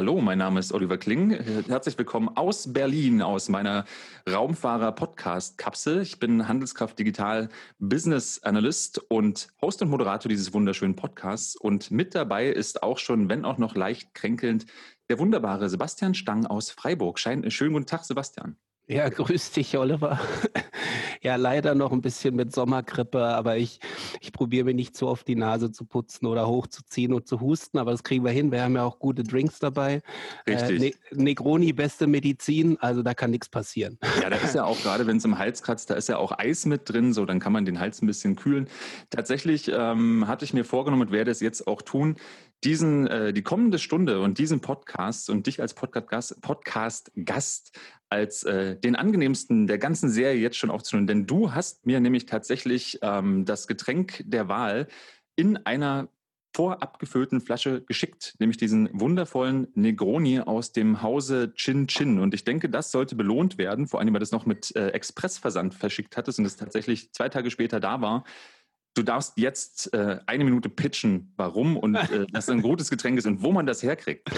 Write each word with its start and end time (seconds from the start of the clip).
Hallo, 0.00 0.18
mein 0.22 0.38
Name 0.38 0.60
ist 0.60 0.72
Oliver 0.72 0.96
Kling. 0.96 1.30
Herzlich 1.68 1.98
willkommen 1.98 2.30
aus 2.34 2.72
Berlin, 2.72 3.20
aus 3.20 3.50
meiner 3.50 3.84
Raumfahrer-Podcast-Kapsel. 4.26 6.00
Ich 6.00 6.18
bin 6.18 6.48
Handelskraft 6.48 6.98
Digital 6.98 7.50
Business 7.78 8.42
Analyst 8.42 8.98
und 9.10 9.48
Host 9.60 9.82
und 9.82 9.90
Moderator 9.90 10.30
dieses 10.30 10.54
wunderschönen 10.54 10.96
Podcasts. 10.96 11.54
Und 11.54 11.90
mit 11.90 12.14
dabei 12.14 12.46
ist 12.46 12.82
auch 12.82 12.96
schon, 12.96 13.28
wenn 13.28 13.44
auch 13.44 13.58
noch 13.58 13.74
leicht 13.74 14.14
kränkelnd, 14.14 14.64
der 15.10 15.18
wunderbare 15.18 15.68
Sebastian 15.68 16.14
Stang 16.14 16.46
aus 16.46 16.70
Freiburg. 16.70 17.18
Schönen 17.18 17.74
guten 17.74 17.84
Tag, 17.84 18.06
Sebastian. 18.06 18.56
Ja, 18.90 19.08
grüß 19.08 19.52
dich, 19.52 19.78
Oliver. 19.78 20.18
Ja, 21.22 21.36
leider 21.36 21.74
noch 21.74 21.92
ein 21.92 22.00
bisschen 22.00 22.34
mit 22.34 22.52
Sommergrippe, 22.52 23.22
aber 23.22 23.56
ich, 23.56 23.78
ich 24.20 24.32
probiere 24.32 24.64
mir 24.64 24.74
nicht 24.74 24.96
so 24.96 25.06
oft 25.06 25.28
die 25.28 25.36
Nase 25.36 25.70
zu 25.70 25.84
putzen 25.84 26.26
oder 26.26 26.48
hochzuziehen 26.48 27.12
und 27.12 27.28
zu 27.28 27.40
husten, 27.40 27.78
aber 27.78 27.92
das 27.92 28.02
kriegen 28.02 28.24
wir 28.24 28.32
hin. 28.32 28.50
Wir 28.50 28.62
haben 28.62 28.74
ja 28.74 28.84
auch 28.84 28.98
gute 28.98 29.22
Drinks 29.22 29.58
dabei. 29.58 30.02
Äh, 30.46 30.54
Richtig. 30.54 30.96
Äh, 31.10 31.14
ne 31.14 31.22
Negroni, 31.22 31.72
beste 31.72 32.06
Medizin, 32.06 32.78
also 32.80 33.02
da 33.02 33.14
kann 33.14 33.30
nichts 33.30 33.48
passieren. 33.48 33.98
Ja, 34.22 34.30
da 34.30 34.36
ist 34.36 34.54
ja 34.54 34.64
auch 34.64 34.80
gerade, 34.82 35.06
wenn 35.06 35.18
es 35.18 35.24
im 35.24 35.38
Hals 35.38 35.62
kratzt, 35.62 35.90
da 35.90 35.94
ist 35.94 36.08
ja 36.08 36.16
auch 36.16 36.36
Eis 36.36 36.66
mit 36.66 36.88
drin, 36.88 37.12
so 37.12 37.26
dann 37.26 37.38
kann 37.38 37.52
man 37.52 37.64
den 37.64 37.78
Hals 37.78 38.02
ein 38.02 38.06
bisschen 38.06 38.34
kühlen. 38.34 38.66
Tatsächlich 39.10 39.70
ähm, 39.72 40.26
hatte 40.26 40.44
ich 40.44 40.52
mir 40.52 40.64
vorgenommen 40.64 41.02
und 41.02 41.12
werde 41.12 41.30
es 41.30 41.40
jetzt 41.40 41.66
auch 41.66 41.82
tun, 41.82 42.16
diesen, 42.64 43.06
äh, 43.06 43.32
die 43.32 43.42
kommende 43.42 43.78
Stunde 43.78 44.20
und 44.20 44.38
diesen 44.38 44.60
Podcast 44.60 45.30
und 45.30 45.46
dich 45.46 45.60
als 45.60 45.74
Podcast-Gast 45.74 46.40
Podcast 46.40 47.12
-Gast 47.16 47.72
als 48.10 48.42
äh, 48.42 48.76
den 48.76 48.96
angenehmsten 48.96 49.66
der 49.66 49.78
ganzen 49.78 50.10
Serie 50.10 50.40
jetzt 50.40 50.56
schon 50.56 50.70
aufzunehmen. 50.70 51.06
Denn 51.06 51.26
du 51.26 51.54
hast 51.54 51.86
mir 51.86 52.00
nämlich 52.00 52.26
tatsächlich 52.26 52.98
ähm, 53.02 53.44
das 53.44 53.66
Getränk 53.66 54.22
der 54.26 54.48
Wahl 54.48 54.88
in 55.36 55.58
einer 55.64 56.08
vorab 56.54 56.98
gefüllten 56.98 57.40
Flasche 57.40 57.82
geschickt, 57.82 58.34
nämlich 58.40 58.56
diesen 58.56 58.88
wundervollen 58.92 59.68
Negroni 59.74 60.40
aus 60.40 60.72
dem 60.72 61.00
Hause 61.00 61.54
Chin 61.54 61.86
Chin. 61.86 62.18
Und 62.18 62.34
ich 62.34 62.44
denke, 62.44 62.68
das 62.68 62.90
sollte 62.90 63.14
belohnt 63.14 63.56
werden, 63.56 63.86
vor 63.86 64.00
allem, 64.00 64.12
weil 64.12 64.20
das 64.20 64.32
noch 64.32 64.46
mit 64.46 64.74
äh, 64.74 64.88
Expressversand 64.88 65.74
verschickt 65.74 66.16
hattest 66.16 66.40
und 66.40 66.44
es 66.44 66.56
tatsächlich 66.56 67.12
zwei 67.12 67.28
Tage 67.28 67.50
später 67.50 67.78
da 67.78 68.00
war. 68.00 68.24
Du 68.94 69.02
darfst 69.02 69.38
jetzt 69.38 69.92
äh, 69.94 70.18
eine 70.26 70.44
Minute 70.44 70.68
pitchen, 70.68 71.32
warum 71.36 71.76
und 71.76 71.94
äh, 71.94 72.26
dass 72.32 72.44
es 72.44 72.50
ein 72.50 72.62
gutes 72.62 72.90
Getränk 72.90 73.18
ist 73.18 73.26
und 73.26 73.42
wo 73.42 73.52
man 73.52 73.66
das 73.66 73.82
herkriegt. 73.82 74.28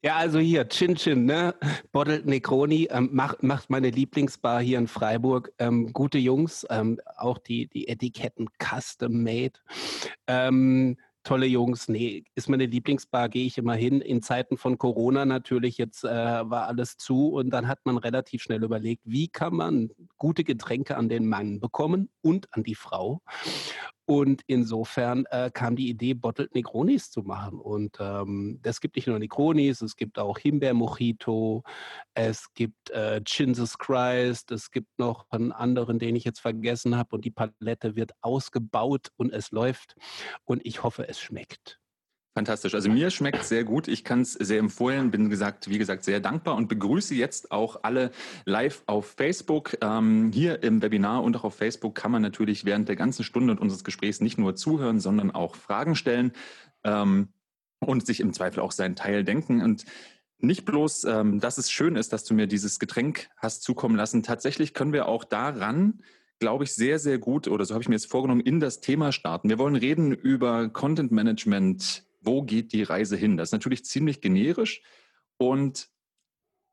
Ja, 0.00 0.14
also 0.14 0.38
hier, 0.38 0.68
Chin 0.68 0.94
Chin, 0.94 1.24
ne? 1.24 1.56
Bottled 1.90 2.24
Necroni, 2.24 2.86
ähm, 2.90 3.08
macht, 3.12 3.42
macht 3.42 3.68
meine 3.68 3.90
Lieblingsbar 3.90 4.60
hier 4.60 4.78
in 4.78 4.86
Freiburg. 4.86 5.52
Ähm, 5.58 5.92
gute 5.92 6.18
Jungs, 6.18 6.64
ähm, 6.70 7.00
auch 7.16 7.38
die, 7.38 7.66
die 7.66 7.88
Etiketten 7.88 8.48
custom 8.62 9.24
made. 9.24 9.54
Ähm, 10.28 10.96
tolle 11.28 11.46
Jungs. 11.46 11.88
Nee, 11.88 12.24
ist 12.34 12.48
meine 12.48 12.64
Lieblingsbar, 12.64 13.28
gehe 13.28 13.44
ich 13.44 13.58
immer 13.58 13.74
hin. 13.74 14.00
In 14.00 14.22
Zeiten 14.22 14.56
von 14.56 14.78
Corona 14.78 15.26
natürlich, 15.26 15.76
jetzt 15.76 16.02
äh, 16.04 16.08
war 16.08 16.68
alles 16.68 16.96
zu 16.96 17.28
und 17.34 17.50
dann 17.50 17.68
hat 17.68 17.80
man 17.84 17.98
relativ 17.98 18.42
schnell 18.42 18.64
überlegt, 18.64 19.02
wie 19.04 19.28
kann 19.28 19.54
man 19.54 19.90
gute 20.16 20.42
Getränke 20.42 20.96
an 20.96 21.10
den 21.10 21.28
Mann 21.28 21.60
bekommen 21.60 22.08
und 22.22 22.48
an 22.54 22.62
die 22.62 22.74
Frau. 22.74 23.20
Und 24.10 24.40
insofern 24.46 25.26
äh, 25.26 25.50
kam 25.52 25.76
die 25.76 25.90
Idee, 25.90 26.14
Bottled 26.14 26.54
Negronis 26.54 27.10
zu 27.10 27.20
machen. 27.24 27.60
Und 27.60 27.98
ähm, 28.00 28.58
es 28.62 28.80
gibt 28.80 28.96
nicht 28.96 29.06
nur 29.06 29.18
Negronis, 29.18 29.82
es 29.82 29.96
gibt 29.96 30.18
auch 30.18 30.38
Himbeer-Mojito, 30.38 31.62
es 32.14 32.46
gibt 32.54 32.88
äh, 32.88 33.20
Jesus 33.26 33.76
Christ, 33.76 34.50
es 34.50 34.70
gibt 34.70 34.98
noch 34.98 35.26
einen 35.28 35.52
anderen, 35.52 35.98
den 35.98 36.16
ich 36.16 36.24
jetzt 36.24 36.40
vergessen 36.40 36.96
habe. 36.96 37.16
Und 37.16 37.26
die 37.26 37.30
Palette 37.30 37.96
wird 37.96 38.12
ausgebaut 38.22 39.08
und 39.18 39.30
es 39.30 39.50
läuft. 39.50 39.94
Und 40.46 40.64
ich 40.64 40.82
hoffe, 40.82 41.06
es 41.06 41.20
schmeckt. 41.20 41.78
Fantastisch. 42.38 42.76
Also 42.76 42.88
mir 42.88 43.10
schmeckt 43.10 43.42
sehr 43.42 43.64
gut. 43.64 43.88
Ich 43.88 44.04
kann 44.04 44.20
es 44.20 44.34
sehr 44.34 44.60
empfehlen. 44.60 45.10
Bin 45.10 45.28
gesagt, 45.28 45.68
wie 45.68 45.76
gesagt, 45.76 46.04
sehr 46.04 46.20
dankbar 46.20 46.54
und 46.54 46.68
begrüße 46.68 47.16
jetzt 47.16 47.50
auch 47.50 47.80
alle 47.82 48.12
live 48.44 48.84
auf 48.86 49.06
Facebook. 49.06 49.76
Ähm, 49.80 50.30
hier 50.32 50.62
im 50.62 50.80
Webinar 50.80 51.24
und 51.24 51.36
auch 51.36 51.42
auf 51.42 51.56
Facebook 51.56 51.96
kann 51.96 52.12
man 52.12 52.22
natürlich 52.22 52.64
während 52.64 52.88
der 52.88 52.94
ganzen 52.94 53.24
Stunde 53.24 53.56
unseres 53.56 53.82
Gesprächs 53.82 54.20
nicht 54.20 54.38
nur 54.38 54.54
zuhören, 54.54 55.00
sondern 55.00 55.32
auch 55.32 55.56
Fragen 55.56 55.96
stellen 55.96 56.30
ähm, 56.84 57.26
und 57.80 58.06
sich 58.06 58.20
im 58.20 58.32
Zweifel 58.32 58.60
auch 58.60 58.70
seinen 58.70 58.94
Teil 58.94 59.24
denken. 59.24 59.60
Und 59.60 59.84
nicht 60.38 60.64
bloß, 60.64 61.06
ähm, 61.06 61.40
dass 61.40 61.58
es 61.58 61.72
schön 61.72 61.96
ist, 61.96 62.12
dass 62.12 62.22
du 62.22 62.34
mir 62.34 62.46
dieses 62.46 62.78
Getränk 62.78 63.30
hast 63.36 63.64
zukommen 63.64 63.96
lassen. 63.96 64.22
Tatsächlich 64.22 64.74
können 64.74 64.92
wir 64.92 65.08
auch 65.08 65.24
daran 65.24 66.04
glaube 66.40 66.62
ich, 66.62 66.72
sehr, 66.72 67.00
sehr 67.00 67.18
gut, 67.18 67.48
oder 67.48 67.64
so 67.64 67.74
habe 67.74 67.82
ich 67.82 67.88
mir 67.88 67.96
jetzt 67.96 68.08
vorgenommen, 68.08 68.40
in 68.40 68.60
das 68.60 68.80
Thema 68.80 69.10
starten. 69.10 69.48
Wir 69.48 69.58
wollen 69.58 69.74
reden 69.74 70.12
über 70.12 70.68
Content 70.68 71.10
Management, 71.10 72.04
wo 72.20 72.42
geht 72.42 72.72
die 72.72 72.82
Reise 72.82 73.16
hin? 73.16 73.36
Das 73.36 73.48
ist 73.48 73.52
natürlich 73.52 73.84
ziemlich 73.84 74.20
generisch 74.20 74.82
und 75.36 75.88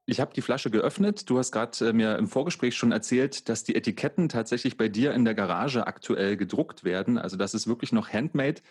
ich 0.07 0.19
habe 0.19 0.33
die 0.33 0.41
Flasche 0.41 0.69
geöffnet. 0.69 1.29
Du 1.29 1.39
hast 1.39 1.51
gerade 1.51 1.89
äh, 1.89 1.93
mir 1.93 2.17
im 2.17 2.27
Vorgespräch 2.27 2.75
schon 2.75 2.91
erzählt, 2.91 3.49
dass 3.49 3.63
die 3.63 3.75
Etiketten 3.75 4.29
tatsächlich 4.29 4.77
bei 4.77 4.87
dir 4.87 5.13
in 5.13 5.25
der 5.25 5.33
Garage 5.33 5.87
aktuell 5.87 6.37
gedruckt 6.37 6.83
werden. 6.83 7.17
Also 7.17 7.37
das 7.37 7.53
ist 7.53 7.67
wirklich 7.67 7.91
noch 7.91 8.09
handmade. 8.09 8.61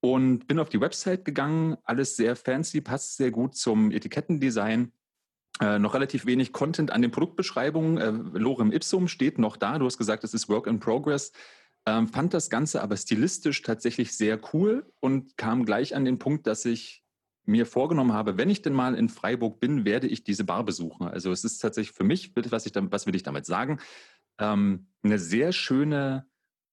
Und 0.00 0.46
bin 0.46 0.60
auf 0.60 0.68
die 0.68 0.80
Website 0.80 1.24
gegangen. 1.24 1.76
Alles 1.82 2.16
sehr 2.16 2.36
fancy, 2.36 2.80
passt 2.80 3.16
sehr 3.16 3.32
gut 3.32 3.56
zum 3.56 3.90
Etikettendesign. 3.90 4.92
Äh, 5.60 5.78
noch 5.78 5.94
relativ 5.94 6.26
wenig 6.26 6.52
Content 6.52 6.92
an 6.92 7.02
den 7.02 7.10
Produktbeschreibungen. 7.10 7.98
Äh, 7.98 8.38
Lorem 8.38 8.70
Ipsum 8.70 9.08
steht 9.08 9.38
noch 9.38 9.56
da. 9.56 9.78
Du 9.78 9.86
hast 9.86 9.98
gesagt, 9.98 10.22
es 10.22 10.34
ist 10.34 10.48
Work 10.48 10.66
in 10.68 10.78
Progress. 10.78 11.32
Ähm, 11.88 12.08
fand 12.08 12.34
das 12.34 12.50
Ganze 12.50 12.82
aber 12.82 12.96
stilistisch 12.96 13.62
tatsächlich 13.62 14.16
sehr 14.16 14.40
cool 14.52 14.92
und 15.00 15.36
kam 15.36 15.64
gleich 15.64 15.94
an 15.94 16.04
den 16.04 16.18
Punkt, 16.18 16.46
dass 16.46 16.64
ich 16.64 17.04
mir 17.44 17.64
vorgenommen 17.64 18.12
habe, 18.12 18.36
wenn 18.36 18.50
ich 18.50 18.60
denn 18.60 18.72
mal 18.72 18.96
in 18.96 19.08
Freiburg 19.08 19.60
bin, 19.60 19.84
werde 19.84 20.08
ich 20.08 20.24
diese 20.24 20.44
Bar 20.44 20.64
besuchen. 20.64 21.06
Also 21.06 21.30
es 21.30 21.44
ist 21.44 21.58
tatsächlich 21.58 21.96
für 21.96 22.04
mich, 22.04 22.32
was, 22.50 22.66
ich 22.66 22.72
was 22.74 23.06
will 23.06 23.14
ich 23.14 23.22
damit 23.22 23.46
sagen, 23.46 23.78
ähm, 24.38 24.88
eine 25.04 25.18
sehr 25.20 25.52
schöne 25.52 26.26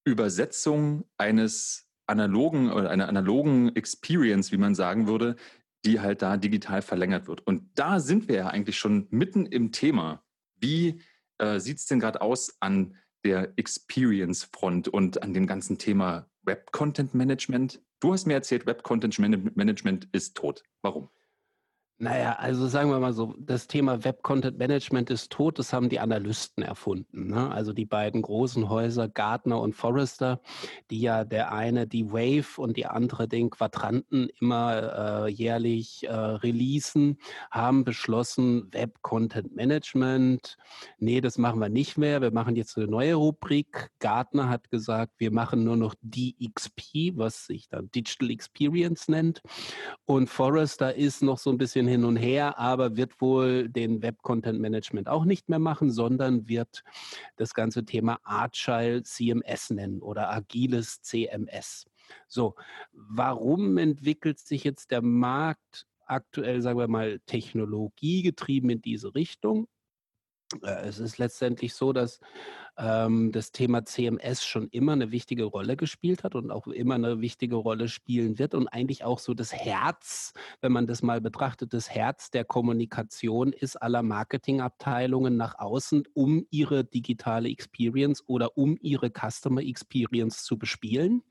Übersetzung 0.04 1.06
eines 1.18 1.88
analogen 2.08 2.72
oder 2.72 2.90
einer 2.90 3.08
analogen 3.08 3.76
Experience, 3.76 4.52
wie 4.52 4.58
man 4.58 4.76
sagen 4.76 5.08
würde, 5.08 5.36
die 5.86 6.00
halt 6.00 6.22
da 6.22 6.38
digital 6.38 6.82
verlängert 6.82 7.28
wird. 7.28 7.46
Und 7.46 7.70
da 7.76 8.00
sind 8.00 8.28
wir 8.28 8.36
ja 8.36 8.48
eigentlich 8.48 8.78
schon 8.78 9.08
mitten 9.12 9.46
im 9.46 9.72
Thema. 9.72 10.24
Wie 10.60 11.02
äh, 11.38 11.60
sieht 11.60 11.78
es 11.78 11.86
denn 11.86 12.00
gerade 12.00 12.22
aus 12.22 12.58
an 12.62 12.96
der 13.24 13.54
Experience-Front 13.58 14.88
und 14.88 15.24
an 15.24 15.34
dem 15.34 15.48
ganzen 15.48 15.78
Thema 15.78 16.30
Web-Content-Management. 16.44 17.82
Du 18.00 18.14
hast 18.14 18.28
mir 18.28 18.34
erzählt, 18.34 18.66
Web-Content-Management 18.66 20.10
ist 20.12 20.36
tot. 20.36 20.64
Warum? 20.82 21.10
Naja, 22.00 22.34
also 22.40 22.68
sagen 22.68 22.90
wir 22.90 23.00
mal 23.00 23.14
so, 23.14 23.36
das 23.38 23.68
Thema 23.68 24.04
Web 24.04 24.24
Content 24.24 24.58
Management 24.58 25.10
ist 25.10 25.32
tot, 25.32 25.58
das 25.58 25.72
haben 25.72 25.90
die 25.90 26.00
Analysten 26.00 26.64
erfunden. 26.64 27.28
Ne? 27.28 27.52
Also 27.52 27.72
die 27.72 27.86
beiden 27.86 28.22
großen 28.22 28.68
Häuser, 28.68 29.08
Gartner 29.08 29.62
und 29.62 29.74
Forrester, 29.76 30.42
die 30.90 31.00
ja 31.00 31.24
der 31.24 31.54
eine 31.54 31.88
die 31.88 32.12
Wave 32.12 32.60
und 32.60 32.78
die 32.78 32.88
andere 32.88 33.28
den 33.28 33.52
Quadranten 33.52 34.30
immer 34.42 35.28
äh, 35.28 35.30
jährlich 35.30 36.04
äh, 36.06 36.14
releasen, 36.14 37.20
haben 37.52 37.84
beschlossen, 37.84 38.68
Web 38.72 39.02
Content 39.02 39.56
Management, 39.56 40.58
nee, 40.98 41.22
das 41.22 41.38
machen 41.38 41.60
wir 41.60 41.70
nicht 41.70 41.98
mehr, 41.98 42.22
wir 42.22 42.32
machen 42.32 42.56
jetzt 42.56 42.76
eine 42.76 42.88
neue 42.88 43.16
Rubrik. 43.16 43.92
Gartner 44.00 44.50
hat 44.50 44.72
gesagt, 44.72 45.14
wir 45.20 45.32
machen 45.32 45.64
nur 45.64 45.78
noch 45.78 45.96
DXP, 46.02 47.16
was 47.16 47.46
sich 47.46 47.70
dann 47.70 47.92
Digital 47.92 48.32
Experience 48.32 49.08
nennt. 49.08 49.42
Und 50.06 50.30
Forrester 50.30 50.96
ist 50.96 51.22
noch 51.22 51.38
so 51.38 51.50
ein 51.50 51.58
bisschen 51.58 51.83
hin 51.88 52.06
und 52.06 52.16
her, 52.16 52.58
aber 52.58 52.98
wird 52.98 53.20
wohl 53.22 53.70
den 53.70 54.02
Web-Content-Management 54.02 55.08
auch 55.08 55.26
nicht 55.26 55.50
mehr 55.50 55.60
machen, 55.60 55.92
sondern 55.92 56.48
wird 56.48 56.84
das 57.36 57.54
ganze 57.54 57.86
Thema 57.86 58.20
Agile 58.24 59.04
CMS 59.04 59.70
nennen 59.70 60.02
oder 60.02 60.32
agiles 60.32 61.02
CMS. 61.02 61.86
So, 62.28 62.56
warum 62.92 63.78
entwickelt 63.78 64.40
sich 64.40 64.64
jetzt 64.64 64.92
der 64.92 65.02
Markt 65.02 65.86
aktuell, 66.06 66.62
sagen 66.62 66.80
wir 66.80 66.88
mal, 66.88 67.20
technologiegetrieben 67.26 68.70
in 68.70 68.82
diese 68.82 69.16
Richtung? 69.16 69.68
Äh, 70.62 70.88
es 70.88 71.00
ist 71.00 71.18
letztendlich 71.18 71.74
so, 71.74 71.94
dass 71.94 72.20
ähm, 72.78 73.32
das 73.32 73.52
Thema 73.52 73.86
CMS 73.86 74.44
schon 74.44 74.68
immer 74.70 74.94
eine 74.94 75.12
wichtige 75.12 75.44
Rolle 75.44 75.78
gespielt 75.78 76.24
hat 76.24 76.36
und 76.36 76.52
auch 76.52 76.68
immer 76.68 76.96
eine 76.96 77.22
wichtige 77.22 77.56
Rolle 77.56 77.88
spielen 77.88 78.40
wird 78.40 78.56
und 78.56 78.68
eigentlich 78.68 79.04
auch 79.04 79.20
so 79.20 79.34
das 79.34 79.54
Herz, 79.54 80.34
wenn 80.62 80.72
man 80.72 80.88
das 80.88 81.04
mal 81.04 81.22
betrachtet, 81.22 81.74
das 81.74 81.90
Herz 81.90 82.32
der 82.32 82.46
Kommunikation 82.46 83.54
ist 83.54 83.76
aller 83.76 84.02
Marketingabteilungen 84.02 85.38
nach 85.38 85.60
außen, 85.60 86.04
um 86.14 86.46
ihre 86.50 86.84
digitale 86.84 87.50
Experience 87.50 88.24
oder 88.28 88.58
um 88.58 88.78
ihre 88.82 89.12
Customer 89.12 89.62
Experience 89.62 90.44
zu 90.44 90.58
bespielen. 90.58 91.24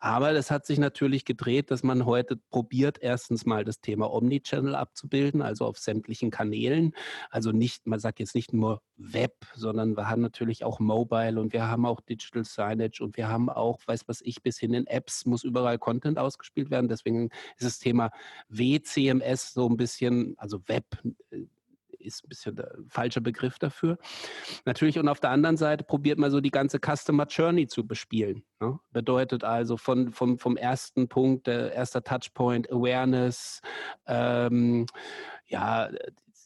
Aber 0.00 0.32
das 0.32 0.50
hat 0.50 0.66
sich 0.66 0.78
natürlich 0.78 1.24
gedreht, 1.24 1.70
dass 1.70 1.82
man 1.82 2.04
heute 2.04 2.36
probiert, 2.36 2.98
erstens 3.00 3.46
mal 3.46 3.64
das 3.64 3.80
Thema 3.80 4.12
Omnichannel 4.12 4.74
abzubilden, 4.74 5.42
also 5.42 5.66
auf 5.66 5.78
sämtlichen 5.78 6.30
Kanälen. 6.30 6.94
Also 7.30 7.52
nicht, 7.52 7.86
man 7.86 8.00
sagt 8.00 8.18
jetzt 8.18 8.34
nicht 8.34 8.52
nur 8.52 8.82
Web, 8.96 9.46
sondern 9.54 9.96
wir 9.96 10.08
haben 10.08 10.20
natürlich 10.20 10.64
auch 10.64 10.79
Mobile 10.80 11.40
und 11.40 11.52
wir 11.52 11.68
haben 11.68 11.86
auch 11.86 12.00
Digital 12.00 12.44
Signage 12.44 13.00
und 13.02 13.16
wir 13.16 13.28
haben 13.28 13.48
auch, 13.48 13.80
weiß 13.86 14.08
was 14.08 14.20
ich, 14.22 14.42
bis 14.42 14.58
hin 14.58 14.74
in 14.74 14.86
Apps 14.86 15.26
muss 15.26 15.44
überall 15.44 15.78
Content 15.78 16.18
ausgespielt 16.18 16.70
werden. 16.70 16.88
Deswegen 16.88 17.30
ist 17.56 17.66
das 17.66 17.78
Thema 17.78 18.10
WCMS 18.48 19.52
so 19.52 19.68
ein 19.68 19.76
bisschen, 19.76 20.34
also 20.38 20.60
Web 20.66 20.84
äh, 21.30 21.44
ist 22.00 22.24
ein 22.24 22.28
bisschen 22.28 22.56
der 22.56 22.74
falsche 22.88 23.20
Begriff 23.20 23.58
dafür. 23.58 23.98
Natürlich 24.64 24.98
und 24.98 25.08
auf 25.08 25.20
der 25.20 25.30
anderen 25.30 25.56
Seite 25.56 25.84
probiert 25.84 26.18
man 26.18 26.30
so 26.30 26.40
die 26.40 26.50
ganze 26.50 26.78
Customer 26.78 27.26
Journey 27.26 27.66
zu 27.66 27.86
bespielen. 27.86 28.42
Ne? 28.60 28.78
Bedeutet 28.92 29.44
also 29.44 29.76
von, 29.76 30.10
vom, 30.10 30.38
vom 30.38 30.56
ersten 30.56 31.08
Punkt, 31.08 31.46
der 31.46 31.72
erster 31.72 32.02
Touchpoint, 32.02 32.70
Awareness, 32.72 33.60
ähm, 34.06 34.86
ja, 35.46 35.90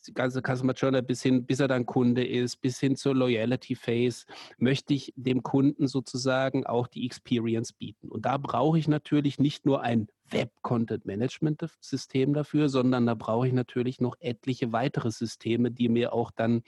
die 0.06 0.14
ganze 0.14 0.42
Customer 0.42 0.72
Journey 0.72 1.02
bis 1.02 1.22
hin, 1.22 1.44
bis 1.44 1.60
er 1.60 1.68
dann 1.68 1.86
Kunde 1.86 2.24
ist, 2.24 2.60
bis 2.60 2.78
hin 2.78 2.96
zur 2.96 3.14
Loyalty 3.14 3.74
Phase, 3.74 4.26
möchte 4.58 4.94
ich 4.94 5.12
dem 5.16 5.42
Kunden 5.42 5.86
sozusagen 5.86 6.66
auch 6.66 6.86
die 6.86 7.06
Experience 7.06 7.72
bieten. 7.72 8.08
Und 8.08 8.26
da 8.26 8.38
brauche 8.38 8.78
ich 8.78 8.88
natürlich 8.88 9.38
nicht 9.38 9.66
nur 9.66 9.82
ein 9.82 10.08
Web-Content-Management-System 10.30 12.34
dafür, 12.34 12.68
sondern 12.68 13.06
da 13.06 13.14
brauche 13.14 13.46
ich 13.46 13.52
natürlich 13.52 14.00
noch 14.00 14.16
etliche 14.20 14.72
weitere 14.72 15.10
Systeme, 15.10 15.70
die 15.70 15.88
mir 15.88 16.12
auch 16.12 16.30
dann 16.30 16.62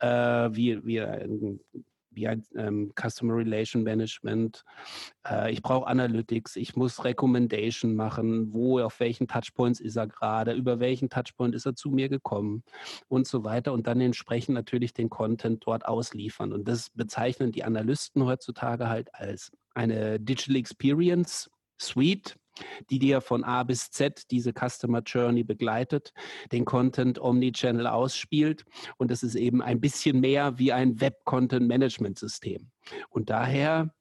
äh, 0.00 0.08
wie, 0.08 0.84
wie 0.84 1.00
ein 1.00 1.60
ein 2.26 2.44
ähm, 2.56 2.92
Customer 2.98 3.36
Relation 3.36 3.82
Management. 3.82 4.64
Äh, 5.26 5.52
ich 5.52 5.62
brauche 5.62 5.86
Analytics, 5.86 6.56
ich 6.56 6.74
muss 6.74 7.04
Recommendation 7.04 7.94
machen, 7.94 8.52
wo, 8.52 8.80
auf 8.80 8.98
welchen 9.00 9.28
Touchpoints 9.28 9.80
ist 9.80 9.96
er 9.96 10.06
gerade, 10.06 10.52
über 10.52 10.80
welchen 10.80 11.10
Touchpoint 11.10 11.54
ist 11.54 11.66
er 11.66 11.74
zu 11.74 11.90
mir 11.90 12.08
gekommen 12.08 12.64
und 13.08 13.26
so 13.26 13.44
weiter 13.44 13.72
und 13.72 13.86
dann 13.86 14.00
entsprechend 14.00 14.54
natürlich 14.54 14.94
den 14.94 15.10
Content 15.10 15.62
dort 15.66 15.86
ausliefern. 15.86 16.52
Und 16.52 16.66
das 16.66 16.90
bezeichnen 16.90 17.52
die 17.52 17.64
Analysten 17.64 18.24
heutzutage 18.24 18.88
halt 18.88 19.14
als 19.14 19.52
eine 19.74 20.18
Digital 20.18 20.56
Experience 20.56 21.50
Suite 21.80 22.36
die 22.90 22.98
dir 22.98 23.20
von 23.20 23.44
A 23.44 23.62
bis 23.62 23.90
Z 23.90 24.30
diese 24.30 24.52
Customer 24.52 25.02
Journey 25.04 25.44
begleitet, 25.44 26.12
den 26.52 26.64
Content 26.64 27.20
Omnichannel 27.20 27.86
ausspielt 27.86 28.64
und 28.96 29.10
es 29.10 29.22
ist 29.22 29.34
eben 29.34 29.62
ein 29.62 29.80
bisschen 29.80 30.20
mehr 30.20 30.58
wie 30.58 30.72
ein 30.72 31.00
Web-Content-Management-System. 31.00 32.70
Und 33.10 33.30
daher 33.30 33.92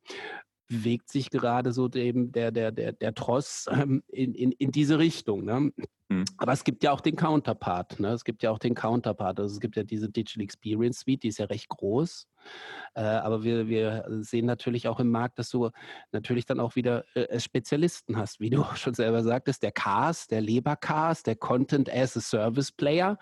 bewegt 0.68 1.10
sich 1.10 1.30
gerade 1.30 1.72
so 1.72 1.90
eben 1.92 2.32
der, 2.32 2.52
der, 2.52 2.72
der, 2.72 2.92
der 2.94 3.14
Tross 3.14 3.68
ähm, 3.70 4.04
in, 4.08 4.34
in, 4.34 4.52
in 4.52 4.72
diese 4.72 5.00
Richtung. 5.00 5.46
Ne? 5.46 5.72
Mhm. 6.10 6.26
Aber 6.38 6.54
es 6.54 6.64
gibt 6.64 6.84
ja 6.84 6.92
auch 6.92 7.02
den 7.02 7.16
Counterpart. 7.16 8.00
Ne? 8.00 8.10
Es 8.10 8.24
gibt 8.24 8.42
ja 8.42 8.52
auch 8.52 8.60
den 8.60 8.76
Counterpart. 8.76 9.40
Also 9.40 9.54
es 9.54 9.60
gibt 9.60 9.76
ja 9.76 9.84
diese 9.84 10.10
Digital 10.10 10.44
Experience 10.44 11.00
Suite, 11.00 11.24
die 11.24 11.28
ist 11.28 11.40
ja 11.40 11.46
recht 11.46 11.68
groß. 11.68 12.28
Äh, 12.94 13.02
aber 13.02 13.44
wir, 13.44 13.68
wir 13.68 14.06
sehen 14.22 14.46
natürlich 14.46 14.88
auch 14.88 15.02
im 15.02 15.10
Markt, 15.10 15.38
dass 15.38 15.50
du 15.50 15.70
natürlich 16.12 16.46
dann 16.46 16.62
auch 16.62 16.76
wieder 16.76 17.04
äh, 17.16 17.40
Spezialisten 17.40 18.18
hast, 18.18 18.40
wie 18.40 18.50
du 18.50 18.64
schon 18.76 18.94
selber 18.94 19.22
sagtest, 19.24 19.64
der 19.64 19.72
CAS, 19.72 20.28
der 20.28 20.42
Leber-CAS, 20.42 21.24
der 21.24 21.36
Content 21.36 21.94
as 21.94 22.16
a 22.16 22.22
Service 22.22 22.72
Player, 22.72 23.18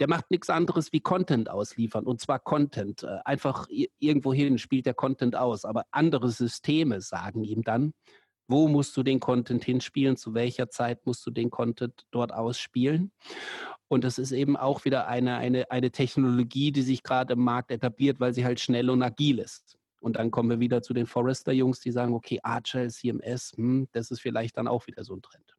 der 0.00 0.08
macht 0.08 0.30
nichts 0.30 0.48
anderes 0.48 0.92
wie 0.92 1.00
Content 1.00 1.50
ausliefern 1.50 2.06
und 2.06 2.20
zwar 2.20 2.38
Content. 2.38 3.02
Äh, 3.02 3.18
einfach 3.26 3.66
irgendwo 3.68 4.32
hin 4.32 4.56
spielt 4.56 4.86
der 4.86 4.94
Content 4.94 5.36
aus, 5.36 5.66
aber 5.66 5.84
andere 5.90 6.30
Systeme 6.30 7.02
sagen 7.02 7.44
ihm 7.44 7.62
dann, 7.62 7.92
wo 8.48 8.68
musst 8.68 8.96
du 8.96 9.02
den 9.02 9.20
Content 9.20 9.64
hinspielen, 9.64 10.16
zu 10.16 10.34
welcher 10.34 10.68
Zeit 10.70 11.06
musst 11.06 11.24
du 11.26 11.30
den 11.30 11.50
Content 11.50 12.06
dort 12.10 12.32
ausspielen. 12.32 13.12
Und 13.88 14.04
das 14.04 14.18
ist 14.18 14.32
eben 14.32 14.56
auch 14.56 14.84
wieder 14.84 15.06
eine, 15.06 15.36
eine, 15.36 15.70
eine 15.70 15.90
Technologie, 15.90 16.72
die 16.72 16.82
sich 16.82 17.02
gerade 17.02 17.34
im 17.34 17.40
Markt 17.40 17.70
etabliert, 17.70 18.20
weil 18.20 18.32
sie 18.32 18.44
halt 18.44 18.60
schnell 18.60 18.88
und 18.90 19.02
agil 19.02 19.38
ist. 19.38 19.76
Und 20.00 20.16
dann 20.16 20.30
kommen 20.30 20.50
wir 20.50 20.60
wieder 20.60 20.82
zu 20.82 20.94
den 20.94 21.06
Forrester-Jungs, 21.06 21.80
die 21.80 21.92
sagen, 21.92 22.14
okay, 22.14 22.40
Agile, 22.42 22.88
CMS, 22.88 23.52
hm, 23.56 23.88
das 23.92 24.10
ist 24.10 24.20
vielleicht 24.20 24.56
dann 24.56 24.66
auch 24.66 24.86
wieder 24.86 25.04
so 25.04 25.14
ein 25.14 25.22
Trend. 25.22 25.54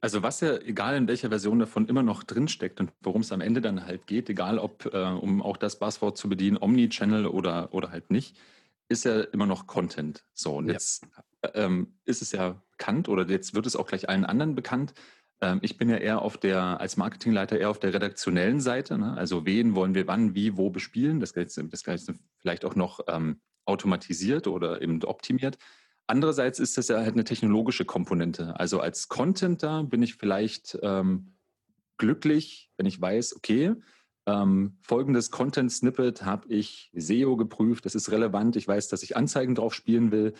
Also 0.00 0.22
was 0.22 0.40
ja, 0.40 0.56
egal 0.58 0.96
in 0.96 1.08
welcher 1.08 1.30
Version 1.30 1.58
davon 1.58 1.88
immer 1.88 2.02
noch 2.02 2.22
drinsteckt 2.22 2.80
und 2.80 2.92
worum 3.00 3.22
es 3.22 3.32
am 3.32 3.40
Ende 3.40 3.60
dann 3.60 3.86
halt 3.86 4.06
geht, 4.06 4.28
egal 4.28 4.58
ob, 4.58 4.92
äh, 4.92 4.98
um 4.98 5.42
auch 5.42 5.56
das 5.56 5.78
Buzzword 5.78 6.16
zu 6.16 6.28
bedienen, 6.28 6.58
Omnichannel 6.60 7.26
oder, 7.26 7.72
oder 7.72 7.90
halt 7.90 8.10
nicht, 8.10 8.36
ist 8.88 9.04
ja 9.04 9.20
immer 9.20 9.46
noch 9.46 9.66
Content. 9.66 10.24
So, 10.34 10.56
und 10.56 10.66
ja. 10.66 10.74
jetzt 10.74 11.06
ähm, 11.54 11.98
ist 12.04 12.22
es 12.22 12.32
ja 12.32 12.62
bekannt 12.70 13.08
oder 13.08 13.28
jetzt 13.28 13.54
wird 13.54 13.66
es 13.66 13.76
auch 13.76 13.86
gleich 13.86 14.08
allen 14.08 14.24
anderen 14.24 14.54
bekannt, 14.54 14.94
ähm, 15.40 15.58
ich 15.62 15.76
bin 15.76 15.88
ja 15.88 15.96
eher 15.96 16.22
auf 16.22 16.38
der, 16.38 16.80
als 16.80 16.96
Marketingleiter 16.96 17.58
eher 17.58 17.70
auf 17.70 17.78
der 17.78 17.92
redaktionellen 17.92 18.60
Seite. 18.60 18.98
Ne? 18.98 19.14
Also 19.16 19.44
wen 19.44 19.74
wollen 19.74 19.94
wir 19.94 20.06
wann, 20.06 20.34
wie, 20.34 20.56
wo 20.56 20.70
bespielen. 20.70 21.20
Das 21.20 21.34
Ganze, 21.34 21.64
das 21.64 21.84
Ganze 21.84 22.14
vielleicht 22.38 22.64
auch 22.64 22.74
noch 22.74 23.00
ähm, 23.08 23.40
automatisiert 23.64 24.46
oder 24.46 24.80
eben 24.80 25.02
optimiert. 25.04 25.58
Andererseits 26.06 26.60
ist 26.60 26.78
das 26.78 26.88
ja 26.88 26.98
halt 26.98 27.14
eine 27.14 27.24
technologische 27.24 27.84
Komponente. 27.84 28.58
Also 28.58 28.80
als 28.80 29.08
Contenter 29.08 29.82
bin 29.82 30.02
ich 30.02 30.14
vielleicht 30.14 30.78
ähm, 30.82 31.34
glücklich, 31.98 32.70
wenn 32.76 32.86
ich 32.86 33.00
weiß, 33.00 33.36
okay, 33.36 33.74
ähm, 34.26 34.76
folgendes 34.82 35.30
Content-Snippet 35.30 36.24
habe 36.24 36.48
ich 36.48 36.90
SEO 36.94 37.36
geprüft, 37.36 37.86
das 37.86 37.94
ist 37.94 38.10
relevant, 38.10 38.56
ich 38.56 38.66
weiß, 38.66 38.88
dass 38.88 39.02
ich 39.02 39.16
Anzeigen 39.16 39.54
drauf 39.54 39.72
spielen 39.72 40.10
will. 40.10 40.34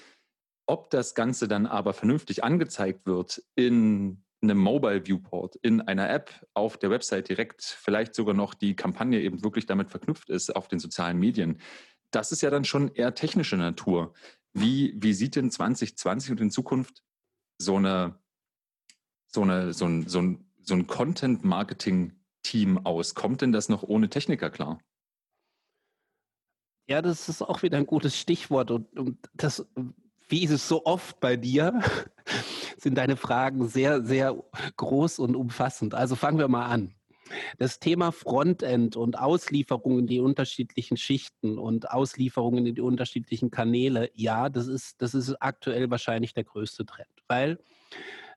Ob 0.66 0.90
das 0.90 1.14
Ganze 1.14 1.46
dann 1.46 1.66
aber 1.66 1.92
vernünftig 1.92 2.42
angezeigt 2.42 3.06
wird 3.06 3.42
in 3.54 4.24
einem 4.42 4.58
Mobile 4.58 5.06
Viewport, 5.06 5.56
in 5.56 5.80
einer 5.80 6.10
App, 6.10 6.46
auf 6.54 6.76
der 6.76 6.90
Website 6.90 7.28
direkt, 7.28 7.62
vielleicht 7.62 8.14
sogar 8.14 8.34
noch 8.34 8.54
die 8.54 8.74
Kampagne 8.74 9.20
eben 9.20 9.44
wirklich 9.44 9.66
damit 9.66 9.90
verknüpft 9.90 10.28
ist 10.28 10.54
auf 10.54 10.66
den 10.68 10.80
sozialen 10.80 11.18
Medien. 11.18 11.60
Das 12.10 12.32
ist 12.32 12.42
ja 12.42 12.50
dann 12.50 12.64
schon 12.64 12.92
eher 12.92 13.14
technische 13.14 13.56
Natur. 13.56 14.14
Wie, 14.52 14.94
wie 14.96 15.12
sieht 15.12 15.36
denn 15.36 15.50
2020 15.50 16.32
und 16.32 16.40
in 16.40 16.50
Zukunft 16.50 17.02
so 17.58 17.76
eine, 17.76 18.18
so 19.26 19.42
eine, 19.42 19.72
so 19.72 19.86
ein, 19.86 20.08
so 20.08 20.20
ein, 20.20 20.44
so 20.62 20.74
ein 20.74 20.86
Content-Marketing-Team 22.46 22.86
aus? 22.86 23.14
Kommt 23.14 23.42
denn 23.42 23.52
das 23.52 23.68
noch 23.68 23.82
ohne 23.82 24.08
Techniker 24.08 24.50
klar? 24.50 24.80
Ja, 26.88 27.02
das 27.02 27.28
ist 27.28 27.42
auch 27.42 27.62
wieder 27.62 27.78
ein 27.78 27.86
gutes 27.86 28.16
Stichwort 28.16 28.70
und, 28.70 28.96
und 28.96 29.18
das, 29.34 29.66
wie 30.28 30.44
ist 30.44 30.52
es 30.52 30.68
so 30.68 30.84
oft 30.84 31.18
bei 31.18 31.36
dir? 31.36 31.80
sind 32.78 32.96
deine 32.96 33.16
Fragen 33.16 33.68
sehr, 33.68 34.04
sehr 34.04 34.36
groß 34.76 35.18
und 35.18 35.34
umfassend. 35.34 35.94
Also 35.94 36.14
fangen 36.14 36.38
wir 36.38 36.48
mal 36.48 36.66
an. 36.66 36.94
Das 37.58 37.80
Thema 37.80 38.12
Frontend 38.12 38.94
und 38.94 39.18
Auslieferungen 39.18 40.00
in 40.00 40.06
die 40.06 40.20
unterschiedlichen 40.20 40.96
Schichten 40.96 41.58
und 41.58 41.90
Auslieferungen 41.90 42.66
in 42.66 42.74
die 42.76 42.80
unterschiedlichen 42.80 43.50
Kanäle, 43.50 44.10
ja, 44.14 44.48
das 44.48 44.68
ist, 44.68 45.02
das 45.02 45.14
ist 45.14 45.34
aktuell 45.42 45.90
wahrscheinlich 45.90 46.34
der 46.34 46.44
größte 46.44 46.86
Trend, 46.86 47.08
weil 47.26 47.58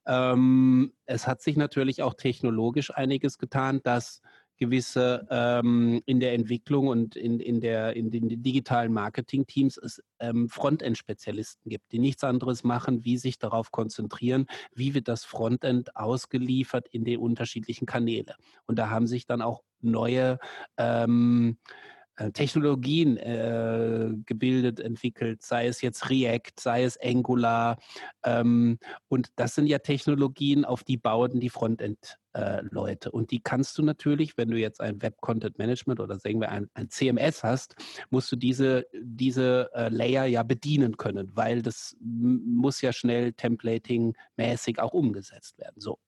ähm, 0.10 0.92
es 1.06 1.28
hat 1.28 1.42
sich 1.42 1.56
natürlich 1.56 2.02
auch 2.02 2.16
technologisch 2.16 2.92
einiges 2.92 3.38
getan, 3.38 3.80
dass 3.84 4.22
gewisse 4.58 5.26
ähm, 5.30 6.02
in 6.06 6.20
der 6.20 6.34
Entwicklung 6.34 6.88
und 6.88 7.16
in, 7.16 7.40
in, 7.40 7.62
der, 7.62 7.96
in 7.96 8.12
den 8.12 8.42
digitalen 8.44 8.92
Marketing-Teams 8.92 9.78
es 9.78 10.04
ähm, 10.20 10.50
Frontend-Spezialisten 10.50 11.70
gibt, 11.70 11.92
die 11.92 12.00
nichts 12.00 12.24
anderes 12.24 12.64
machen, 12.64 13.06
wie 13.06 13.18
sich 13.18 13.40
darauf 13.40 13.72
konzentrieren, 13.72 14.48
wie 14.74 14.94
wird 14.94 15.08
das 15.08 15.24
Frontend 15.24 15.96
ausgeliefert 15.96 16.88
in 16.90 17.06
den 17.06 17.20
unterschiedlichen 17.20 17.86
Kanäle. 17.86 18.36
Und 18.66 18.78
da 18.78 18.90
haben 18.90 19.08
sich 19.08 19.26
dann 19.26 19.42
auch 19.42 19.64
neue 19.80 20.40
ähm, 20.78 21.58
äh, 21.68 21.99
Technologien 22.34 23.18
äh, 23.18 24.10
gebildet, 24.26 24.80
entwickelt, 24.80 25.42
sei 25.42 25.68
es 25.68 25.82
jetzt 25.82 26.10
React, 26.10 26.60
sei 26.60 26.84
es 26.84 27.00
Angular. 27.02 27.78
Ähm, 28.24 28.80
und 29.08 29.30
das 29.38 29.56
sind 29.56 29.68
ja 29.68 29.80
Technologien, 29.80 30.66
auf 30.66 30.84
die 30.84 30.98
bauen 30.98 31.40
die 31.40 31.50
Frontend-Leute. 31.50 33.10
Äh, 33.10 33.12
und 33.12 33.32
die 33.32 33.40
kannst 33.42 33.78
du 33.78 33.84
natürlich, 33.84 34.38
wenn 34.38 34.50
du 34.50 34.58
jetzt 34.58 34.82
ein 34.82 35.02
Web-Content-Management 35.02 36.00
oder 36.00 36.20
sagen 36.20 36.42
wir 36.42 36.50
ein, 36.50 36.70
ein, 36.74 36.90
CMS 36.90 37.44
hast, 37.44 37.76
musst 38.10 38.32
du 38.32 38.36
diese, 38.36 38.86
diese 39.02 39.70
äh, 39.74 39.90
Layer 39.90 40.26
ja 40.26 40.44
bedienen 40.44 40.98
können, 40.98 41.32
weil 41.36 41.62
das 41.62 41.96
muss 42.02 42.82
ja 42.82 42.92
schnell 42.92 43.32
templating-mäßig 43.32 44.80
auch 44.80 44.94
umgesetzt 44.94 45.58
werden. 45.58 45.80
So. 45.80 46.00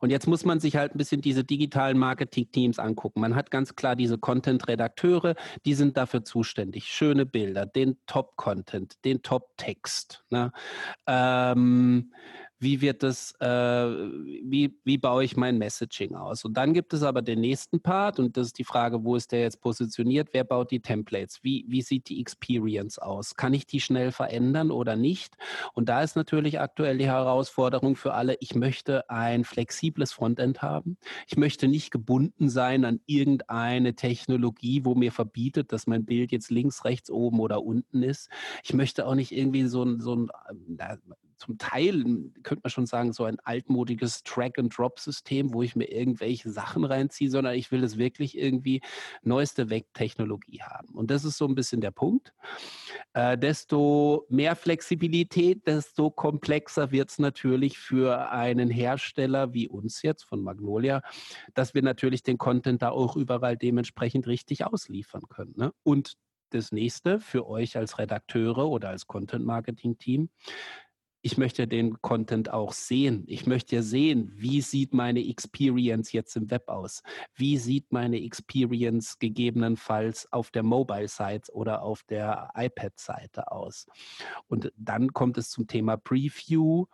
Und 0.00 0.10
jetzt 0.10 0.26
muss 0.26 0.44
man 0.44 0.60
sich 0.60 0.76
halt 0.76 0.94
ein 0.94 0.98
bisschen 0.98 1.20
diese 1.20 1.44
digitalen 1.44 1.98
Marketing-Teams 1.98 2.78
angucken. 2.78 3.20
Man 3.20 3.34
hat 3.34 3.50
ganz 3.50 3.74
klar 3.74 3.96
diese 3.96 4.18
Content-Redakteure, 4.18 5.34
die 5.64 5.74
sind 5.74 5.96
dafür 5.96 6.24
zuständig. 6.24 6.86
Schöne 6.86 7.26
Bilder, 7.26 7.66
den 7.66 7.96
Top-Content, 8.06 9.04
den 9.04 9.22
Top-Text. 9.22 10.24
Ne? 10.30 10.52
Ähm, 11.06 12.12
wie 12.64 12.80
wird 12.80 13.02
das, 13.02 13.32
äh, 13.40 13.46
wie, 13.46 14.76
wie 14.84 14.98
baue 14.98 15.22
ich 15.22 15.36
mein 15.36 15.58
Messaging 15.58 16.14
aus? 16.16 16.44
Und 16.44 16.54
dann 16.54 16.72
gibt 16.72 16.92
es 16.94 17.02
aber 17.02 17.22
den 17.22 17.40
nächsten 17.40 17.80
Part 17.80 18.18
und 18.18 18.36
das 18.36 18.48
ist 18.48 18.58
die 18.58 18.64
Frage, 18.64 19.04
wo 19.04 19.14
ist 19.14 19.30
der 19.32 19.42
jetzt 19.42 19.60
positioniert? 19.60 20.30
Wer 20.32 20.44
baut 20.44 20.70
die 20.70 20.80
Templates? 20.80 21.44
Wie, 21.44 21.64
wie 21.68 21.82
sieht 21.82 22.08
die 22.08 22.20
Experience 22.20 22.98
aus? 22.98 23.36
Kann 23.36 23.54
ich 23.54 23.66
die 23.66 23.80
schnell 23.80 24.10
verändern 24.10 24.70
oder 24.70 24.96
nicht? 24.96 25.36
Und 25.74 25.88
da 25.88 26.02
ist 26.02 26.16
natürlich 26.16 26.58
aktuell 26.58 26.98
die 26.98 27.06
Herausforderung 27.06 27.96
für 27.96 28.14
alle, 28.14 28.36
ich 28.40 28.54
möchte 28.54 29.08
ein 29.10 29.44
flexibles 29.44 30.12
Frontend 30.12 30.62
haben. 30.62 30.96
Ich 31.26 31.36
möchte 31.36 31.68
nicht 31.68 31.90
gebunden 31.90 32.48
sein 32.48 32.84
an 32.84 33.00
irgendeine 33.06 33.94
Technologie, 33.94 34.84
wo 34.84 34.94
mir 34.94 35.12
verbietet, 35.12 35.70
dass 35.70 35.86
mein 35.86 36.06
Bild 36.06 36.32
jetzt 36.32 36.50
links, 36.50 36.84
rechts, 36.84 37.10
oben 37.10 37.40
oder 37.40 37.62
unten 37.62 38.02
ist. 38.02 38.30
Ich 38.62 38.72
möchte 38.72 39.06
auch 39.06 39.14
nicht 39.14 39.32
irgendwie 39.32 39.66
so 39.66 39.82
ein, 39.82 40.00
so 40.00 40.16
ein 40.16 40.30
zum 41.44 41.58
Teil, 41.58 42.04
könnte 42.42 42.62
man 42.62 42.70
schon 42.70 42.86
sagen, 42.86 43.12
so 43.12 43.24
ein 43.24 43.38
altmodiges 43.40 44.22
Track-and-Drop-System, 44.22 45.52
wo 45.52 45.62
ich 45.62 45.76
mir 45.76 45.90
irgendwelche 45.90 46.50
Sachen 46.50 46.84
reinziehe, 46.84 47.30
sondern 47.30 47.54
ich 47.54 47.70
will 47.70 47.84
es 47.84 47.98
wirklich 47.98 48.38
irgendwie 48.38 48.80
neueste 49.22 49.70
Wegtechnologie 49.70 50.62
haben. 50.62 50.88
Und 50.88 51.10
das 51.10 51.24
ist 51.24 51.36
so 51.36 51.46
ein 51.46 51.54
bisschen 51.54 51.80
der 51.80 51.90
Punkt. 51.90 52.32
Äh, 53.12 53.36
desto 53.36 54.26
mehr 54.28 54.56
Flexibilität, 54.56 55.66
desto 55.66 56.10
komplexer 56.10 56.90
wird 56.90 57.10
es 57.10 57.18
natürlich 57.18 57.78
für 57.78 58.30
einen 58.30 58.70
Hersteller 58.70 59.52
wie 59.52 59.68
uns 59.68 60.02
jetzt 60.02 60.24
von 60.24 60.42
Magnolia, 60.42 61.02
dass 61.54 61.74
wir 61.74 61.82
natürlich 61.82 62.22
den 62.22 62.38
Content 62.38 62.82
da 62.82 62.90
auch 62.90 63.16
überall 63.16 63.56
dementsprechend 63.56 64.26
richtig 64.26 64.64
ausliefern 64.64 65.22
können. 65.28 65.54
Ne? 65.56 65.72
Und 65.82 66.16
das 66.54 66.72
nächste 66.72 67.20
für 67.20 67.46
euch 67.46 67.76
als 67.76 67.98
Redakteure 67.98 68.68
oder 68.68 68.90
als 68.90 69.06
Content-Marketing-Team 69.06 70.30
ich 71.24 71.38
möchte 71.38 71.66
den 71.66 72.02
Content 72.02 72.52
auch 72.52 72.74
sehen. 72.74 73.24
Ich 73.26 73.46
möchte 73.46 73.82
sehen, 73.82 74.30
wie 74.36 74.60
sieht 74.60 74.92
meine 74.92 75.26
Experience 75.26 76.12
jetzt 76.12 76.36
im 76.36 76.50
Web 76.50 76.68
aus? 76.68 77.02
Wie 77.34 77.56
sieht 77.56 77.90
meine 77.92 78.22
Experience 78.22 79.18
gegebenenfalls 79.18 80.30
auf 80.34 80.50
der 80.50 80.62
Mobile-Seite 80.62 81.50
oder 81.54 81.80
auf 81.80 82.02
der 82.02 82.50
iPad-Seite 82.54 83.50
aus? 83.50 83.86
Und 84.48 84.70
dann 84.76 85.14
kommt 85.14 85.38
es 85.38 85.48
zum 85.48 85.66
Thema 85.66 85.96
Preview. 85.96 86.84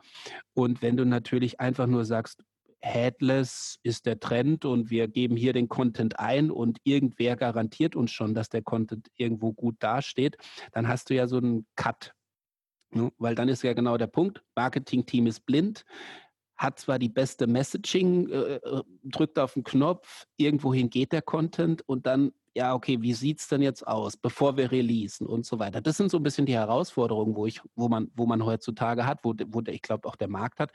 Und 0.54 0.80
wenn 0.80 0.96
du 0.96 1.04
natürlich 1.04 1.58
einfach 1.58 1.88
nur 1.88 2.04
sagst, 2.04 2.44
Headless 2.82 3.80
ist 3.82 4.06
der 4.06 4.20
Trend 4.20 4.64
und 4.64 4.90
wir 4.90 5.08
geben 5.08 5.34
hier 5.34 5.52
den 5.52 5.68
Content 5.68 6.20
ein 6.20 6.52
und 6.52 6.78
irgendwer 6.84 7.34
garantiert 7.34 7.96
uns 7.96 8.12
schon, 8.12 8.32
dass 8.34 8.48
der 8.48 8.62
Content 8.62 9.08
irgendwo 9.16 9.52
gut 9.52 9.74
dasteht, 9.80 10.36
dann 10.70 10.86
hast 10.86 11.10
du 11.10 11.16
ja 11.16 11.26
so 11.26 11.38
einen 11.38 11.66
Cut? 11.74 12.14
Weil 12.92 13.34
dann 13.34 13.48
ist 13.48 13.62
ja 13.62 13.72
genau 13.72 13.96
der 13.96 14.08
Punkt, 14.08 14.42
Marketing-Team 14.56 15.26
ist 15.26 15.46
blind, 15.46 15.84
hat 16.60 16.78
zwar 16.78 16.98
die 16.98 17.08
beste 17.08 17.46
Messaging, 17.46 18.28
äh, 18.28 18.56
äh 18.56 18.82
drückt 19.04 19.38
auf 19.38 19.54
den 19.54 19.64
Knopf, 19.64 20.26
irgendwohin 20.36 20.90
geht 20.90 21.12
der 21.12 21.22
Content 21.22 21.82
und 21.88 22.06
dann, 22.06 22.32
ja, 22.54 22.74
okay, 22.74 23.00
wie 23.00 23.14
sieht 23.14 23.40
es 23.40 23.48
denn 23.48 23.62
jetzt 23.62 23.86
aus, 23.86 24.16
bevor 24.16 24.58
wir 24.58 24.70
releasen 24.70 25.26
und 25.26 25.46
so 25.46 25.58
weiter. 25.58 25.80
Das 25.80 25.96
sind 25.96 26.10
so 26.10 26.18
ein 26.18 26.22
bisschen 26.22 26.44
die 26.44 26.54
Herausforderungen, 26.54 27.34
wo 27.34 27.46
ich, 27.46 27.62
wo 27.76 27.88
man, 27.88 28.10
wo 28.14 28.26
man 28.26 28.44
heutzutage 28.44 29.06
hat, 29.06 29.20
wo, 29.22 29.34
wo 29.46 29.62
der, 29.62 29.72
ich 29.72 29.82
glaube 29.82 30.06
auch 30.06 30.16
der 30.16 30.28
Markt 30.28 30.60
hat. 30.60 30.72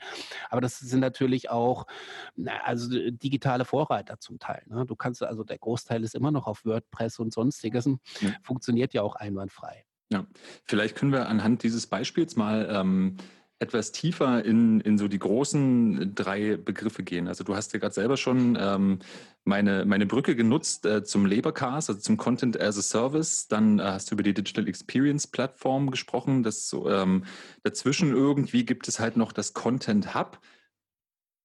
Aber 0.50 0.60
das 0.60 0.78
sind 0.80 1.00
natürlich 1.00 1.50
auch 1.50 1.86
na, 2.34 2.52
also 2.64 2.88
digitale 3.10 3.64
Vorreiter 3.64 4.18
zum 4.18 4.40
Teil. 4.40 4.64
Ne? 4.66 4.86
Du 4.86 4.96
kannst 4.96 5.22
also 5.22 5.44
der 5.44 5.58
Großteil 5.58 6.02
ist 6.02 6.16
immer 6.16 6.32
noch 6.32 6.48
auf 6.48 6.64
WordPress 6.64 7.20
und 7.20 7.32
sonstiges. 7.32 7.84
Ja. 7.84 8.30
Funktioniert 8.42 8.92
ja 8.92 9.02
auch 9.02 9.14
einwandfrei. 9.14 9.85
Ja, 10.12 10.26
vielleicht 10.64 10.96
können 10.96 11.12
wir 11.12 11.28
anhand 11.28 11.62
dieses 11.62 11.86
Beispiels 11.86 12.36
mal 12.36 12.68
ähm, 12.70 13.16
etwas 13.58 13.92
tiefer 13.92 14.44
in, 14.44 14.80
in 14.80 14.98
so 14.98 15.08
die 15.08 15.18
großen 15.18 16.14
drei 16.14 16.56
Begriffe 16.56 17.02
gehen. 17.02 17.26
Also 17.26 17.42
du 17.42 17.56
hast 17.56 17.72
ja 17.72 17.78
gerade 17.78 17.94
selber 17.94 18.16
schon 18.16 18.56
ähm, 18.60 18.98
meine, 19.44 19.86
meine 19.86 20.06
Brücke 20.06 20.36
genutzt 20.36 20.84
äh, 20.84 21.04
zum 21.04 21.24
Laborcast, 21.24 21.88
also 21.88 22.00
zum 22.00 22.18
Content 22.18 22.60
as 22.60 22.76
a 22.78 22.82
Service. 22.82 23.48
Dann 23.48 23.78
äh, 23.78 23.84
hast 23.84 24.10
du 24.10 24.14
über 24.14 24.22
die 24.22 24.34
Digital 24.34 24.68
Experience 24.68 25.26
Plattform 25.26 25.90
gesprochen. 25.90 26.42
Das 26.42 26.74
ähm, 26.86 27.24
dazwischen 27.62 28.12
irgendwie 28.12 28.66
gibt 28.66 28.88
es 28.88 29.00
halt 29.00 29.16
noch 29.16 29.32
das 29.32 29.54
Content 29.54 30.14
Hub. 30.14 30.38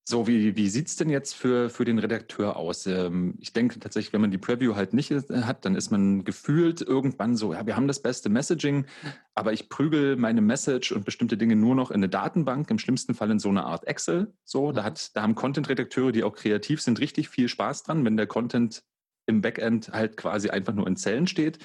So, 0.03 0.27
wie, 0.27 0.55
wie 0.55 0.67
sieht 0.67 0.87
es 0.87 0.95
denn 0.95 1.09
jetzt 1.09 1.35
für, 1.35 1.69
für 1.69 1.85
den 1.85 1.99
Redakteur 1.99 2.55
aus? 2.55 2.87
Ähm, 2.87 3.35
ich 3.39 3.53
denke 3.53 3.79
tatsächlich, 3.79 4.13
wenn 4.13 4.21
man 4.21 4.31
die 4.31 4.39
Preview 4.39 4.75
halt 4.75 4.93
nicht 4.93 5.11
äh, 5.11 5.23
hat, 5.43 5.63
dann 5.63 5.75
ist 5.75 5.91
man 5.91 6.23
gefühlt 6.23 6.81
irgendwann 6.81 7.37
so, 7.37 7.53
ja, 7.53 7.67
wir 7.67 7.75
haben 7.75 7.87
das 7.87 8.01
beste 8.01 8.29
Messaging, 8.29 8.87
aber 9.35 9.53
ich 9.53 9.69
prügel 9.69 10.15
meine 10.15 10.41
Message 10.41 10.91
und 10.91 11.05
bestimmte 11.05 11.37
Dinge 11.37 11.55
nur 11.55 11.75
noch 11.75 11.91
in 11.91 11.97
eine 11.97 12.09
Datenbank, 12.09 12.69
im 12.71 12.79
schlimmsten 12.79 13.13
Fall 13.13 13.29
in 13.29 13.39
so 13.39 13.49
eine 13.49 13.63
Art 13.63 13.85
Excel. 13.85 14.33
So, 14.43 14.71
da, 14.71 14.81
mhm. 14.81 14.85
hat, 14.85 15.15
da 15.15 15.21
haben 15.21 15.35
Content-Redakteure, 15.35 16.11
die 16.11 16.23
auch 16.23 16.33
kreativ 16.33 16.81
sind, 16.81 16.99
richtig 16.99 17.29
viel 17.29 17.47
Spaß 17.47 17.83
dran, 17.83 18.03
wenn 18.03 18.17
der 18.17 18.27
Content 18.27 18.83
im 19.27 19.41
Backend 19.41 19.89
halt 19.89 20.17
quasi 20.17 20.49
einfach 20.49 20.73
nur 20.73 20.87
in 20.87 20.97
Zellen 20.97 21.27
steht 21.27 21.59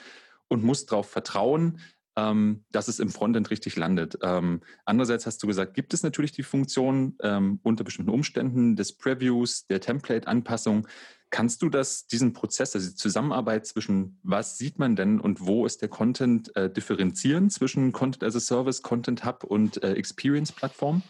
und 0.48 0.62
muss 0.62 0.84
darauf 0.84 1.08
vertrauen, 1.08 1.80
ähm, 2.16 2.64
dass 2.72 2.88
es 2.88 2.98
im 2.98 3.10
Frontend 3.10 3.50
richtig 3.50 3.76
landet. 3.76 4.18
Ähm, 4.22 4.62
andererseits 4.84 5.26
hast 5.26 5.42
du 5.42 5.46
gesagt, 5.46 5.74
gibt 5.74 5.94
es 5.94 6.02
natürlich 6.02 6.32
die 6.32 6.42
Funktion 6.42 7.16
ähm, 7.22 7.60
unter 7.62 7.84
bestimmten 7.84 8.10
Umständen 8.10 8.74
des 8.74 8.96
Previews, 8.96 9.66
der 9.66 9.80
Template-Anpassung. 9.80 10.88
Kannst 11.30 11.60
du 11.60 11.68
das, 11.68 12.06
diesen 12.06 12.32
Prozess, 12.32 12.74
also 12.74 12.88
die 12.88 12.94
Zusammenarbeit 12.94 13.66
zwischen 13.66 14.18
was 14.22 14.58
sieht 14.58 14.78
man 14.78 14.96
denn 14.96 15.20
und 15.20 15.46
wo 15.46 15.66
ist 15.66 15.82
der 15.82 15.88
Content 15.88 16.54
äh, 16.56 16.70
differenzieren 16.70 17.50
zwischen 17.50 17.92
Content 17.92 18.24
as 18.24 18.36
a 18.36 18.40
Service, 18.40 18.82
Content 18.82 19.24
Hub 19.24 19.44
und 19.44 19.82
äh, 19.82 19.92
Experience 19.92 20.52
Plattform? 20.52 21.02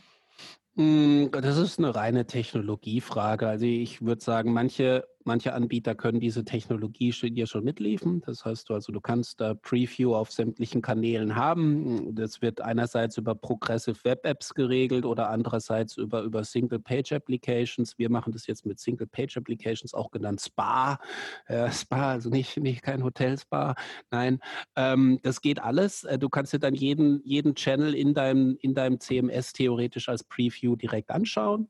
Hm, 0.76 1.30
das 1.30 1.56
ist 1.56 1.78
eine 1.78 1.94
reine 1.94 2.26
Technologiefrage. 2.26 3.46
Also 3.46 3.66
ich 3.66 4.02
würde 4.02 4.22
sagen, 4.22 4.52
manche 4.52 5.06
Manche 5.26 5.54
Anbieter 5.54 5.96
können 5.96 6.20
diese 6.20 6.44
Technologie 6.44 7.10
dir 7.10 7.48
schon 7.48 7.64
mitliefern. 7.64 8.22
Das 8.24 8.44
heißt, 8.44 8.70
also 8.70 8.92
du 8.92 9.00
kannst 9.00 9.40
da 9.40 9.54
Preview 9.54 10.14
auf 10.14 10.30
sämtlichen 10.30 10.82
Kanälen 10.82 11.34
haben. 11.34 12.14
Das 12.14 12.40
wird 12.42 12.60
einerseits 12.60 13.18
über 13.18 13.34
Progressive 13.34 13.98
Web 14.04 14.24
Apps 14.24 14.54
geregelt 14.54 15.04
oder 15.04 15.28
andererseits 15.28 15.96
über, 15.96 16.22
über 16.22 16.44
Single 16.44 16.78
Page 16.78 17.10
Applications. 17.10 17.98
Wir 17.98 18.08
machen 18.08 18.32
das 18.32 18.46
jetzt 18.46 18.64
mit 18.66 18.78
Single 18.78 19.08
Page 19.08 19.36
Applications, 19.36 19.94
auch 19.94 20.12
genannt 20.12 20.40
Spa. 20.40 21.00
Äh, 21.46 21.72
Spa, 21.72 22.12
also 22.12 22.30
nicht, 22.30 22.56
nicht 22.58 22.82
kein 22.82 23.02
Hotel 23.02 23.36
Spa. 23.36 23.74
Nein, 24.12 24.38
ähm, 24.76 25.18
das 25.24 25.40
geht 25.40 25.60
alles. 25.60 26.04
Äh, 26.04 26.20
du 26.20 26.28
kannst 26.28 26.52
dir 26.52 26.60
dann 26.60 26.74
jeden, 26.74 27.20
jeden 27.24 27.56
Channel 27.56 27.96
in 27.96 28.14
deinem, 28.14 28.56
in 28.60 28.74
deinem 28.74 29.00
CMS 29.00 29.52
theoretisch 29.52 30.08
als 30.08 30.22
Preview 30.22 30.76
direkt 30.76 31.10
anschauen. 31.10 31.68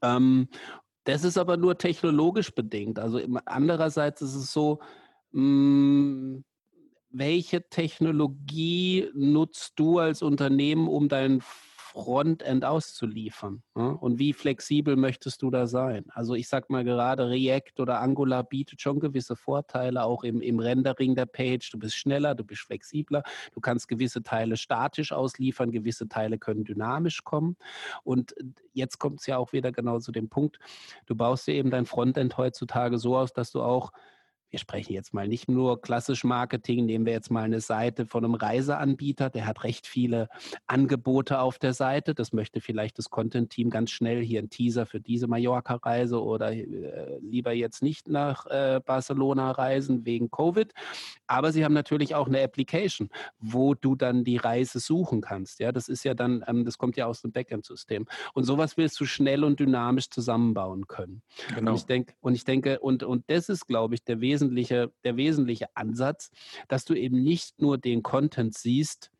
Ähm, 0.00 0.48
das 1.04 1.24
ist 1.24 1.38
aber 1.38 1.56
nur 1.56 1.78
technologisch 1.78 2.54
bedingt. 2.54 2.98
Also 2.98 3.20
andererseits 3.44 4.22
ist 4.22 4.34
es 4.34 4.52
so, 4.52 4.80
mh, 5.32 5.40
hm, 5.40 6.44
welche 7.12 7.68
Technologie 7.68 9.10
nutzt 9.14 9.74
du 9.76 9.98
als 9.98 10.22
Unternehmen, 10.22 10.88
um 10.88 11.08
dein 11.08 11.42
Frontend 11.92 12.64
auszuliefern. 12.64 13.62
Ja? 13.76 13.82
Und 13.82 14.18
wie 14.18 14.32
flexibel 14.32 14.96
möchtest 14.96 15.42
du 15.42 15.50
da 15.50 15.66
sein? 15.66 16.06
Also 16.08 16.34
ich 16.34 16.48
sag 16.48 16.70
mal 16.70 16.84
gerade 16.84 17.28
React 17.28 17.80
oder 17.80 18.00
Angular 18.00 18.42
bietet 18.44 18.80
schon 18.80 18.98
gewisse 18.98 19.36
Vorteile, 19.36 20.02
auch 20.04 20.24
im, 20.24 20.40
im 20.40 20.58
Rendering 20.58 21.14
der 21.14 21.26
Page. 21.26 21.70
Du 21.70 21.78
bist 21.78 21.94
schneller, 21.94 22.34
du 22.34 22.44
bist 22.44 22.62
flexibler, 22.62 23.22
du 23.52 23.60
kannst 23.60 23.88
gewisse 23.88 24.22
Teile 24.22 24.56
statisch 24.56 25.12
ausliefern, 25.12 25.70
gewisse 25.70 26.08
Teile 26.08 26.38
können 26.38 26.64
dynamisch 26.64 27.24
kommen. 27.24 27.58
Und 28.04 28.34
jetzt 28.72 28.98
kommt 28.98 29.20
es 29.20 29.26
ja 29.26 29.36
auch 29.36 29.52
wieder 29.52 29.70
genau 29.70 29.98
zu 29.98 30.12
dem 30.12 30.30
Punkt, 30.30 30.58
du 31.04 31.14
baust 31.14 31.46
dir 31.46 31.54
eben 31.54 31.70
dein 31.70 31.84
Frontend 31.84 32.38
heutzutage 32.38 32.96
so 32.96 33.18
aus, 33.18 33.34
dass 33.34 33.52
du 33.52 33.60
auch 33.62 33.92
wir 34.52 34.58
sprechen 34.58 34.92
jetzt 34.92 35.14
mal 35.14 35.26
nicht 35.26 35.48
nur 35.48 35.80
klassisch 35.80 36.24
Marketing, 36.24 36.84
nehmen 36.84 37.06
wir 37.06 37.14
jetzt 37.14 37.30
mal 37.30 37.44
eine 37.44 37.62
Seite 37.62 38.04
von 38.04 38.22
einem 38.22 38.34
Reiseanbieter, 38.34 39.30
der 39.30 39.46
hat 39.46 39.64
recht 39.64 39.86
viele 39.86 40.28
Angebote 40.66 41.40
auf 41.40 41.58
der 41.58 41.72
Seite. 41.72 42.14
Das 42.14 42.34
möchte 42.34 42.60
vielleicht 42.60 42.98
das 42.98 43.08
Content-Team 43.08 43.70
ganz 43.70 43.90
schnell 43.90 44.22
hier 44.22 44.42
ein 44.42 44.50
Teaser 44.50 44.84
für 44.84 45.00
diese 45.00 45.26
Mallorca-Reise 45.26 46.22
oder 46.22 46.52
äh, 46.52 47.18
lieber 47.22 47.52
jetzt 47.54 47.82
nicht 47.82 48.08
nach 48.08 48.44
äh, 48.46 48.80
Barcelona 48.84 49.52
reisen 49.52 50.04
wegen 50.04 50.30
Covid. 50.30 50.70
Aber 51.26 51.50
sie 51.50 51.64
haben 51.64 51.72
natürlich 51.72 52.14
auch 52.14 52.26
eine 52.26 52.42
Application, 52.42 53.08
wo 53.38 53.72
du 53.72 53.94
dann 53.96 54.22
die 54.22 54.36
Reise 54.36 54.80
suchen 54.80 55.22
kannst. 55.22 55.60
Ja, 55.60 55.72
das 55.72 55.88
ist 55.88 56.04
ja 56.04 56.12
dann, 56.12 56.44
ähm, 56.46 56.66
das 56.66 56.76
kommt 56.76 56.98
ja 56.98 57.06
aus 57.06 57.22
dem 57.22 57.32
Backend-System. 57.32 58.06
Und 58.34 58.44
sowas 58.44 58.76
willst 58.76 59.00
du 59.00 59.06
schnell 59.06 59.44
und 59.44 59.58
dynamisch 59.60 60.10
zusammenbauen 60.10 60.86
können. 60.88 61.22
Genau. 61.54 61.70
Und 61.70 61.76
ich 61.78 61.86
denke, 61.86 62.12
und 62.20 62.34
ich 62.34 62.44
denke, 62.44 62.80
und, 62.80 63.02
und 63.02 63.24
das 63.28 63.48
ist, 63.48 63.66
glaube 63.66 63.94
ich, 63.94 64.04
der 64.04 64.20
Wesentliche 64.20 64.41
wesentliche, 64.42 64.92
der 65.04 65.16
wesentliche 65.16 65.66
Ansatz, 65.74 66.30
dass 66.68 66.84
du 66.84 66.94
eben 66.94 67.22
nicht 67.22 67.60
nur 67.60 67.78
den 67.78 68.02
Content 68.02 68.54
siehst, 68.54 69.10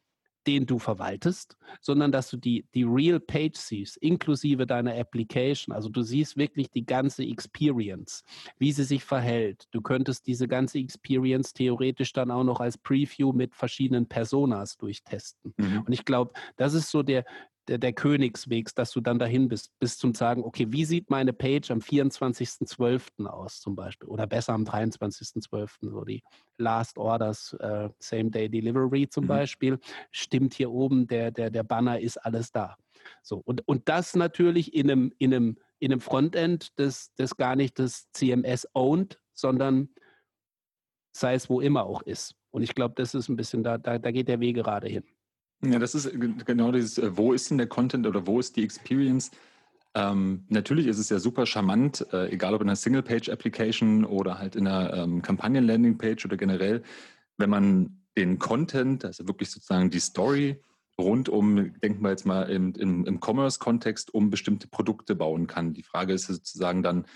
den 0.46 0.66
du 0.66 0.78
verwaltest, 0.78 1.56
sondern 1.80 2.10
dass 2.10 2.28
du 2.28 2.36
die, 2.36 2.66
die 2.74 2.82
Real 2.82 3.20
Page 3.20 3.56
siehst, 3.56 3.96
inklusive 3.98 4.66
deiner 4.66 4.98
Application. 4.98 5.72
Also 5.74 5.88
du 5.88 6.02
siehst 6.02 6.36
wirklich 6.36 6.68
die 6.70 6.84
ganze 6.84 7.24
Experience, 7.24 8.24
wie 8.58 8.72
sie 8.72 8.84
sich 8.84 9.04
verhält. 9.04 9.68
Du 9.70 9.80
könntest 9.80 10.26
diese 10.26 10.48
ganze 10.48 10.78
Experience 10.78 11.52
theoretisch 11.52 12.12
dann 12.12 12.30
auch 12.30 12.44
noch 12.44 12.60
als 12.60 12.76
Preview 12.76 13.32
mit 13.32 13.54
verschiedenen 13.54 14.08
Personas 14.08 14.76
durchtesten. 14.76 15.54
Mhm. 15.56 15.82
Und 15.86 15.92
ich 15.92 16.04
glaube, 16.04 16.32
das 16.56 16.74
ist 16.74 16.90
so 16.90 17.04
der, 17.04 17.24
der, 17.68 17.78
der 17.78 17.92
Königswegs, 17.92 18.74
dass 18.74 18.90
du 18.90 19.00
dann 19.00 19.18
dahin 19.18 19.48
bist, 19.48 19.70
bis 19.78 19.96
zum 19.96 20.14
sagen, 20.14 20.42
okay, 20.44 20.66
wie 20.70 20.84
sieht 20.84 21.10
meine 21.10 21.32
Page 21.32 21.70
am 21.70 21.78
24.12. 21.78 23.26
aus 23.26 23.60
zum 23.60 23.76
Beispiel 23.76 24.08
oder 24.08 24.26
besser 24.26 24.52
am 24.52 24.64
23.12., 24.64 25.90
so 25.90 26.04
die 26.04 26.22
Last 26.58 26.98
Orders, 26.98 27.54
äh, 27.60 27.88
Same 27.98 28.30
Day 28.30 28.48
Delivery 28.48 29.08
zum 29.08 29.24
mhm. 29.24 29.28
Beispiel, 29.28 29.78
stimmt 30.10 30.54
hier 30.54 30.70
oben, 30.70 31.06
der, 31.06 31.30
der, 31.30 31.50
der 31.50 31.62
Banner 31.62 32.00
ist 32.00 32.16
alles 32.18 32.50
da. 32.50 32.76
So, 33.22 33.42
und, 33.44 33.66
und 33.66 33.88
das 33.88 34.14
natürlich 34.14 34.74
in 34.74 34.90
einem, 34.90 35.12
in 35.18 35.34
einem, 35.34 35.58
in 35.78 35.92
einem 35.92 36.00
Frontend, 36.00 36.78
das, 36.78 37.12
das 37.16 37.36
gar 37.36 37.56
nicht 37.56 37.78
das 37.78 38.10
CMS 38.12 38.68
owned, 38.74 39.20
sondern 39.34 39.88
sei 41.12 41.34
es 41.34 41.48
wo 41.48 41.60
immer 41.60 41.84
auch 41.84 42.02
ist. 42.02 42.34
Und 42.50 42.62
ich 42.62 42.74
glaube, 42.74 42.94
das 42.96 43.14
ist 43.14 43.28
ein 43.28 43.36
bisschen, 43.36 43.62
da, 43.62 43.78
da, 43.78 43.98
da 43.98 44.10
geht 44.10 44.28
der 44.28 44.40
Weg 44.40 44.56
gerade 44.56 44.88
hin. 44.88 45.04
Ja, 45.64 45.78
das 45.78 45.94
ist 45.94 46.10
genau 46.44 46.72
dieses, 46.72 46.98
äh, 46.98 47.16
wo 47.16 47.32
ist 47.32 47.50
denn 47.50 47.58
der 47.58 47.68
Content 47.68 48.06
oder 48.06 48.26
wo 48.26 48.40
ist 48.40 48.56
die 48.56 48.64
Experience? 48.64 49.30
Ähm, 49.94 50.44
natürlich 50.48 50.86
ist 50.86 50.98
es 50.98 51.08
ja 51.08 51.18
super 51.18 51.46
charmant, 51.46 52.06
äh, 52.12 52.30
egal 52.30 52.54
ob 52.54 52.62
in 52.62 52.68
einer 52.68 52.76
Single-Page-Application 52.76 54.04
oder 54.04 54.38
halt 54.38 54.56
in 54.56 54.66
einer 54.66 54.92
ähm, 54.94 55.22
Kampagnen-Landing-Page 55.22 56.24
oder 56.24 56.36
generell, 56.36 56.82
wenn 57.36 57.50
man 57.50 58.02
den 58.16 58.38
Content, 58.38 59.04
also 59.04 59.28
wirklich 59.28 59.50
sozusagen 59.50 59.90
die 59.90 60.00
Story 60.00 60.60
rund 60.98 61.28
um, 61.28 61.78
denken 61.80 62.02
wir 62.02 62.10
jetzt 62.10 62.26
mal 62.26 62.42
im, 62.50 62.72
im, 62.74 63.04
im 63.06 63.20
Commerce-Kontext, 63.20 64.12
um 64.12 64.30
bestimmte 64.30 64.68
Produkte 64.68 65.14
bauen 65.14 65.46
kann. 65.46 65.74
Die 65.74 65.82
Frage 65.82 66.12
ist 66.12 66.26
sozusagen 66.26 66.82
dann, 66.82 67.06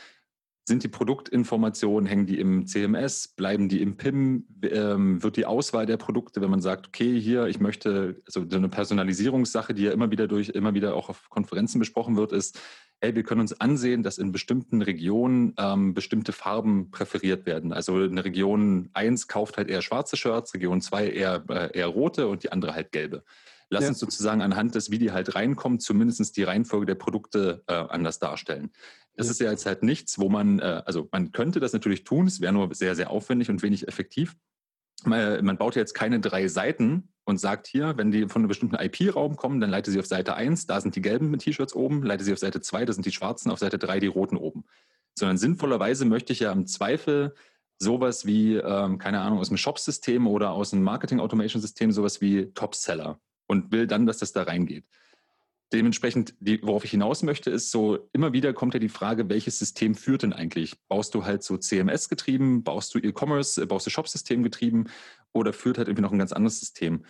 sind 0.68 0.82
die 0.82 0.88
Produktinformationen, 0.88 2.08
hängen 2.08 2.26
die 2.26 2.40
im 2.40 2.66
CMS, 2.66 3.28
bleiben 3.28 3.68
die 3.68 3.80
im 3.82 3.96
PIM? 3.96 4.46
Ähm, 4.62 5.23
wird 5.23 5.37
die 5.37 5.46
Auswahl 5.46 5.87
der 5.87 5.96
Produkte, 5.96 6.40
wenn 6.40 6.50
man 6.50 6.61
sagt, 6.61 6.88
okay, 6.88 7.20
hier, 7.20 7.46
ich 7.46 7.61
möchte, 7.61 8.20
also 8.26 8.44
so 8.50 8.56
eine 8.56 8.68
Personalisierungssache, 8.68 9.75
die 9.75 9.85
ja 9.85 9.92
immer 9.92 10.11
wieder 10.11 10.26
durch, 10.26 10.49
immer 10.49 10.75
wieder 10.75 10.96
auch 10.96 11.08
auf 11.08 11.30
Konferenzen 11.30 11.78
besprochen 11.78 12.16
wird, 12.16 12.32
ist, 12.32 12.58
hey, 13.00 13.14
wir 13.14 13.23
können 13.23 13.42
uns 13.42 13.61
ansehen, 13.61 14.02
dass 14.02 14.18
in 14.18 14.32
bestimmten 14.32 14.82
Regionen 14.82 15.54
ähm, 15.56 15.94
bestimmte 15.94 16.32
Farben 16.32 16.90
präferiert 16.90 17.46
werden. 17.46 17.73
Also 17.73 17.94
eine 17.96 18.25
Region 18.25 18.90
1 18.92 19.28
kauft 19.28 19.58
halt 19.58 19.68
eher 19.68 19.82
schwarze 19.82 20.16
Shirts, 20.16 20.52
Region 20.52 20.80
2 20.80 21.11
eher, 21.11 21.44
äh, 21.49 21.78
eher 21.78 21.87
rote 21.87 22.26
und 22.26 22.42
die 22.42 22.50
andere 22.50 22.75
halt 22.75 22.90
gelbe. 22.90 23.23
Lass 23.68 23.82
ja. 23.82 23.88
uns 23.90 23.99
sozusagen 23.99 24.42
anhand 24.42 24.75
des, 24.75 24.90
wie 24.90 24.99
die 24.99 25.12
halt 25.12 25.35
reinkommen, 25.35 25.78
zumindest 25.78 26.37
die 26.37 26.42
Reihenfolge 26.44 26.87
der 26.87 26.94
Produkte 26.94 27.62
äh, 27.66 27.75
anders 27.75 28.18
darstellen. 28.18 28.70
Das 29.16 29.28
ist 29.28 29.40
ja 29.40 29.50
jetzt 29.50 29.66
halt 29.66 29.82
nichts, 29.82 30.18
wo 30.18 30.28
man, 30.28 30.58
äh, 30.58 30.82
also 30.85 31.08
man 31.11 31.32
könnte 31.32 31.61
das 31.61 31.73
natürlich 31.73 32.04
tun, 32.04 32.26
es 32.26 32.40
wäre 32.40 32.52
nur 32.52 32.75
sehr, 32.75 32.94
sehr 32.94 33.11
aufwendig 33.11 33.50
und 33.50 33.62
wenig 33.62 33.88
effektiv. 33.88 34.37
Man, 35.04 35.44
man 35.44 35.58
baut 35.58 35.75
ja 35.75 35.80
jetzt 35.80 35.94
keine 35.94 36.20
drei 36.20 36.49
Seiten 36.49 37.12
und 37.25 37.38
sagt 37.38 37.66
hier, 37.66 37.96
wenn 37.96 38.11
die 38.11 38.28
von 38.28 38.40
einem 38.42 38.49
bestimmten 38.49 38.76
IP-Raum 38.76 39.37
kommen, 39.37 39.61
dann 39.61 39.70
leite 39.70 39.90
sie 39.90 39.99
auf 39.99 40.06
Seite 40.06 40.35
1, 40.35 40.66
da 40.66 40.80
sind 40.80 40.96
die 40.96 41.02
gelben 41.02 41.37
T-Shirts 41.37 41.75
oben, 41.75 42.02
leite 42.02 42.25
sie 42.25 42.32
auf 42.32 42.38
Seite 42.38 42.61
2, 42.61 42.85
da 42.85 42.92
sind 42.92 43.04
die 43.04 43.12
schwarzen, 43.12 43.50
auf 43.50 43.58
Seite 43.58 43.78
3 43.78 44.00
die 44.00 44.06
roten 44.06 44.37
oben. 44.37 44.64
Sondern 45.18 45.37
sinnvollerweise 45.37 46.04
möchte 46.04 46.32
ich 46.32 46.40
ja 46.40 46.52
im 46.52 46.66
Zweifel 46.66 47.35
sowas 47.78 48.26
wie, 48.26 48.56
ähm, 48.56 48.99
keine 48.99 49.20
Ahnung, 49.20 49.38
aus 49.38 49.49
dem 49.49 49.56
Shop-System 49.56 50.26
oder 50.26 50.52
aus 50.52 50.70
dem 50.70 50.82
Marketing-Automation-System, 50.82 51.92
sowas 51.92 52.20
wie 52.20 52.52
Top-Seller 52.52 53.18
und 53.46 53.73
will 53.73 53.87
dann, 53.87 54.06
dass 54.06 54.18
das 54.18 54.32
da 54.32 54.44
reingeht. 54.44 54.85
Dementsprechend, 55.73 56.35
die, 56.38 56.62
worauf 56.62 56.85
ich 56.85 56.92
hinaus 56.92 57.25
möchte, 57.25 57.50
ist 57.50 57.73
so, 57.73 58.08
immer 58.12 58.32
wieder 58.32 58.52
kommt 58.52 58.75
ja 58.75 58.80
die 58.80 58.88
Frage, 58.88 59.28
welches 59.28 59.58
System 59.58 59.96
führt 59.96 60.23
denn 60.23 60.32
eigentlich? 60.32 60.78
Baust 60.87 61.14
du 61.14 61.25
halt 61.25 61.42
so 61.42 61.56
CMS 61.56 62.08
getrieben, 62.08 62.62
baust 62.62 62.94
du 62.94 62.99
E-Commerce, 63.00 63.61
äh, 63.61 63.66
baust 63.66 63.87
du 63.87 63.90
Shop-System 63.90 64.44
getrieben 64.44 64.88
oder 65.32 65.52
führt 65.52 65.78
halt 65.78 65.88
irgendwie 65.88 66.02
noch 66.02 66.12
ein 66.12 66.20
ganz 66.20 66.32
anderes 66.32 66.61
System? 66.61 67.04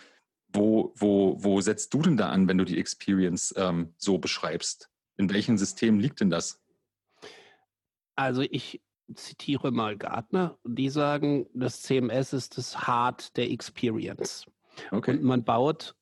Wo, 0.51 0.93
wo, 0.95 1.37
wo 1.43 1.61
setzt 1.61 1.93
du 1.93 2.01
denn 2.01 2.17
da 2.17 2.29
an, 2.29 2.47
wenn 2.47 2.57
du 2.57 2.65
die 2.65 2.79
Experience 2.79 3.53
ähm, 3.57 3.93
so 3.97 4.17
beschreibst? 4.17 4.89
In 5.17 5.29
welchem 5.31 5.57
System 5.57 5.99
liegt 5.99 6.21
denn 6.21 6.31
das? 6.31 6.59
Also 8.15 8.41
ich 8.41 8.81
zitiere 9.13 9.71
mal 9.71 9.97
Gartner, 9.97 10.57
die 10.63 10.89
sagen, 10.89 11.47
das 11.53 11.83
CMS 11.83 12.33
ist 12.33 12.57
das 12.57 12.87
Hard 12.87 13.37
der 13.37 13.51
Experience. 13.51 14.45
Okay. 14.91 15.11
Und 15.11 15.23
man 15.23 15.43
baut 15.43 15.95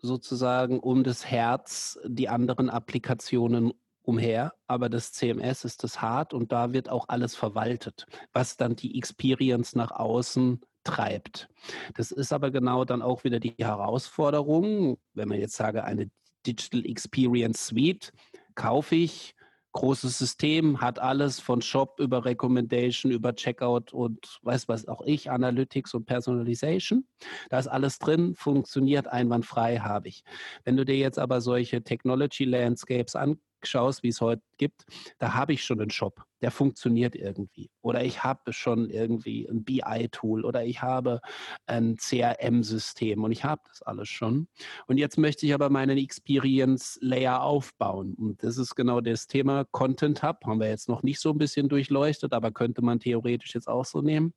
sozusagen 0.00 0.80
um 0.80 1.04
das 1.04 1.26
Herz 1.26 1.98
die 2.04 2.28
anderen 2.28 2.70
Applikationen 2.70 3.72
umher, 4.02 4.54
aber 4.66 4.88
das 4.88 5.12
CMS 5.12 5.64
ist 5.64 5.84
das 5.84 6.00
Hart 6.00 6.32
und 6.32 6.50
da 6.50 6.72
wird 6.72 6.88
auch 6.88 7.06
alles 7.08 7.36
verwaltet, 7.36 8.06
was 8.32 8.56
dann 8.56 8.74
die 8.74 8.96
Experience 8.96 9.74
nach 9.74 9.90
außen 9.90 10.60
treibt. 10.82 11.48
Das 11.94 12.10
ist 12.10 12.32
aber 12.32 12.50
genau 12.50 12.86
dann 12.86 13.02
auch 13.02 13.24
wieder 13.24 13.38
die 13.38 13.54
Herausforderung, 13.58 14.96
wenn 15.12 15.28
man 15.28 15.38
jetzt 15.38 15.56
sage, 15.56 15.84
eine 15.84 16.10
Digital 16.46 16.86
Experience 16.86 17.66
Suite 17.66 18.12
kaufe 18.54 18.94
ich, 18.96 19.34
großes 19.78 20.18
System, 20.18 20.80
hat 20.80 20.98
alles 20.98 21.38
von 21.38 21.62
Shop 21.62 22.00
über 22.00 22.24
Recommendation, 22.24 23.12
über 23.12 23.36
Checkout 23.36 23.92
und 23.92 24.40
weiß 24.42 24.66
was 24.66 24.88
auch 24.88 25.02
ich, 25.02 25.30
Analytics 25.30 25.94
und 25.94 26.04
Personalization. 26.04 27.06
Da 27.48 27.60
ist 27.60 27.68
alles 27.68 28.00
drin, 28.00 28.34
funktioniert 28.34 29.06
einwandfrei, 29.06 29.78
habe 29.78 30.08
ich. 30.08 30.24
Wenn 30.64 30.76
du 30.76 30.84
dir 30.84 30.96
jetzt 30.96 31.20
aber 31.20 31.40
solche 31.40 31.84
Technology 31.84 32.44
Landscapes 32.44 33.14
an, 33.14 33.38
schaust, 33.66 34.02
wie 34.02 34.08
es 34.08 34.20
heute 34.20 34.42
gibt, 34.56 34.84
da 35.18 35.34
habe 35.34 35.52
ich 35.52 35.64
schon 35.64 35.80
einen 35.80 35.90
Shop, 35.90 36.22
der 36.40 36.50
funktioniert 36.50 37.14
irgendwie. 37.14 37.70
Oder 37.82 38.04
ich 38.04 38.22
habe 38.24 38.52
schon 38.52 38.90
irgendwie 38.90 39.48
ein 39.48 39.64
BI-Tool 39.64 40.44
oder 40.44 40.64
ich 40.64 40.82
habe 40.82 41.20
ein 41.66 41.96
CRM-System 41.96 43.24
und 43.24 43.32
ich 43.32 43.44
habe 43.44 43.62
das 43.68 43.82
alles 43.82 44.08
schon. 44.08 44.48
Und 44.86 44.98
jetzt 44.98 45.18
möchte 45.18 45.46
ich 45.46 45.54
aber 45.54 45.70
meinen 45.70 45.98
Experience-Layer 45.98 47.42
aufbauen. 47.42 48.14
Und 48.14 48.42
das 48.42 48.58
ist 48.58 48.74
genau 48.74 49.00
das 49.00 49.26
Thema 49.26 49.64
Content 49.70 50.22
Hub. 50.22 50.44
Haben 50.44 50.60
wir 50.60 50.68
jetzt 50.68 50.88
noch 50.88 51.02
nicht 51.02 51.20
so 51.20 51.30
ein 51.30 51.38
bisschen 51.38 51.68
durchleuchtet, 51.68 52.32
aber 52.32 52.50
könnte 52.50 52.82
man 52.82 53.00
theoretisch 53.00 53.54
jetzt 53.54 53.68
auch 53.68 53.84
so 53.84 54.00
nehmen. 54.00 54.34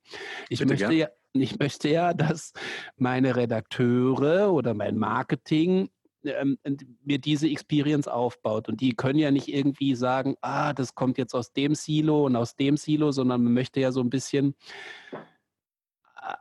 Ich 0.48 0.60
Bitte 0.60 0.74
möchte 0.74 0.94
ja 0.94 1.08
ich 1.34 1.58
möchte 1.58 1.88
ja, 1.88 2.12
dass 2.12 2.52
meine 2.96 3.36
Redakteure 3.36 4.52
oder 4.52 4.74
mein 4.74 4.98
Marketing 4.98 5.88
ähm, 6.24 6.58
mir 7.04 7.18
diese 7.18 7.48
Experience 7.48 8.08
aufbaut. 8.08 8.68
Und 8.68 8.80
die 8.80 8.94
können 8.94 9.18
ja 9.18 9.30
nicht 9.30 9.48
irgendwie 9.48 9.94
sagen, 9.94 10.36
ah, 10.40 10.72
das 10.72 10.94
kommt 10.94 11.18
jetzt 11.18 11.34
aus 11.34 11.52
dem 11.52 11.74
Silo 11.74 12.26
und 12.26 12.36
aus 12.36 12.56
dem 12.56 12.76
Silo, 12.76 13.12
sondern 13.12 13.44
man 13.44 13.52
möchte 13.52 13.80
ja 13.80 13.92
so 13.92 14.00
ein 14.00 14.10
bisschen 14.10 14.54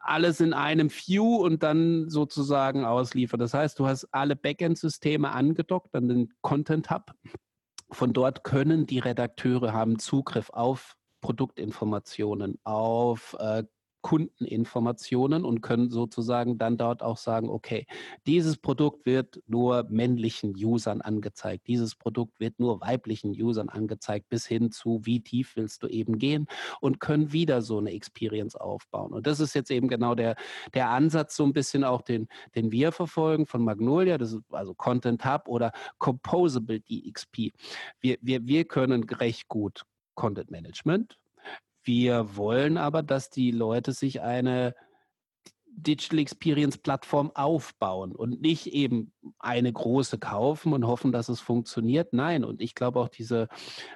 alles 0.01 0.39
in 0.39 0.53
einem 0.53 0.91
View 0.91 1.37
und 1.37 1.63
dann 1.63 2.09
sozusagen 2.09 2.85
ausliefern. 2.85 3.39
Das 3.39 3.53
heißt, 3.53 3.79
du 3.79 3.87
hast 3.87 4.05
alle 4.11 4.35
Backend-Systeme 4.35 5.31
angedockt 5.31 5.95
an 5.95 6.07
den 6.07 6.33
Content 6.41 6.91
Hub. 6.91 7.13
Von 7.89 8.13
dort 8.13 8.43
können 8.43 8.85
die 8.85 8.99
Redakteure 8.99 9.73
haben 9.73 9.99
Zugriff 9.99 10.49
auf 10.51 10.95
Produktinformationen, 11.21 12.59
auf 12.63 13.35
äh, 13.39 13.63
Kundeninformationen 14.01 15.45
und 15.45 15.61
können 15.61 15.89
sozusagen 15.89 16.57
dann 16.57 16.77
dort 16.77 17.03
auch 17.03 17.17
sagen, 17.17 17.49
okay, 17.49 17.85
dieses 18.25 18.57
Produkt 18.57 19.05
wird 19.05 19.41
nur 19.47 19.85
männlichen 19.89 20.55
Usern 20.55 21.01
angezeigt, 21.01 21.67
dieses 21.67 21.95
Produkt 21.95 22.39
wird 22.39 22.59
nur 22.59 22.81
weiblichen 22.81 23.31
Usern 23.31 23.69
angezeigt, 23.69 24.29
bis 24.29 24.45
hin 24.45 24.71
zu, 24.71 25.01
wie 25.03 25.21
tief 25.21 25.55
willst 25.55 25.83
du 25.83 25.87
eben 25.87 26.17
gehen 26.17 26.47
und 26.79 26.99
können 26.99 27.31
wieder 27.31 27.61
so 27.61 27.77
eine 27.77 27.91
Experience 27.91 28.55
aufbauen. 28.55 29.13
Und 29.13 29.27
das 29.27 29.39
ist 29.39 29.53
jetzt 29.53 29.71
eben 29.71 29.87
genau 29.87 30.15
der, 30.15 30.35
der 30.73 30.89
Ansatz, 30.89 31.35
so 31.35 31.43
ein 31.43 31.53
bisschen 31.53 31.83
auch 31.83 32.01
den, 32.01 32.27
den 32.55 32.71
wir 32.71 32.91
verfolgen 32.91 33.45
von 33.45 33.63
Magnolia, 33.63 34.17
das 34.17 34.33
ist 34.33 34.41
also 34.51 34.73
Content 34.73 35.23
Hub 35.25 35.47
oder 35.47 35.71
Composable 35.99 36.79
DXP. 36.79 37.53
Wir, 37.99 38.17
wir, 38.21 38.45
wir 38.47 38.65
können 38.65 39.03
recht 39.03 39.47
gut 39.47 39.83
Content 40.15 40.51
Management, 40.51 41.17
wir 41.83 42.35
wollen 42.35 42.77
aber, 42.77 43.03
dass 43.03 43.29
die 43.29 43.51
Leute 43.51 43.91
sich 43.91 44.21
eine 44.21 44.73
Digital 45.73 46.19
Experience 46.19 46.77
Plattform 46.77 47.31
aufbauen 47.33 48.13
und 48.13 48.41
nicht 48.41 48.67
eben 48.67 49.13
eine 49.39 49.71
große 49.71 50.19
kaufen 50.19 50.73
und 50.73 50.85
hoffen, 50.85 51.13
dass 51.13 51.29
es 51.29 51.39
funktioniert. 51.39 52.11
Nein, 52.13 52.43
und 52.43 52.61
ich 52.61 52.75
glaube 52.75 52.99
auch 52.99 53.07
diese, 53.07 53.47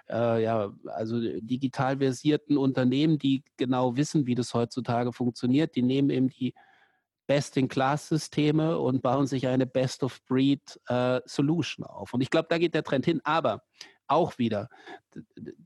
äh, 0.09 0.41
ja, 0.41 0.73
also 0.85 1.19
digital 1.19 1.97
versierten 1.97 2.57
Unternehmen, 2.57 3.19
die 3.19 3.43
genau 3.57 3.97
wissen, 3.97 4.25
wie 4.25 4.35
das 4.35 4.53
heutzutage 4.53 5.11
funktioniert, 5.11 5.75
die 5.75 5.81
nehmen 5.81 6.09
eben 6.09 6.29
die 6.29 6.53
Best-in-Class-Systeme 7.27 8.79
und 8.79 9.01
bauen 9.01 9.27
sich 9.27 9.47
eine 9.47 9.65
Best-of-Breed-Solution 9.65 11.85
äh, 11.85 11.89
auf. 11.89 12.13
Und 12.13 12.21
ich 12.21 12.29
glaube, 12.29 12.47
da 12.49 12.57
geht 12.57 12.73
der 12.73 12.83
Trend 12.83 13.05
hin. 13.05 13.21
Aber 13.23 13.63
auch 14.07 14.37
wieder, 14.37 14.69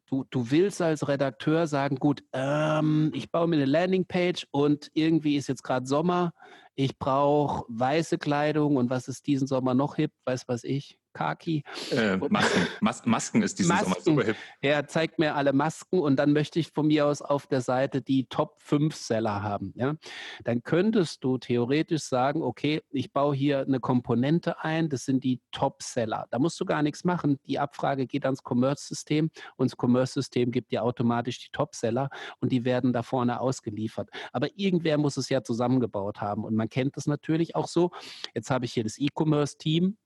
du, 0.08 0.26
du 0.30 0.52
willst 0.52 0.82
als 0.82 1.08
Redakteur 1.08 1.68
sagen, 1.68 1.98
gut, 1.98 2.24
ähm, 2.34 3.12
ich 3.14 3.32
baue 3.32 3.48
mir 3.48 3.58
eine 3.58 3.66
Landingpage 3.66 4.48
und 4.52 4.90
irgendwie 4.94 5.36
ist 5.36 5.48
jetzt 5.48 5.64
gerade 5.64 5.86
Sommer, 5.86 6.34
ich 6.80 6.98
brauche 6.98 7.66
weiße 7.68 8.18
Kleidung 8.18 8.78
und 8.78 8.90
was 8.90 9.10
ist 9.10 9.28
diesen 9.28 9.48
Sommer 9.48 9.74
noch 9.74 9.98
hip, 9.98 10.14
weiß 10.24 10.48
was 10.48 10.64
ich, 10.64 10.98
Kaki. 11.14 11.64
Äh, 11.92 12.18
Masken. 12.30 12.68
Mas 12.82 13.06
Masken 13.06 13.42
ist 13.42 13.60
dieses 13.60 13.70
Masken. 13.70 13.90
Sommer 13.90 14.02
super 14.02 14.24
hip. 14.28 14.38
Er 14.62 14.88
zeigt 14.88 15.20
mir 15.20 15.36
alle 15.36 15.54
Masken 15.54 16.00
und 16.00 16.18
dann 16.18 16.32
möchte 16.32 16.60
ich 16.60 16.72
von 16.72 16.88
mir 16.88 17.08
aus 17.08 17.22
auf 17.22 17.48
der 17.48 17.62
Seite 17.62 18.02
die 18.02 18.28
Top 18.28 18.62
5 18.62 18.96
Seller 18.96 19.44
haben. 19.44 19.74
Ja? 19.76 19.96
Dann 20.44 20.64
könntest 20.64 21.24
du 21.24 21.38
theoretisch 21.38 22.04
sagen, 22.04 22.42
okay, 22.42 22.82
ich 22.90 23.12
baue 23.12 23.36
hier 23.36 23.60
eine 23.60 23.80
Komponente 23.80 24.64
ein, 24.64 24.90
das 24.90 25.06
sind 25.06 25.24
die 25.24 25.42
Top 25.52 25.82
Seller. 25.82 26.28
Da 26.30 26.40
musst 26.40 26.60
du 26.60 26.66
gar 26.66 26.84
nichts 26.84 27.04
machen. 27.04 27.40
Die 27.48 27.60
Abfrage 27.60 28.08
geht 28.08 28.26
ans 28.26 28.42
Commerce-System 28.44 29.30
und 29.58 29.72
das 29.72 29.78
Commerce-System 29.78 30.52
gibt 30.52 30.72
dir 30.72 30.84
automatisch 30.84 31.40
die 31.40 31.52
Top 31.52 31.76
Seller 31.76 32.10
und 32.40 32.52
die 32.52 32.66
werden 32.66 32.94
da 32.94 33.04
vorne 33.04 33.42
ausgeliefert. 33.42 34.10
Aber 34.32 34.48
irgendwer 34.56 34.98
muss 34.98 35.18
es 35.18 35.30
ja 35.30 35.44
zusammengebaut 35.44 36.22
haben 36.22 36.44
und 36.44 36.56
man 36.56 36.69
kennt 36.70 36.98
das 36.98 37.08
natürlich 37.08 37.56
auch 37.56 37.68
so. 37.68 37.92
Jetzt 38.34 38.52
habe 38.52 38.66
ich 38.66 38.74
hier 38.74 38.84
das 38.84 38.98
E-Commerce-Team, 38.98 39.98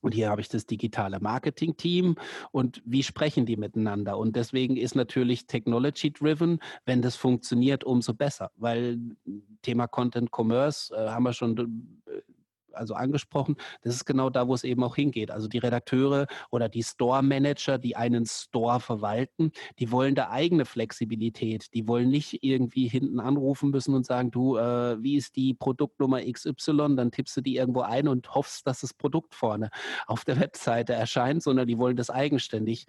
und 0.00 0.12
hier 0.12 0.30
habe 0.30 0.40
ich 0.40 0.48
das 0.48 0.66
digitale 0.66 1.18
Marketing-Team 1.20 2.16
und 2.52 2.82
wie 2.84 3.02
sprechen 3.02 3.46
die 3.46 3.56
miteinander? 3.56 4.16
Und 4.18 4.36
deswegen 4.36 4.76
ist 4.76 4.94
natürlich 4.94 5.46
Technology-driven, 5.46 6.60
wenn 6.84 7.02
das 7.02 7.16
funktioniert, 7.16 7.84
umso 7.84 8.14
besser, 8.14 8.50
weil 8.56 8.98
Thema 9.62 9.88
Content 9.88 10.30
Commerce 10.30 10.94
äh, 10.94 11.08
haben 11.08 11.24
wir 11.24 11.32
schon 11.32 12.00
äh, 12.06 12.20
also 12.72 12.94
angesprochen, 12.94 13.56
das 13.82 13.94
ist 13.94 14.04
genau 14.04 14.30
da, 14.30 14.48
wo 14.48 14.54
es 14.54 14.64
eben 14.64 14.82
auch 14.82 14.96
hingeht. 14.96 15.30
Also 15.30 15.48
die 15.48 15.58
Redakteure 15.58 16.26
oder 16.50 16.68
die 16.68 16.82
Store-Manager, 16.82 17.78
die 17.78 17.96
einen 17.96 18.26
Store 18.26 18.80
verwalten, 18.80 19.52
die 19.78 19.90
wollen 19.90 20.14
da 20.14 20.30
eigene 20.30 20.64
Flexibilität. 20.64 21.72
Die 21.74 21.86
wollen 21.88 22.10
nicht 22.10 22.42
irgendwie 22.42 22.88
hinten 22.88 23.20
anrufen 23.20 23.70
müssen 23.70 23.94
und 23.94 24.06
sagen, 24.06 24.30
du, 24.30 24.56
äh, 24.56 25.02
wie 25.02 25.16
ist 25.16 25.36
die 25.36 25.54
Produktnummer 25.54 26.20
XY? 26.22 26.96
Dann 26.96 27.10
tippst 27.10 27.36
du 27.36 27.40
die 27.40 27.56
irgendwo 27.56 27.80
ein 27.80 28.08
und 28.08 28.34
hoffst, 28.34 28.66
dass 28.66 28.80
das 28.80 28.94
Produkt 28.94 29.34
vorne 29.34 29.70
auf 30.06 30.24
der 30.24 30.40
Webseite 30.40 30.92
erscheint, 30.92 31.42
sondern 31.42 31.66
die 31.66 31.78
wollen 31.78 31.96
das 31.96 32.10
eigenständig 32.10 32.86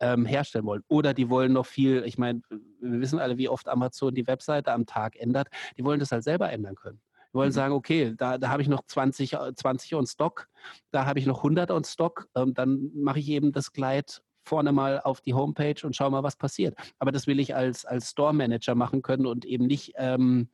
ähm, 0.00 0.26
herstellen 0.26 0.66
wollen. 0.66 0.82
Oder 0.88 1.14
die 1.14 1.30
wollen 1.30 1.52
noch 1.52 1.66
viel, 1.66 2.04
ich 2.04 2.18
meine, 2.18 2.42
wir 2.80 3.00
wissen 3.00 3.18
alle, 3.18 3.38
wie 3.38 3.48
oft 3.48 3.68
Amazon 3.68 4.14
die 4.14 4.26
Webseite 4.26 4.72
am 4.72 4.86
Tag 4.86 5.16
ändert. 5.16 5.48
Die 5.76 5.84
wollen 5.84 6.00
das 6.00 6.12
halt 6.12 6.24
selber 6.24 6.50
ändern 6.50 6.74
können. 6.74 7.00
Wollen 7.36 7.50
mhm. 7.50 7.54
sagen, 7.54 7.74
okay, 7.74 8.14
da, 8.16 8.38
da 8.38 8.48
habe 8.48 8.62
ich 8.62 8.68
noch 8.68 8.84
20, 8.84 9.36
20 9.54 9.94
on 9.94 10.06
Stock, 10.06 10.48
da 10.90 11.06
habe 11.06 11.18
ich 11.18 11.26
noch 11.26 11.38
100 11.38 11.70
on 11.70 11.84
Stock, 11.84 12.28
ähm, 12.34 12.54
dann 12.54 12.90
mache 12.94 13.20
ich 13.20 13.28
eben 13.28 13.52
das 13.52 13.72
Kleid 13.72 14.22
vorne 14.42 14.72
mal 14.72 15.00
auf 15.00 15.20
die 15.20 15.34
Homepage 15.34 15.84
und 15.84 15.94
schau 15.94 16.08
mal, 16.08 16.22
was 16.22 16.36
passiert. 16.36 16.76
Aber 16.98 17.12
das 17.12 17.26
will 17.26 17.40
ich 17.40 17.54
als, 17.54 17.84
als 17.84 18.10
Store 18.10 18.32
Manager 18.32 18.74
machen 18.74 19.02
können 19.02 19.26
und 19.26 19.44
eben 19.44 19.66
nicht, 19.66 19.92
ähm, 19.96 20.48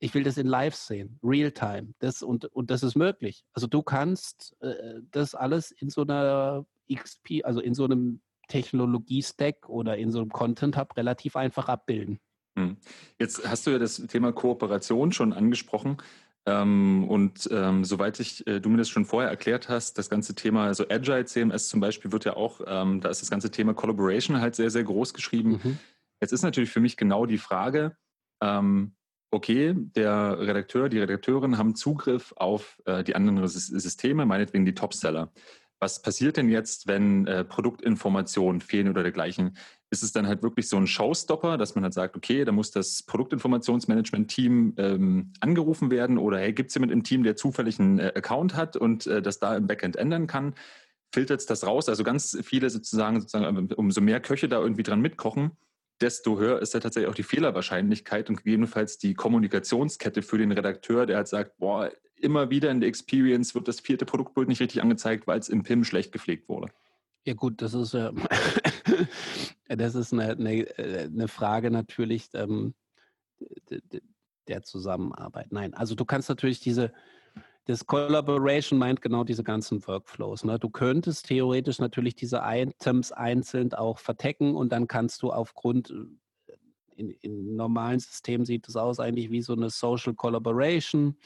ich 0.00 0.12
will 0.14 0.24
das 0.24 0.36
in 0.36 0.46
Live 0.46 0.74
sehen, 0.74 1.18
Real-Time. 1.22 1.94
Das, 2.00 2.22
und, 2.22 2.44
und 2.46 2.70
das 2.70 2.82
ist 2.82 2.96
möglich. 2.96 3.44
Also 3.52 3.66
du 3.66 3.82
kannst 3.82 4.56
äh, 4.60 5.00
das 5.10 5.34
alles 5.34 5.70
in 5.70 5.88
so 5.90 6.02
einer 6.02 6.66
XP, 6.92 7.44
also 7.44 7.60
in 7.60 7.74
so 7.74 7.84
einem 7.84 8.20
Technologie-Stack 8.48 9.68
oder 9.68 9.96
in 9.96 10.10
so 10.10 10.20
einem 10.20 10.30
Content-Hub 10.30 10.96
relativ 10.96 11.36
einfach 11.36 11.68
abbilden. 11.68 12.20
Hm. 12.56 12.76
Jetzt 13.18 13.48
hast 13.48 13.66
du 13.66 13.70
ja 13.70 13.78
das 13.78 13.96
Thema 14.06 14.32
Kooperation 14.32 15.12
schon 15.12 15.32
angesprochen. 15.32 15.98
Ähm, 16.46 17.06
und 17.08 17.48
ähm, 17.50 17.84
soweit 17.84 18.20
ich, 18.20 18.46
äh, 18.46 18.60
du 18.60 18.68
mir 18.68 18.76
das 18.76 18.90
schon 18.90 19.06
vorher 19.06 19.30
erklärt 19.30 19.70
hast, 19.70 19.96
das 19.96 20.10
ganze 20.10 20.34
Thema, 20.34 20.66
also 20.66 20.84
Agile 20.90 21.24
CMS 21.24 21.68
zum 21.68 21.80
Beispiel 21.80 22.12
wird 22.12 22.26
ja 22.26 22.36
auch, 22.36 22.60
ähm, 22.66 23.00
da 23.00 23.08
ist 23.08 23.22
das 23.22 23.30
ganze 23.30 23.50
Thema 23.50 23.72
Collaboration 23.72 24.40
halt 24.40 24.54
sehr, 24.54 24.70
sehr 24.70 24.84
groß 24.84 25.14
geschrieben. 25.14 25.60
Mhm. 25.62 25.78
Jetzt 26.20 26.32
ist 26.32 26.42
natürlich 26.42 26.70
für 26.70 26.80
mich 26.80 26.98
genau 26.98 27.24
die 27.24 27.38
Frage, 27.38 27.96
ähm, 28.42 28.94
okay, 29.30 29.74
der 29.74 30.38
Redakteur, 30.38 30.88
die 30.88 30.98
Redakteurin 30.98 31.56
haben 31.56 31.74
Zugriff 31.74 32.34
auf 32.36 32.80
äh, 32.84 33.02
die 33.02 33.16
anderen 33.16 33.46
Systeme, 33.48 34.26
meinetwegen 34.26 34.66
die 34.66 34.74
Topseller. 34.74 35.32
Was 35.80 36.02
passiert 36.02 36.36
denn 36.36 36.48
jetzt, 36.48 36.86
wenn 36.86 37.26
äh, 37.26 37.44
Produktinformationen 37.44 38.60
fehlen 38.60 38.88
oder 38.88 39.02
dergleichen? 39.02 39.56
Ist 39.94 40.02
es 40.02 40.12
dann 40.12 40.26
halt 40.26 40.42
wirklich 40.42 40.68
so 40.68 40.76
ein 40.76 40.86
Showstopper, 40.86 41.56
dass 41.56 41.74
man 41.74 41.84
halt 41.84 41.94
sagt, 41.94 42.16
okay, 42.16 42.44
da 42.44 42.52
muss 42.52 42.70
das 42.70 43.02
Produktinformationsmanagement-Team 43.04 44.74
ähm, 44.76 45.32
angerufen 45.40 45.90
werden 45.90 46.18
oder 46.18 46.38
hey, 46.38 46.52
gibt 46.52 46.68
es 46.68 46.74
jemand 46.74 46.92
im 46.92 47.04
Team, 47.04 47.22
der 47.22 47.36
zufällig 47.36 47.80
einen 47.80 47.98
äh, 47.98 48.12
Account 48.14 48.54
hat 48.56 48.76
und 48.76 49.06
äh, 49.06 49.22
das 49.22 49.38
da 49.38 49.56
im 49.56 49.66
Backend 49.66 49.96
ändern 49.96 50.26
kann? 50.26 50.54
Filtert 51.12 51.40
es 51.40 51.46
das 51.46 51.64
raus? 51.64 51.88
Also 51.88 52.02
ganz 52.02 52.36
viele 52.42 52.68
sozusagen, 52.68 53.20
sozusagen, 53.20 53.72
umso 53.74 54.00
mehr 54.00 54.20
Köche 54.20 54.48
da 54.48 54.60
irgendwie 54.60 54.82
dran 54.82 55.00
mitkochen, 55.00 55.52
desto 56.00 56.38
höher 56.38 56.60
ist 56.60 56.74
ja 56.74 56.80
tatsächlich 56.80 57.08
auch 57.08 57.14
die 57.14 57.22
Fehlerwahrscheinlichkeit 57.22 58.28
und 58.28 58.36
gegebenenfalls 58.36 58.98
die 58.98 59.14
Kommunikationskette 59.14 60.22
für 60.22 60.38
den 60.38 60.52
Redakteur, 60.52 61.06
der 61.06 61.18
halt 61.18 61.28
sagt, 61.28 61.56
boah, 61.58 61.90
immer 62.16 62.50
wieder 62.50 62.70
in 62.70 62.80
der 62.80 62.88
Experience 62.88 63.54
wird 63.54 63.68
das 63.68 63.80
vierte 63.80 64.04
Produktbild 64.04 64.48
nicht 64.48 64.60
richtig 64.60 64.82
angezeigt, 64.82 65.26
weil 65.26 65.38
es 65.38 65.48
im 65.48 65.62
PIM 65.62 65.84
schlecht 65.84 66.10
gepflegt 66.12 66.48
wurde. 66.48 66.68
Ja 67.24 67.34
gut, 67.34 67.62
das 67.62 67.72
ist 67.74 67.94
ja 67.94 68.12
das 69.68 69.94
ist 69.94 70.12
eine, 70.12 70.30
eine, 70.30 70.78
äh, 70.78 71.04
eine 71.04 71.28
Frage 71.28 71.70
natürlich 71.70 72.28
ähm, 72.34 72.74
der 74.48 74.62
Zusammenarbeit. 74.62 75.52
Nein, 75.52 75.74
also 75.74 75.94
du 75.94 76.04
kannst 76.04 76.28
natürlich 76.28 76.60
diese, 76.60 76.92
das 77.66 77.86
Collaboration 77.86 78.78
meint 78.78 79.00
genau 79.00 79.24
diese 79.24 79.42
ganzen 79.42 79.86
Workflows. 79.86 80.44
Ne? 80.44 80.58
Du 80.58 80.68
könntest 80.68 81.26
theoretisch 81.26 81.78
natürlich 81.78 82.14
diese 82.14 82.42
Items 82.44 83.10
einzeln 83.10 83.72
auch 83.72 83.98
vertecken 83.98 84.54
und 84.54 84.70
dann 84.70 84.86
kannst 84.86 85.22
du 85.22 85.32
aufgrund 85.32 85.90
äh, 85.90 86.54
in, 86.96 87.10
in 87.10 87.56
normalen 87.56 87.98
Systemen 87.98 88.44
sieht 88.44 88.68
es 88.68 88.76
aus 88.76 89.00
eigentlich 89.00 89.30
wie 89.30 89.42
so 89.42 89.54
eine 89.54 89.70
Social 89.70 90.14
Collaboration. 90.14 91.16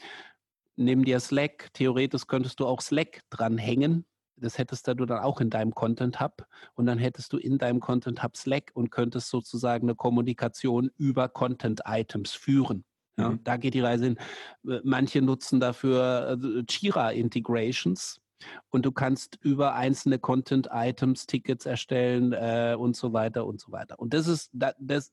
Nimm 0.77 1.03
dir 1.03 1.19
Slack. 1.19 1.69
Theoretisch 1.73 2.25
könntest 2.25 2.59
du 2.59 2.65
auch 2.65 2.81
Slack 2.81 3.19
dranhängen 3.29 4.05
das 4.41 4.57
hättest 4.57 4.87
du 4.87 5.05
dann 5.05 5.19
auch 5.19 5.41
in 5.41 5.49
deinem 5.49 5.73
Content 5.73 6.19
Hub 6.19 6.45
und 6.75 6.85
dann 6.85 6.97
hättest 6.97 7.33
du 7.33 7.37
in 7.37 7.57
deinem 7.57 7.79
Content 7.79 8.23
Hub 8.23 8.35
Slack 8.35 8.71
und 8.73 8.91
könntest 8.91 9.29
sozusagen 9.29 9.87
eine 9.87 9.95
Kommunikation 9.95 10.91
über 10.97 11.29
Content 11.29 11.81
Items 11.85 12.31
führen. 12.31 12.83
Ja, 13.17 13.29
mhm. 13.29 13.43
Da 13.43 13.57
geht 13.57 13.73
die 13.73 13.81
Reise 13.81 14.05
hin. 14.05 14.19
Manche 14.83 15.21
nutzen 15.21 15.59
dafür 15.59 16.39
äh, 16.41 16.63
Jira 16.69 17.11
Integrations. 17.11 18.21
Und 18.69 18.85
du 18.85 18.93
kannst 18.93 19.37
über 19.41 19.75
einzelne 19.75 20.17
Content-Items 20.17 21.25
Tickets 21.27 21.65
erstellen 21.65 22.31
äh, 22.31 22.73
und 22.77 22.95
so 22.95 23.11
weiter 23.11 23.45
und 23.45 23.59
so 23.59 23.73
weiter. 23.73 23.99
Und 23.99 24.13
das 24.13 24.27
ist, 24.27 24.49
das, 24.53 25.11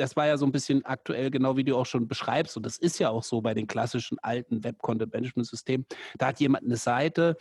das 0.00 0.16
war 0.16 0.26
ja 0.26 0.36
so 0.36 0.46
ein 0.46 0.52
bisschen 0.52 0.84
aktuell, 0.84 1.30
genau 1.30 1.56
wie 1.56 1.64
du 1.64 1.76
auch 1.76 1.86
schon 1.86 2.08
beschreibst. 2.08 2.56
Und 2.56 2.64
das 2.64 2.78
ist 2.78 2.98
ja 2.98 3.10
auch 3.10 3.22
so 3.22 3.40
bei 3.40 3.54
den 3.54 3.66
klassischen 3.66 4.18
alten 4.20 4.64
Web-Content-Management-Systemen. 4.64 5.86
Da 6.18 6.28
hat 6.28 6.40
jemand 6.40 6.64
eine 6.64 6.76
Seite, 6.76 7.36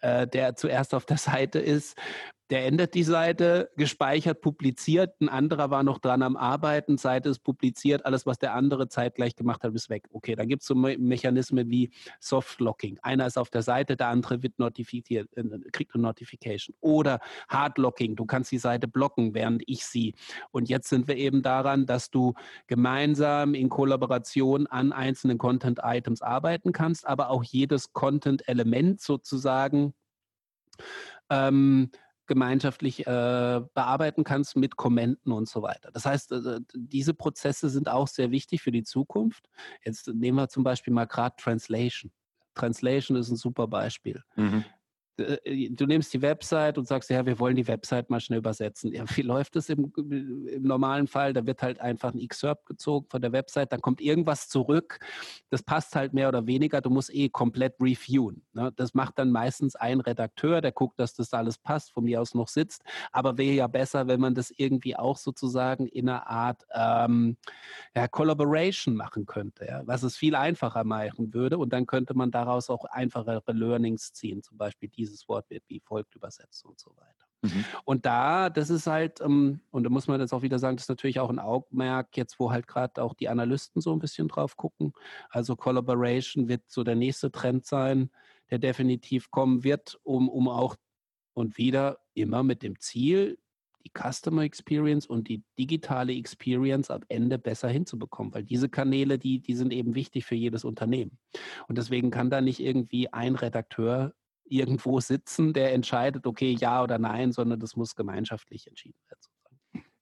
äh, 0.00 0.26
der 0.26 0.56
zuerst 0.56 0.94
auf 0.94 1.04
der 1.04 1.18
Seite 1.18 1.58
ist 1.58 1.96
der 2.54 2.66
ändert 2.66 2.94
die 2.94 3.02
Seite, 3.02 3.72
gespeichert, 3.76 4.40
publiziert. 4.40 5.20
Ein 5.20 5.28
anderer 5.28 5.70
war 5.70 5.82
noch 5.82 5.98
dran 5.98 6.22
am 6.22 6.36
Arbeiten, 6.36 6.98
Seite 6.98 7.28
ist 7.30 7.40
publiziert, 7.40 8.06
alles, 8.06 8.26
was 8.26 8.38
der 8.38 8.54
andere 8.54 8.86
zeitgleich 8.86 9.34
gemacht 9.34 9.64
hat, 9.64 9.74
ist 9.74 9.90
weg. 9.90 10.04
Okay, 10.12 10.36
dann 10.36 10.46
gibt 10.46 10.62
es 10.62 10.68
so 10.68 10.76
Me 10.76 10.96
Mechanismen 10.96 11.68
wie 11.68 11.90
Softlocking. 12.20 13.00
Einer 13.02 13.26
ist 13.26 13.38
auf 13.38 13.50
der 13.50 13.62
Seite, 13.62 13.96
der 13.96 14.06
andere 14.06 14.44
wird 14.44 14.56
notifiziert, 14.60 15.28
äh, 15.36 15.42
kriegt 15.72 15.96
eine 15.96 16.02
Notification. 16.02 16.76
Oder 16.78 17.18
Hardlocking, 17.48 18.14
du 18.14 18.24
kannst 18.24 18.52
die 18.52 18.58
Seite 18.58 18.86
blocken, 18.86 19.34
während 19.34 19.64
ich 19.66 19.84
sie. 19.84 20.14
Und 20.52 20.68
jetzt 20.68 20.88
sind 20.88 21.08
wir 21.08 21.16
eben 21.16 21.42
daran, 21.42 21.86
dass 21.86 22.12
du 22.12 22.34
gemeinsam 22.68 23.54
in 23.54 23.68
Kollaboration 23.68 24.68
an 24.68 24.92
einzelnen 24.92 25.38
Content-Items 25.38 26.22
arbeiten 26.22 26.70
kannst, 26.70 27.04
aber 27.04 27.30
auch 27.30 27.42
jedes 27.42 27.92
Content-Element 27.92 29.00
sozusagen 29.00 29.92
ähm, 31.30 31.90
gemeinschaftlich 32.26 33.06
äh, 33.06 33.60
bearbeiten 33.74 34.24
kannst 34.24 34.56
mit 34.56 34.76
Kommenten 34.76 35.32
und 35.32 35.48
so 35.48 35.62
weiter. 35.62 35.90
Das 35.92 36.06
heißt, 36.06 36.32
äh, 36.32 36.60
diese 36.74 37.14
Prozesse 37.14 37.68
sind 37.68 37.88
auch 37.88 38.08
sehr 38.08 38.30
wichtig 38.30 38.62
für 38.62 38.72
die 38.72 38.82
Zukunft. 38.82 39.48
Jetzt 39.84 40.08
nehmen 40.08 40.38
wir 40.38 40.48
zum 40.48 40.64
Beispiel 40.64 40.92
mal 40.92 41.06
gerade 41.06 41.36
Translation. 41.38 42.12
Translation 42.54 43.16
ist 43.16 43.30
ein 43.30 43.36
super 43.36 43.66
Beispiel. 43.66 44.22
Mhm. 44.36 44.64
Äh, 45.16 45.70
du 45.70 45.86
nimmst 45.86 46.12
die 46.12 46.22
Website 46.22 46.78
und 46.78 46.86
sagst, 46.88 47.10
ja, 47.10 47.24
wir 47.24 47.38
wollen 47.38 47.56
die 47.56 47.68
Website 47.68 48.10
mal 48.10 48.20
schnell 48.20 48.38
übersetzen. 48.38 48.92
Ja, 48.92 49.04
wie 49.14 49.22
läuft 49.22 49.56
das 49.56 49.68
im, 49.68 49.92
im 49.96 50.62
normalen 50.62 51.06
Fall? 51.06 51.32
Da 51.32 51.46
wird 51.46 51.62
halt 51.62 51.80
einfach 51.80 52.12
ein 52.12 52.20
Excerpt 52.20 52.66
gezogen 52.66 53.06
von 53.08 53.22
der 53.22 53.32
Website, 53.32 53.72
dann 53.72 53.80
kommt 53.80 54.00
irgendwas 54.00 54.48
zurück. 54.48 54.98
Das 55.50 55.62
passt 55.62 55.94
halt 55.94 56.14
mehr 56.14 56.28
oder 56.28 56.46
weniger. 56.46 56.80
Du 56.80 56.90
musst 56.90 57.14
eh 57.14 57.28
komplett 57.28 57.74
reviewen. 57.80 58.42
Ne? 58.52 58.72
Das 58.76 58.94
macht 58.94 59.18
dann 59.18 59.30
meistens 59.30 59.76
ein 59.76 60.00
Redakteur, 60.00 60.60
der 60.60 60.72
guckt, 60.72 60.98
dass 60.98 61.14
das 61.14 61.32
alles 61.32 61.58
passt, 61.58 61.92
von 61.92 62.04
mir 62.04 62.20
aus 62.20 62.34
noch 62.34 62.48
sitzt. 62.48 62.82
Aber 63.12 63.38
wäre 63.38 63.54
ja 63.54 63.66
besser, 63.66 64.06
wenn 64.06 64.20
man 64.20 64.34
das 64.34 64.50
irgendwie 64.56 64.96
auch 64.96 65.16
sozusagen 65.16 65.86
in 65.86 66.08
einer 66.08 66.26
Art 66.26 66.66
ähm, 66.72 67.36
ja, 67.94 68.08
Collaboration 68.08 68.96
machen 68.96 69.26
könnte, 69.26 69.66
ja? 69.66 69.82
was 69.84 70.02
es 70.02 70.16
viel 70.16 70.34
einfacher 70.34 70.84
machen 70.84 71.32
würde. 71.32 71.58
Und 71.58 71.72
dann 71.72 71.86
könnte 71.86 72.14
man 72.14 72.30
daraus 72.30 72.70
auch 72.70 72.84
einfachere 72.84 73.42
Learnings 73.46 74.12
ziehen, 74.12 74.42
zum 74.42 74.58
Beispiel 74.58 74.88
die 74.88 75.03
dieses 75.04 75.28
Wort 75.28 75.48
wird 75.50 75.64
wie 75.68 75.80
folgt 75.80 76.14
übersetzt 76.14 76.64
und 76.64 76.78
so 76.78 76.90
weiter. 76.96 77.26
Mhm. 77.42 77.64
Und 77.84 78.06
da, 78.06 78.50
das 78.50 78.70
ist 78.70 78.86
halt, 78.86 79.20
ähm, 79.20 79.60
und 79.70 79.84
da 79.84 79.90
muss 79.90 80.08
man 80.08 80.20
jetzt 80.20 80.32
auch 80.32 80.42
wieder 80.42 80.58
sagen, 80.58 80.76
das 80.76 80.84
ist 80.84 80.88
natürlich 80.88 81.20
auch 81.20 81.30
ein 81.30 81.38
Augenmerk, 81.38 82.16
jetzt 82.16 82.38
wo 82.38 82.50
halt 82.50 82.66
gerade 82.66 83.02
auch 83.02 83.14
die 83.14 83.28
Analysten 83.28 83.80
so 83.80 83.92
ein 83.92 83.98
bisschen 83.98 84.28
drauf 84.28 84.56
gucken. 84.56 84.92
Also 85.30 85.56
Collaboration 85.56 86.48
wird 86.48 86.62
so 86.68 86.84
der 86.84 86.96
nächste 86.96 87.30
Trend 87.30 87.66
sein. 87.66 88.10
der 88.50 88.58
definitiv 88.58 89.30
kommen 89.30 89.64
wird, 89.64 89.98
um, 90.02 90.28
um 90.28 90.48
auch 90.48 90.76
und 91.34 91.58
wieder 91.58 91.98
immer 92.14 92.42
mit 92.42 92.62
dem 92.62 92.78
Ziel, 92.78 93.38
die 93.84 93.90
Customer 93.90 94.42
Experience 94.42 95.06
und 95.06 95.28
die 95.28 95.42
digitale 95.58 96.14
Experience 96.14 96.90
am 96.90 97.02
Ende 97.08 97.38
besser 97.38 97.68
hinzubekommen, 97.68 98.32
weil 98.32 98.44
diese 98.44 98.68
Kanäle, 98.68 99.18
die, 99.18 99.40
die 99.40 99.54
sind 99.54 99.72
eben 99.72 99.94
wichtig 99.94 100.24
für 100.24 100.34
jedes 100.34 100.64
Unternehmen. 100.64 101.18
Und 101.68 101.76
deswegen 101.76 102.10
kann 102.10 102.30
da 102.30 102.40
nicht 102.40 102.60
irgendwie 102.60 103.12
ein 103.12 103.34
Redakteur 103.34 104.14
irgendwo 104.44 105.00
sitzen, 105.00 105.52
der 105.52 105.72
entscheidet, 105.74 106.26
okay, 106.26 106.56
ja 106.58 106.82
oder 106.82 106.98
nein, 106.98 107.32
sondern 107.32 107.60
das 107.60 107.76
muss 107.76 107.94
gemeinschaftlich 107.94 108.66
entschieden 108.68 109.00
werden. 109.08 109.33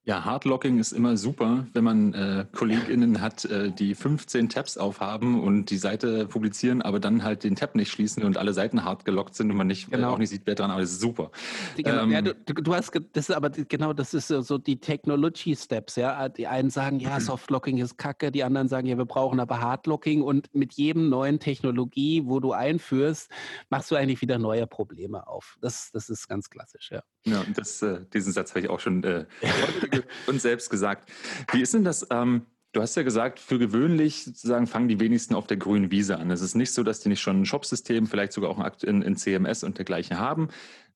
Ja, 0.05 0.25
Hardlocking 0.25 0.81
ist 0.81 0.91
immer 0.91 1.17
super, 1.17 1.65
wenn 1.75 1.85
man 1.85 2.13
äh, 2.13 2.45
KollegInnen 2.53 3.21
hat, 3.21 3.45
äh, 3.45 3.71
die 3.71 3.95
15 3.95 4.49
Tabs 4.49 4.77
aufhaben 4.77 5.41
und 5.41 5.71
die 5.71 5.77
Seite 5.77 6.27
publizieren, 6.27 6.83
aber 6.83 6.99
dann 6.99 7.23
halt 7.23 7.45
den 7.45 7.55
Tab 7.55 7.77
nicht 7.77 7.93
schließen 7.93 8.25
und 8.25 8.37
alle 8.37 8.53
Seiten 8.53 8.85
hard 8.85 9.05
gelockt 9.05 9.37
sind 9.37 9.53
und 9.53 9.57
man 9.57 9.69
nicht, 9.69 9.93
genau. 9.93 10.09
äh, 10.09 10.13
auch 10.13 10.19
nicht 10.19 10.31
sieht, 10.31 10.43
wer 10.45 10.57
dran, 10.57 10.73
aber 10.73 10.81
das 10.81 10.91
ist 10.91 11.01
super. 11.01 11.31
Genau, 11.77 12.03
ähm, 12.03 12.11
ja, 12.11 12.21
du, 12.21 12.35
du, 12.35 12.75
hast, 12.75 12.91
das 13.13 13.29
ist 13.29 13.35
aber 13.35 13.51
genau, 13.51 13.93
das 13.93 14.13
ist 14.13 14.27
so 14.27 14.59
die 14.59 14.81
Technology 14.81 15.55
Steps, 15.55 15.95
ja. 15.95 16.29
Die 16.29 16.49
einen 16.49 16.71
sagen, 16.71 16.99
ja, 16.99 17.21
Softlocking 17.21 17.79
ist 17.79 17.97
kacke, 17.97 18.33
die 18.33 18.43
anderen 18.43 18.67
sagen, 18.67 18.89
ja, 18.89 18.99
wir 18.99 19.05
brauchen 19.05 19.39
aber 19.39 19.61
Hardlocking 19.61 20.23
und 20.23 20.53
mit 20.53 20.73
jedem 20.73 21.11
neuen 21.11 21.39
Technologie, 21.39 22.23
wo 22.27 22.41
du 22.41 22.51
einführst, 22.51 23.31
machst 23.71 23.93
du 23.93 23.95
eigentlich 23.95 24.21
wieder 24.21 24.39
neue 24.39 24.67
Probleme 24.67 25.29
auf. 25.29 25.59
Das, 25.61 25.93
das 25.93 26.09
ist 26.09 26.27
ganz 26.27 26.51
klassisch, 26.51 26.91
ja. 26.91 27.05
Ja, 27.25 27.45
das, 27.55 27.83
äh, 27.83 28.01
diesen 28.13 28.33
Satz 28.33 28.51
habe 28.51 28.61
ich 28.61 28.71
auch 28.71 28.81
schon 28.81 29.05
äh, 29.05 29.27
uns 30.27 30.43
selbst 30.43 30.71
gesagt. 30.71 31.11
Wie 31.53 31.63
ist 31.63 31.73
denn 31.73 31.85
das? 31.85 32.07
Ähm, 32.11 32.47
du 32.73 32.81
hast 32.81 32.97
ja 32.97 33.03
gesagt, 33.03 33.39
für 33.39 33.59
gewöhnlich 33.59 34.25
sozusagen 34.25 34.67
fangen 34.67 34.89
die 34.89 34.99
wenigsten 34.99 35.35
auf 35.35 35.47
der 35.47 35.57
grünen 35.57 35.91
Wiese 35.91 36.19
an. 36.19 36.31
Es 36.31 36.41
ist 36.41 36.55
nicht 36.55 36.73
so, 36.73 36.83
dass 36.83 37.01
die 37.01 37.09
nicht 37.09 37.21
schon 37.21 37.43
ein 37.43 37.47
Shopsystem, 37.47 38.07
vielleicht 38.07 38.33
sogar 38.33 38.51
auch 38.51 38.83
in, 38.83 39.03
in 39.03 39.17
CMS 39.17 39.63
und 39.63 39.79
dergleichen 39.79 40.19
haben. 40.19 40.49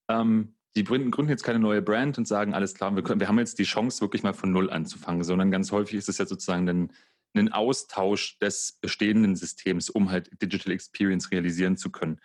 Ähm, 0.09 0.55
die 0.75 0.85
gründen, 0.85 1.11
gründen, 1.11 1.31
jetzt 1.31 1.43
keine 1.43 1.59
neue 1.59 1.81
Brand 1.81 2.19
und 2.19 2.29
sagen, 2.29 2.55
alles 2.55 2.75
klar, 2.75 2.95
wir, 2.95 3.03
können, 3.03 3.21
wir 3.21 3.29
haben 3.29 3.39
jetzt 3.39 3.59
die 3.59 3.65
Chance, 3.65 4.03
wirklich 4.03 4.23
mal 4.23 4.35
von 4.35 4.53
Null 4.53 4.71
anzufangen, 4.71 5.25
sondern 5.25 5.51
ganz 5.51 5.73
häufig 5.73 5.95
ist 5.95 6.09
es 6.09 6.19
ja 6.19 6.27
sozusagen 6.27 6.69
ein, 6.69 6.93
ein 7.35 7.53
Austausch 7.53 8.39
des 8.39 8.79
bestehenden 8.81 9.37
Systems, 9.37 9.89
um 9.89 10.11
halt 10.11 10.31
Digital 10.43 10.73
Experience 10.73 11.31
realisieren 11.31 11.77
zu 11.77 11.91
können. 11.91 12.21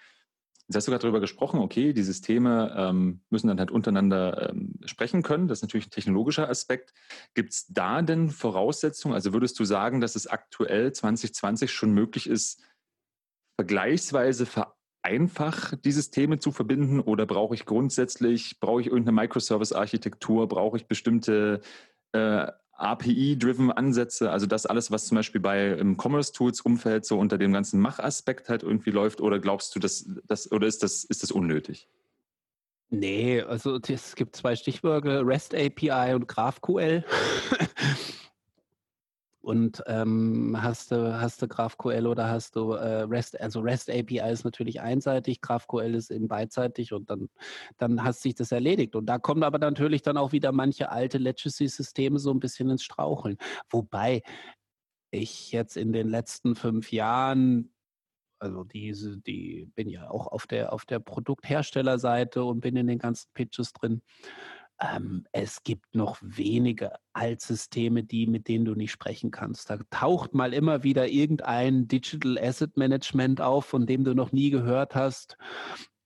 Jetzt 0.71 0.77
hast 0.77 0.87
du 0.87 0.91
gerade 0.91 1.01
darüber 1.01 1.19
gesprochen, 1.19 1.59
okay, 1.59 1.91
die 1.91 2.01
Systeme 2.01 2.73
ähm, 2.77 3.19
müssen 3.29 3.49
dann 3.49 3.59
halt 3.59 3.71
untereinander 3.71 4.51
ähm, 4.51 4.75
sprechen 4.85 5.21
können. 5.21 5.49
Das 5.49 5.57
ist 5.57 5.63
natürlich 5.63 5.87
ein 5.87 5.91
technologischer 5.91 6.47
Aspekt. 6.47 6.93
Gibt 7.33 7.51
es 7.51 7.67
da 7.67 8.01
denn 8.01 8.29
Voraussetzungen? 8.29 9.13
Also 9.13 9.33
würdest 9.33 9.59
du 9.59 9.65
sagen, 9.65 9.99
dass 9.99 10.15
es 10.15 10.27
aktuell 10.27 10.93
2020 10.93 11.73
schon 11.73 11.91
möglich 11.91 12.25
ist, 12.25 12.63
vergleichsweise 13.59 14.45
vereinfacht 14.45 15.83
die 15.83 15.91
Systeme 15.91 16.39
zu 16.39 16.53
verbinden? 16.53 17.01
Oder 17.01 17.25
brauche 17.25 17.53
ich 17.53 17.65
grundsätzlich, 17.65 18.61
brauche 18.61 18.79
ich 18.79 18.87
irgendeine 18.87 19.23
Microservice-Architektur, 19.23 20.47
brauche 20.47 20.77
ich 20.77 20.87
bestimmte 20.87 21.59
äh, 22.13 22.47
API-driven 22.81 23.71
Ansätze, 23.71 24.31
also 24.31 24.45
das 24.45 24.65
alles, 24.65 24.91
was 24.91 25.05
zum 25.07 25.15
Beispiel 25.15 25.41
bei 25.41 25.69
im 25.73 25.97
Commerce-Tools-Umfeld 25.97 27.05
so 27.05 27.17
unter 27.17 27.37
dem 27.37 27.53
ganzen 27.53 27.79
Machaspekt 27.79 28.49
halt 28.49 28.63
irgendwie 28.63 28.91
läuft, 28.91 29.21
oder 29.21 29.39
glaubst 29.39 29.75
du, 29.75 29.79
dass 29.79 30.05
das 30.27 30.51
oder 30.51 30.67
ist 30.67 30.83
das, 30.83 31.03
ist 31.03 31.23
das 31.23 31.31
unnötig? 31.31 31.87
Nee, 32.89 33.41
also 33.41 33.77
es 33.77 34.15
gibt 34.15 34.35
zwei 34.35 34.55
Stichwörter, 34.55 35.25
REST 35.25 35.55
API 35.55 36.13
und 36.13 36.27
GraphQL. 36.27 37.05
Und 39.41 39.81
ähm, 39.87 40.55
hast 40.61 40.91
du, 40.91 41.19
hast 41.19 41.41
du 41.41 41.47
GraphQL 41.47 42.05
oder 42.05 42.29
hast 42.29 42.55
du 42.55 42.73
äh, 42.73 43.01
REST, 43.01 43.41
also 43.41 43.59
REST 43.61 43.89
API 43.89 44.31
ist 44.31 44.43
natürlich 44.43 44.81
einseitig, 44.81 45.41
GraphQL 45.41 45.95
ist 45.95 46.11
eben 46.11 46.27
beidseitig 46.27 46.93
und 46.93 47.09
dann, 47.09 47.27
dann 47.77 48.03
hast 48.03 48.21
sich 48.21 48.35
das 48.35 48.51
erledigt. 48.51 48.95
Und 48.95 49.07
da 49.07 49.17
kommen 49.17 49.41
aber 49.41 49.57
natürlich 49.57 50.03
dann 50.03 50.17
auch 50.17 50.31
wieder 50.31 50.51
manche 50.51 50.91
alte 50.91 51.17
Legacy-Systeme 51.17 52.19
so 52.19 52.31
ein 52.31 52.39
bisschen 52.39 52.69
ins 52.69 52.83
Straucheln. 52.83 53.37
Wobei 53.69 54.21
ich 55.09 55.51
jetzt 55.51 55.75
in 55.75 55.91
den 55.91 56.07
letzten 56.07 56.55
fünf 56.55 56.91
Jahren 56.91 57.73
also 58.39 58.63
diese, 58.63 59.19
die 59.19 59.69
bin 59.75 59.87
ja 59.87 60.09
auch 60.09 60.25
auf 60.25 60.47
der 60.47 60.73
auf 60.73 60.85
der 60.85 60.99
Produktherstellerseite 60.99 62.43
und 62.43 62.61
bin 62.61 62.75
in 62.75 62.87
den 62.87 62.97
ganzen 62.97 63.29
Pitches 63.35 63.71
drin 63.71 64.01
ähm, 64.81 65.25
es 65.31 65.63
gibt 65.63 65.93
noch 65.93 66.17
wenige 66.21 66.93
Altsysteme, 67.13 68.03
die, 68.03 68.25
mit 68.25 68.47
denen 68.47 68.65
du 68.65 68.73
nicht 68.73 68.91
sprechen 68.91 69.29
kannst. 69.29 69.69
Da 69.69 69.77
taucht 69.91 70.33
mal 70.33 70.53
immer 70.53 70.83
wieder 70.83 71.07
irgendein 71.07 71.87
Digital 71.87 72.37
Asset 72.39 72.77
Management 72.77 73.41
auf, 73.41 73.65
von 73.65 73.85
dem 73.85 74.03
du 74.03 74.15
noch 74.15 74.31
nie 74.31 74.49
gehört 74.49 74.95
hast. 74.95 75.37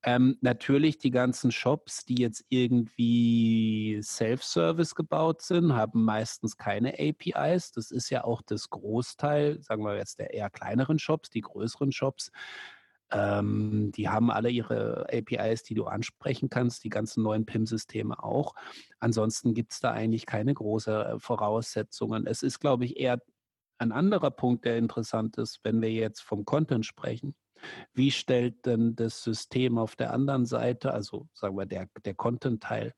Ähm, 0.04 0.38
natürlich 0.42 0.98
die 0.98 1.10
ganzen 1.10 1.52
Shops, 1.52 2.06
die 2.06 2.22
jetzt 2.22 2.46
irgendwie 2.50 4.00
Self-Service 4.04 4.94
gebaut 4.94 5.42
sind, 5.42 5.74
haben 5.74 6.04
meistens 6.04 6.58
keine 6.58 6.94
APIs. 7.00 7.72
Das 7.72 7.92
ist 7.92 8.10
ja 8.10 8.24
auch 8.24 8.42
das 8.46 8.70
Großteil, 8.70 9.64
sagen 9.64 9.84
wir 9.84 9.96
jetzt 9.96 10.20
der 10.20 10.34
eher 10.34 10.50
kleineren 10.50 11.00
Shops, 11.00 11.30
die 11.30 11.42
größeren 11.42 11.92
Shops 11.92 12.32
ähm, 13.12 13.92
die 13.96 14.10
haben 14.10 14.32
alle 14.32 14.50
ihre 14.50 15.08
APIs, 15.12 15.64
die 15.64 15.76
du 15.76 15.86
ansprechen 15.86 16.50
kannst, 16.50 16.84
die 16.84 16.90
ganzen 16.90 17.24
neuen 17.24 17.46
PIM-Systeme 17.46 18.24
auch. 18.24 18.56
Ansonsten 19.00 19.54
gibt 19.54 19.74
es 19.74 19.80
da 19.80 19.92
eigentlich 19.92 20.26
keine 20.26 20.54
großen 20.54 20.94
äh, 20.94 21.20
Voraussetzungen. 21.20 22.28
Es 22.28 22.44
ist, 22.44 22.60
glaube 22.60 22.86
ich, 22.86 22.98
eher 22.98 23.22
ein 23.78 23.92
anderer 23.92 24.32
Punkt, 24.32 24.66
der 24.66 24.78
interessant 24.78 25.38
ist, 25.38 25.60
wenn 25.64 25.82
wir 25.82 25.92
jetzt 25.92 26.22
vom 26.22 26.46
Content 26.46 26.86
sprechen. 26.86 27.36
Wie 27.94 28.12
stellt 28.12 28.66
denn 28.66 28.96
das 28.96 29.24
System 29.24 29.78
auf 29.78 29.96
der 29.96 30.14
anderen 30.14 30.46
Seite, 30.46 30.94
also 30.94 31.28
sagen 31.34 31.58
wir 31.58 31.66
der, 31.66 31.88
der 32.04 32.14
Content-Teil, 32.14 32.94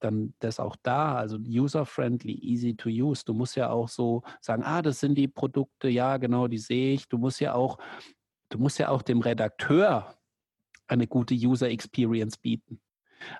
dann 0.00 0.34
das 0.40 0.58
auch 0.58 0.76
da, 0.82 1.14
also 1.14 1.36
user-friendly, 1.36 2.34
easy 2.34 2.74
to 2.74 2.88
use. 2.88 3.24
Du 3.24 3.34
musst 3.34 3.56
ja 3.56 3.70
auch 3.70 3.88
so 3.88 4.22
sagen, 4.40 4.62
ah, 4.64 4.82
das 4.82 5.00
sind 5.00 5.16
die 5.16 5.28
Produkte, 5.28 5.88
ja, 5.88 6.16
genau, 6.16 6.48
die 6.48 6.58
sehe 6.58 6.94
ich. 6.94 7.08
Du 7.08 7.18
musst 7.18 7.40
ja 7.40 7.54
auch 7.54 7.78
du 8.50 8.58
musst 8.58 8.78
ja 8.78 8.88
auch 8.88 9.02
dem 9.02 9.20
Redakteur 9.20 10.14
eine 10.86 11.06
gute 11.06 11.34
User 11.34 11.70
Experience 11.70 12.36
bieten. 12.36 12.80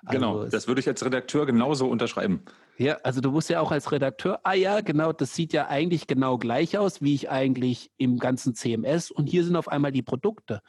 Genau, 0.09 0.39
also 0.39 0.51
das 0.51 0.67
würde 0.67 0.81
ich 0.81 0.87
als 0.87 1.03
Redakteur 1.03 1.45
genauso 1.45 1.87
unterschreiben. 1.87 2.43
Ja, 2.77 2.97
also 3.03 3.21
du 3.21 3.31
musst 3.31 3.49
ja 3.49 3.59
auch 3.59 3.71
als 3.71 3.91
Redakteur, 3.91 4.39
ah 4.43 4.53
ja, 4.53 4.81
genau, 4.81 5.11
das 5.11 5.35
sieht 5.35 5.53
ja 5.53 5.67
eigentlich 5.67 6.07
genau 6.07 6.37
gleich 6.37 6.77
aus, 6.77 7.01
wie 7.01 7.13
ich 7.13 7.29
eigentlich 7.29 7.91
im 7.97 8.17
ganzen 8.17 8.55
CMS 8.55 9.11
und 9.11 9.27
hier 9.27 9.43
sind 9.43 9.55
auf 9.55 9.67
einmal 9.67 9.91
die 9.91 10.01
Produkte. 10.01 10.61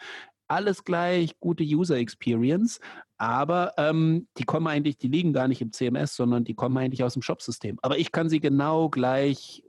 Alles 0.48 0.84
gleich, 0.84 1.38
gute 1.40 1.62
User 1.62 1.96
Experience, 1.96 2.80
aber 3.16 3.72
ähm, 3.78 4.28
die 4.36 4.44
kommen 4.44 4.66
eigentlich, 4.66 4.98
die 4.98 5.08
liegen 5.08 5.32
gar 5.32 5.48
nicht 5.48 5.62
im 5.62 5.72
CMS, 5.72 6.16
sondern 6.16 6.44
die 6.44 6.54
kommen 6.54 6.76
eigentlich 6.76 7.04
aus 7.04 7.14
dem 7.14 7.22
Shopsystem. 7.22 7.78
Aber 7.82 7.98
ich 7.98 8.12
kann 8.12 8.28
sie 8.28 8.40
genau 8.40 8.88
gleich 8.88 9.62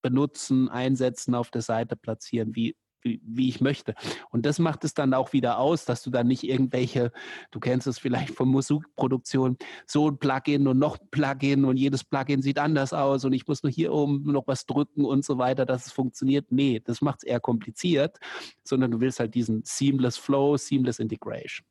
benutzen, 0.00 0.68
einsetzen, 0.68 1.34
auf 1.34 1.50
der 1.50 1.62
Seite 1.62 1.96
platzieren, 1.96 2.54
wie 2.54 2.76
wie, 3.04 3.48
ich 3.48 3.60
möchte. 3.60 3.94
Und 4.30 4.46
das 4.46 4.58
macht 4.58 4.84
es 4.84 4.94
dann 4.94 5.14
auch 5.14 5.32
wieder 5.32 5.58
aus, 5.58 5.84
dass 5.84 6.02
du 6.02 6.10
dann 6.10 6.26
nicht 6.26 6.42
irgendwelche, 6.42 7.12
du 7.50 7.60
kennst 7.60 7.86
es 7.86 7.98
vielleicht 7.98 8.34
von 8.34 8.48
Musikproduktion, 8.48 9.58
so 9.86 10.08
ein 10.08 10.18
Plugin 10.18 10.66
und 10.66 10.78
noch 10.78 10.98
ein 10.98 11.08
Plugin 11.10 11.64
und 11.64 11.76
jedes 11.76 12.02
Plugin 12.02 12.42
sieht 12.42 12.58
anders 12.58 12.92
aus 12.92 13.24
und 13.24 13.32
ich 13.32 13.46
muss 13.46 13.62
nur 13.62 13.70
hier 13.70 13.92
oben 13.92 14.24
noch 14.24 14.46
was 14.46 14.66
drücken 14.66 15.04
und 15.04 15.24
so 15.24 15.38
weiter, 15.38 15.66
dass 15.66 15.86
es 15.86 15.92
funktioniert. 15.92 16.46
Nee, 16.50 16.80
das 16.84 17.00
macht 17.02 17.18
es 17.18 17.24
eher 17.24 17.40
kompliziert, 17.40 18.18
sondern 18.64 18.90
du 18.90 19.00
willst 19.00 19.20
halt 19.20 19.34
diesen 19.34 19.62
Seamless 19.64 20.16
Flow, 20.16 20.56
Seamless 20.56 20.98
Integration. 20.98 21.66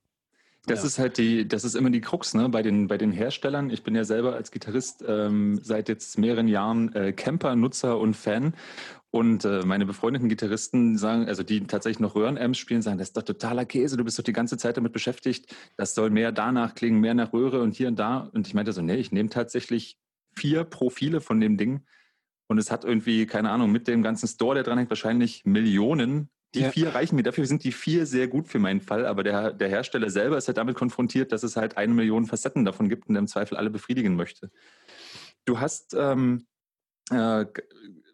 Das 0.65 0.80
ja. 0.80 0.86
ist 0.86 0.99
halt 0.99 1.17
die, 1.17 1.47
das 1.47 1.65
ist 1.65 1.76
immer 1.76 1.89
die 1.89 1.99
Krux, 1.99 2.34
ne? 2.34 2.47
Bei 2.47 2.62
den, 2.62 2.88
bei 2.88 2.97
den 2.97 3.12
Herstellern. 3.12 3.69
Ich 3.69 3.84
bin 3.84 3.95
ja 3.95 4.06
selber 4.06 4.34
als 4.36 4.49
Gitarrist 4.49 5.04
ähm, 5.06 5.60
seit 5.62 5.89
jetzt 5.89 6.17
mehreren 6.17 6.47
Jahren 6.47 6.93
äh, 6.95 7.12
Camper, 7.12 7.56
Nutzer 7.56 7.99
und 7.99 8.15
Fan. 8.15 8.54
Und 9.12 9.45
äh, 9.45 9.62
meine 9.63 9.86
befreundeten 9.86 10.28
Gitarristen 10.28 10.97
sagen, 10.97 11.28
also 11.28 11.43
die 11.43 11.67
tatsächlich 11.67 11.99
noch 11.99 12.15
Röhrenamps 12.15 12.58
spielen, 12.58 12.82
sagen, 12.82 12.97
das 12.97 13.10
ist 13.10 13.17
doch 13.17 13.21
totaler 13.21 13.63
Käse, 13.63 13.95
du 13.95 14.04
bist 14.04 14.17
doch 14.17 14.23
die 14.23 14.34
ganze 14.34 14.58
Zeit 14.58 14.76
damit 14.76 14.91
beschäftigt, 14.91 15.56
das 15.78 15.93
soll 15.93 16.10
mehr 16.10 16.32
danach 16.32 16.73
klingen, 16.73 16.99
mehr 16.99 17.13
nach 17.13 17.32
Röhre 17.32 17.62
und 17.62 17.76
hier 17.76 17.89
und 17.89 17.99
da. 17.99 18.30
Und 18.34 18.47
ich 18.47 18.56
meinte 18.56 18.73
so, 18.73 18.82
nee, 18.82 18.95
ich 18.95 19.12
nehme 19.12 19.30
tatsächlich 19.30 19.99
vier 20.36 20.63
Profile 20.63 21.21
von 21.21 21.39
dem 21.39 21.58
Ding 21.58 21.82
und 22.47 22.58
es 22.58 22.71
hat 22.71 22.86
irgendwie, 22.86 23.28
keine 23.28 23.52
Ahnung, 23.52 23.71
mit 23.71 23.88
dem 23.88 24.02
ganzen 24.02 24.28
Store, 24.28 24.56
der 24.56 24.63
dran 24.63 24.78
hängt, 24.78 24.89
wahrscheinlich 24.89 25.45
Millionen. 25.45 26.30
Die 26.53 26.61
ja. 26.61 26.71
vier 26.71 26.93
reichen 26.93 27.15
mir. 27.15 27.23
Dafür 27.23 27.45
sind 27.45 27.63
die 27.63 27.71
vier 27.71 28.05
sehr 28.05 28.27
gut 28.27 28.47
für 28.47 28.59
meinen 28.59 28.81
Fall. 28.81 29.05
Aber 29.05 29.23
der, 29.23 29.51
der 29.51 29.69
Hersteller 29.69 30.09
selber 30.09 30.37
ist 30.37 30.47
halt 30.47 30.57
damit 30.57 30.75
konfrontiert, 30.75 31.31
dass 31.31 31.43
es 31.43 31.55
halt 31.55 31.77
eine 31.77 31.93
Million 31.93 32.25
Facetten 32.25 32.65
davon 32.65 32.89
gibt 32.89 33.07
und 33.07 33.15
der 33.15 33.21
im 33.21 33.27
Zweifel 33.27 33.57
alle 33.57 33.69
befriedigen 33.69 34.15
möchte. 34.15 34.51
Du 35.45 35.59
hast 35.59 35.95
ähm, 35.97 36.45
äh, 37.09 37.45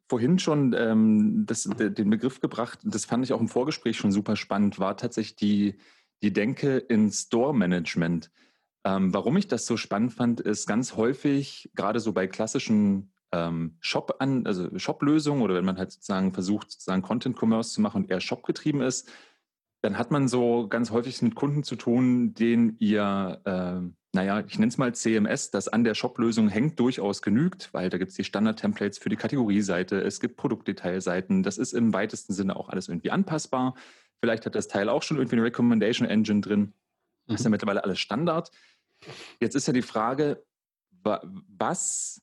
vorhin 0.09 0.39
schon 0.39 0.73
ähm, 0.77 1.45
das, 1.45 1.69
den 1.77 2.09
Begriff 2.09 2.39
gebracht, 2.39 2.79
das 2.83 3.05
fand 3.05 3.23
ich 3.23 3.31
auch 3.31 3.39
im 3.39 3.47
Vorgespräch 3.47 3.97
schon 3.97 4.11
super 4.11 4.35
spannend, 4.35 4.79
war 4.79 4.97
tatsächlich 4.97 5.35
die, 5.35 5.75
die 6.23 6.33
Denke 6.33 6.77
in 6.77 7.11
Store-Management. 7.11 8.31
Ähm, 8.83 9.13
warum 9.13 9.37
ich 9.37 9.47
das 9.47 9.65
so 9.65 9.77
spannend 9.77 10.13
fand, 10.13 10.41
ist 10.41 10.65
ganz 10.65 10.95
häufig, 10.95 11.69
gerade 11.75 11.99
so 11.99 12.13
bei 12.13 12.27
klassischen 12.27 13.11
ähm, 13.31 13.77
Shop 13.79 14.15
an, 14.19 14.45
also 14.45 14.69
Shop-Lösungen 14.77 15.41
oder 15.41 15.55
wenn 15.55 15.65
man 15.65 15.77
halt 15.77 15.91
sozusagen 15.91 16.33
versucht, 16.33 16.71
sozusagen 16.71 17.01
Content-Commerce 17.01 17.73
zu 17.73 17.81
machen 17.81 18.03
und 18.03 18.11
eher 18.11 18.21
Shop 18.21 18.43
getrieben 18.43 18.81
ist, 18.81 19.11
dann 19.81 19.97
hat 19.97 20.11
man 20.11 20.27
so 20.27 20.67
ganz 20.67 20.91
häufig 20.91 21.21
mit 21.21 21.35
Kunden 21.35 21.63
zu 21.63 21.75
tun, 21.75 22.33
denen 22.33 22.75
ihr, 22.79 23.41
äh, 23.45 23.89
naja, 24.13 24.43
ich 24.45 24.59
nenne 24.59 24.69
es 24.69 24.77
mal 24.77 24.93
CMS, 24.93 25.51
das 25.51 25.67
an 25.67 25.83
der 25.83 25.93
Shop-Lösung 25.93 26.49
hängt, 26.49 26.79
durchaus 26.79 27.21
genügt, 27.21 27.73
weil 27.73 27.89
da 27.89 27.97
gibt 27.97 28.11
es 28.11 28.17
die 28.17 28.23
Standard-Templates 28.23 28.97
für 28.97 29.09
die 29.09 29.15
Kategorieseite, 29.15 30.01
es 30.01 30.19
gibt 30.19 30.37
Produktdetailseiten, 30.37 31.43
das 31.43 31.57
ist 31.57 31.73
im 31.73 31.93
weitesten 31.93 32.33
Sinne 32.33 32.55
auch 32.55 32.69
alles 32.69 32.89
irgendwie 32.89 33.11
anpassbar. 33.11 33.75
Vielleicht 34.19 34.45
hat 34.45 34.55
das 34.55 34.67
Teil 34.67 34.89
auch 34.89 35.03
schon 35.03 35.17
irgendwie 35.17 35.37
eine 35.37 35.45
Recommendation 35.45 36.07
Engine 36.07 36.41
drin. 36.41 36.73
Das 37.27 37.39
ist 37.39 37.45
ja 37.45 37.49
mhm. 37.49 37.51
mittlerweile 37.51 37.83
alles 37.83 37.99
Standard. 37.99 38.51
Jetzt 39.39 39.55
ist 39.55 39.67
ja 39.67 39.73
die 39.73 39.81
Frage, 39.81 40.43
was 41.03 42.21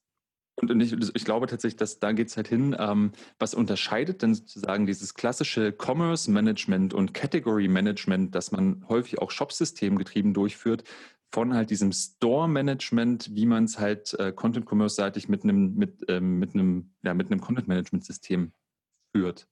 und 0.56 0.80
ich, 0.80 0.92
ich, 0.92 1.24
glaube 1.24 1.46
tatsächlich, 1.46 1.76
dass 1.76 1.98
da 1.98 2.12
geht 2.12 2.28
es 2.28 2.36
halt 2.36 2.48
hin, 2.48 2.74
ähm, 2.78 3.12
was 3.38 3.52
unterscheidet 3.52 4.22
denn 4.22 4.34
sozusagen 4.34 4.86
dieses 4.86 5.14
klassische 5.14 5.72
Commerce 5.76 6.30
Management 6.30 6.94
und 6.94 7.12
Category 7.12 7.68
Management, 7.68 8.34
das 8.34 8.52
man 8.52 8.84
häufig 8.88 9.18
auch 9.20 9.30
Shop-System 9.30 9.98
getrieben 9.98 10.32
durchführt, 10.32 10.84
von 11.30 11.52
halt 11.52 11.68
diesem 11.70 11.92
Store 11.92 12.48
Management, 12.48 13.34
wie 13.34 13.44
man 13.44 13.64
es 13.64 13.78
halt 13.78 14.14
äh, 14.14 14.32
Content 14.32 14.66
Commerce 14.66 14.94
seitig 14.94 15.28
mit 15.28 15.44
einem 15.44 15.74
mit, 15.74 16.04
ähm, 16.08 16.38
mit 16.38 16.54
einem 16.54 16.94
ja, 17.02 17.12
mit 17.12 17.30
einem 17.30 17.40
Content 17.40 17.68
Management 17.68 18.04
System 18.04 18.52
führt. 19.14 19.46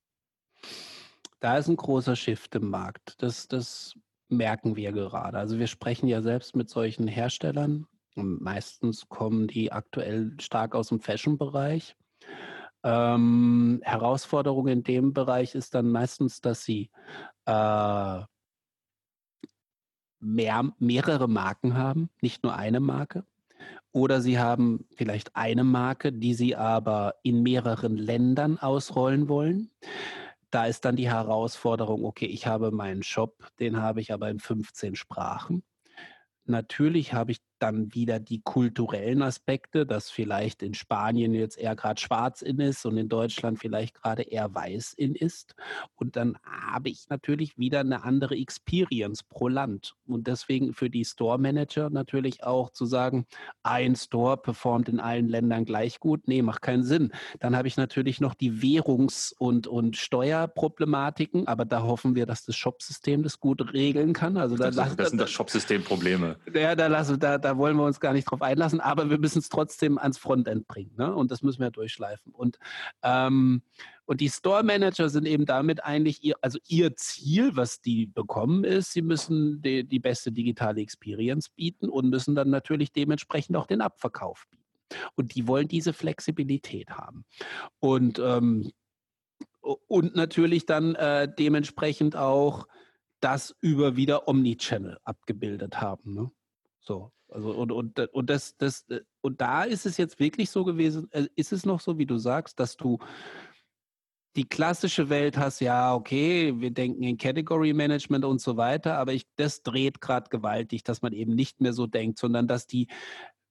Da 1.41 1.59
ist 1.59 1.69
ein 1.69 1.77
großer 1.77 2.17
Shift 2.17 2.55
im 2.55 2.71
Markt. 2.71 3.17
Das, 3.19 3.49
das 3.49 3.95
merken 4.31 4.77
wir 4.77 4.93
gerade. 4.93 5.37
Also 5.37 5.59
wir 5.59 5.67
sprechen 5.67 6.07
ja 6.07 6.23
selbst 6.23 6.57
mit 6.57 6.71
solchen 6.71 7.07
Herstellern 7.07 7.87
Meistens 8.17 9.09
kommen 9.09 9.47
die 9.47 9.73
aktuell 9.73 10.37
stark 10.41 10.75
aus 10.75 10.89
dem 10.89 11.01
Fashion-Bereich. 11.01 11.97
Ähm, 12.83 13.81
Herausforderung 13.83 14.69
in 14.69 14.83
dem 14.83 15.13
Bereich 15.13 15.55
ist 15.55 15.75
dann 15.75 15.89
meistens, 15.89 16.41
dass 16.41 16.65
sie 16.65 16.91
äh, 17.47 18.21
mehr, 20.21 20.73
mehrere 20.79 21.29
Marken 21.29 21.77
haben, 21.77 22.11
nicht 22.21 22.43
nur 22.43 22.55
eine 22.55 22.81
Marke. 22.81 23.25
Oder 23.93 24.21
sie 24.21 24.39
haben 24.39 24.87
vielleicht 24.97 25.35
eine 25.37 25.65
Marke, 25.65 26.13
die 26.13 26.35
sie 26.35 26.57
aber 26.57 27.15
in 27.23 27.43
mehreren 27.43 27.97
Ländern 27.97 28.59
ausrollen 28.59 29.29
wollen. 29.29 29.71
Da 30.51 30.67
ist 30.67 30.85
dann 30.85 30.97
die 30.97 31.09
Herausforderung, 31.11 32.05
okay, 32.05 32.27
ich 32.27 32.47
habe 32.47 32.71
meinen 32.71 33.03
Shop, 33.03 33.49
den 33.61 33.81
habe 33.81 34.01
ich 34.01 34.13
aber 34.13 34.29
in 34.31 34.41
15 34.41 34.95
Sprachen. 34.95 35.63
Natürlich 36.45 37.15
habe 37.15 37.33
ich 37.33 37.41
dann 37.65 37.95
wieder 37.95 38.21
die 38.21 38.43
kulturellen 38.43 39.23
Aspekte, 39.23 39.87
dass 39.87 40.11
vielleicht 40.11 40.63
in 40.63 40.75
Spanien 40.75 41.33
jetzt 41.33 41.57
eher 41.57 41.75
gerade 41.75 41.99
schwarz 41.99 42.43
in 42.43 42.61
ist 42.61 42.85
und 42.85 42.99
in 42.99 43.09
Deutschland 43.09 43.59
vielleicht 43.59 43.95
gerade 43.95 44.23
eher 44.23 44.55
weiß 44.55 44.93
in 44.93 45.15
ist. 45.15 45.55
Und 45.97 46.17
dann 46.17 46.37
habe 46.45 46.91
ich 46.91 47.09
natürlich 47.09 47.57
wieder 47.57 47.81
eine 47.81 48.05
andere 48.05 48.37
Experience 48.37 49.23
pro 49.23 49.49
Land. 49.49 49.95
Und 50.07 50.27
deswegen 50.27 50.75
für 50.75 50.91
die 50.91 51.07
Store 51.07 51.39
Manager 51.39 51.89
natürlich 51.89 52.45
auch 52.45 52.69
zu 52.69 52.85
sagen, 52.85 53.27
ein 53.63 53.97
Store 53.97 54.37
performt 54.37 54.91
in 54.91 55.01
allen 55.01 55.31
Ländern 55.31 55.65
gleich 55.65 56.01
gut. 56.01 56.29
Nee, 56.29 56.43
macht 56.43 56.61
keinen 56.61 56.85
Sinn. 56.85 57.13
Dann 57.41 57.57
habe 57.57 57.69
ich 57.69 57.79
natürlich 57.79 58.21
noch 58.21 58.35
die 58.35 58.61
Währungs- 58.61 59.35
und, 59.39 59.67
und 59.67 59.97
Steuerproblematiken, 59.97 61.49
aber 61.49 61.65
da 61.65 61.83
hoffen 61.83 62.15
wir, 62.15 62.27
dass 62.27 62.45
das 62.45 62.57
Shopsystem 62.57 63.23
das 63.23 63.41
gut 63.41 63.73
regeln 63.73 64.13
kann. 64.13 64.37
Also 64.37 64.57
das, 64.57 64.77
da, 64.77 64.91
das 64.95 65.09
sind 65.09 65.19
das 65.19 65.31
Shopsystem-Probleme. 65.31 66.37
Ja, 66.53 66.75
da, 66.75 66.89
lassen, 66.89 67.19
da, 67.19 67.39
da 67.39 67.54
wollen 67.57 67.77
wir 67.77 67.85
uns 67.85 68.01
gar 68.01 68.13
nicht 68.13 68.25
drauf 68.25 68.43
einlassen, 68.43 68.81
aber 68.81 69.11
wir 69.11 69.19
müssen 69.19 69.39
es 69.39 69.49
trotzdem 69.49 69.99
ans 69.99 70.19
Frontend 70.19 70.67
bringen. 70.67 70.93
Ne? 70.97 71.15
Und 71.15 71.31
das 71.31 71.43
müssen 71.43 71.61
wir 71.61 71.71
durchschleifen. 71.71 72.33
Und, 72.33 72.59
ähm, 73.03 73.63
und 74.07 74.21
die 74.21 74.29
Store 74.29 74.63
Manager 74.63 75.09
sind 75.09 75.27
eben 75.27 75.47
damit 75.47 75.85
eigentlich 75.85 76.23
ihr, 76.23 76.37
also 76.41 76.59
ihr 76.69 76.95
Ziel, 76.97 77.57
was 77.57 77.81
die 77.81 78.07
bekommen 78.07 78.65
ist, 78.65 78.93
sie 78.93 79.03
müssen 79.03 79.63
die, 79.63 79.85
die 79.85 80.01
beste 80.01 80.33
digitale 80.33 80.81
Experience 80.81 81.49
bieten 81.49 81.89
und 81.89 82.11
müssen 82.11 82.35
dann 82.35 82.51
natürlich 82.51 82.93
dementsprechend 82.93 83.57
auch 83.57 83.67
den 83.67 83.81
Abverkauf 83.81 84.45
bieten. 84.51 84.65
Und 85.15 85.35
die 85.35 85.49
wollen 85.49 85.69
diese 85.69 85.93
Flexibilität 85.93 86.91
haben. 86.91 87.25
Und, 87.81 88.19
ähm, 88.19 88.71
und 89.61 90.15
natürlich 90.15 90.67
dann 90.67 90.95
äh, 90.95 91.33
dementsprechend 91.33 92.17
auch 92.17 92.67
das 93.25 93.57
über 93.63 93.97
wieder 93.97 94.29
Omnichannel 94.29 94.99
abgebildet 95.05 95.81
haben. 95.81 96.13
Ne? 96.13 96.31
So. 96.81 97.14
Also 97.35 97.51
und, 97.51 97.73
und, 97.73 97.99
und 97.99 98.31
das, 98.31 98.57
das, 98.59 98.89
äh, 98.91 99.01
und 99.21 99.41
da 99.41 99.65
ist 99.65 99.87
es 99.87 99.97
jetzt 99.97 100.21
wirklich 100.21 100.51
so 100.51 100.65
gewesen, 100.65 101.09
äh, 101.11 101.27
ist 101.35 101.53
es 101.53 101.67
noch 101.67 101.81
so, 101.81 101.99
wie 101.99 102.07
du 102.07 102.17
sagst, 102.17 102.61
dass 102.61 102.77
du 102.77 102.99
die 104.37 104.49
klassische 104.49 105.09
Welt 105.09 105.37
hast, 105.37 105.61
ja, 105.61 105.95
okay, 105.95 106.55
wir 106.61 106.71
denken 106.71 107.03
in 107.03 107.19
Category 107.19 107.73
Management 107.73 108.25
und 108.25 108.41
so 108.41 108.57
weiter, 108.57 108.99
aber 108.99 109.13
ich, 109.13 109.27
das 109.37 109.63
dreht 109.63 110.01
gerade 110.01 110.29
gewaltig, 110.29 110.85
dass 110.85 111.03
man 111.03 111.13
eben 111.13 111.35
nicht 111.35 111.61
mehr 111.61 111.73
so 111.73 111.87
denkt, 111.89 112.19
sondern 112.19 112.47
dass 112.47 112.69
die 112.69 112.87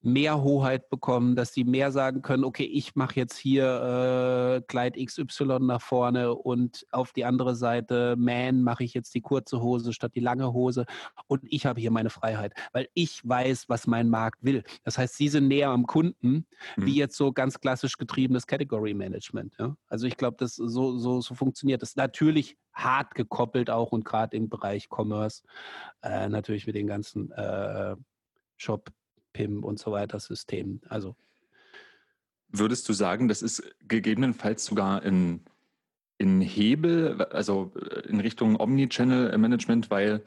mehr 0.04 0.42
Hoheit 0.42 0.90
bekommen, 0.90 1.34
dass 1.34 1.54
sie 1.54 1.64
mehr 1.64 1.90
sagen 1.90 2.22
können, 2.22 2.44
okay, 2.44 2.64
ich 2.64 2.94
mache 2.94 3.16
jetzt 3.16 3.36
hier 3.36 4.60
äh, 4.60 4.62
Kleid 4.66 4.96
XY 4.96 5.60
nach 5.60 5.80
vorne 5.80 6.34
und 6.34 6.86
auf 6.90 7.12
die 7.12 7.24
andere 7.24 7.56
Seite 7.56 8.14
Man 8.18 8.62
mache 8.62 8.84
ich 8.84 8.94
jetzt 8.94 9.14
die 9.14 9.22
kurze 9.22 9.60
Hose 9.60 9.92
statt 9.92 10.12
die 10.14 10.20
lange 10.20 10.52
Hose 10.52 10.84
und 11.26 11.42
ich 11.44 11.66
habe 11.66 11.80
hier 11.80 11.90
meine 11.90 12.10
Freiheit, 12.10 12.52
weil 12.72 12.88
ich 12.94 13.26
weiß, 13.26 13.68
was 13.68 13.86
mein 13.86 14.08
Markt 14.08 14.44
will. 14.44 14.62
Das 14.84 14.98
heißt, 14.98 15.16
sie 15.16 15.28
sind 15.28 15.48
näher 15.48 15.70
am 15.70 15.86
Kunden, 15.86 16.46
mhm. 16.76 16.86
wie 16.86 16.96
jetzt 16.96 17.16
so 17.16 17.32
ganz 17.32 17.58
klassisch 17.60 17.96
getriebenes 17.96 18.46
Category 18.46 18.94
Management. 18.94 19.54
Ja? 19.58 19.76
Also 19.88 20.06
ich 20.06 20.16
glaube, 20.16 20.36
das 20.38 20.54
so, 20.54 20.98
so, 20.98 21.20
so 21.20 21.34
funktioniert 21.34 21.82
das. 21.82 21.96
Natürlich 21.96 22.56
hart 22.74 23.14
gekoppelt 23.14 23.70
auch 23.70 23.92
und 23.92 24.04
gerade 24.04 24.36
im 24.36 24.48
Bereich 24.48 24.88
Commerce, 24.90 25.42
äh, 26.02 26.28
natürlich 26.28 26.66
mit 26.66 26.74
den 26.74 26.86
ganzen 26.86 27.30
äh, 27.32 27.96
Shop 28.56 28.90
PIM 29.34 29.62
und 29.62 29.78
so 29.78 29.92
weiter 29.92 30.18
System. 30.18 30.80
Also 30.88 31.14
Würdest 32.56 32.88
du 32.88 32.92
sagen, 32.92 33.26
das 33.26 33.42
ist 33.42 33.64
gegebenenfalls 33.88 34.64
sogar 34.64 35.02
in, 35.02 35.40
in 36.18 36.40
Hebel, 36.40 37.20
also 37.24 37.72
in 38.08 38.20
Richtung 38.20 38.60
Omnichannel-Management, 38.60 39.90
weil 39.90 40.22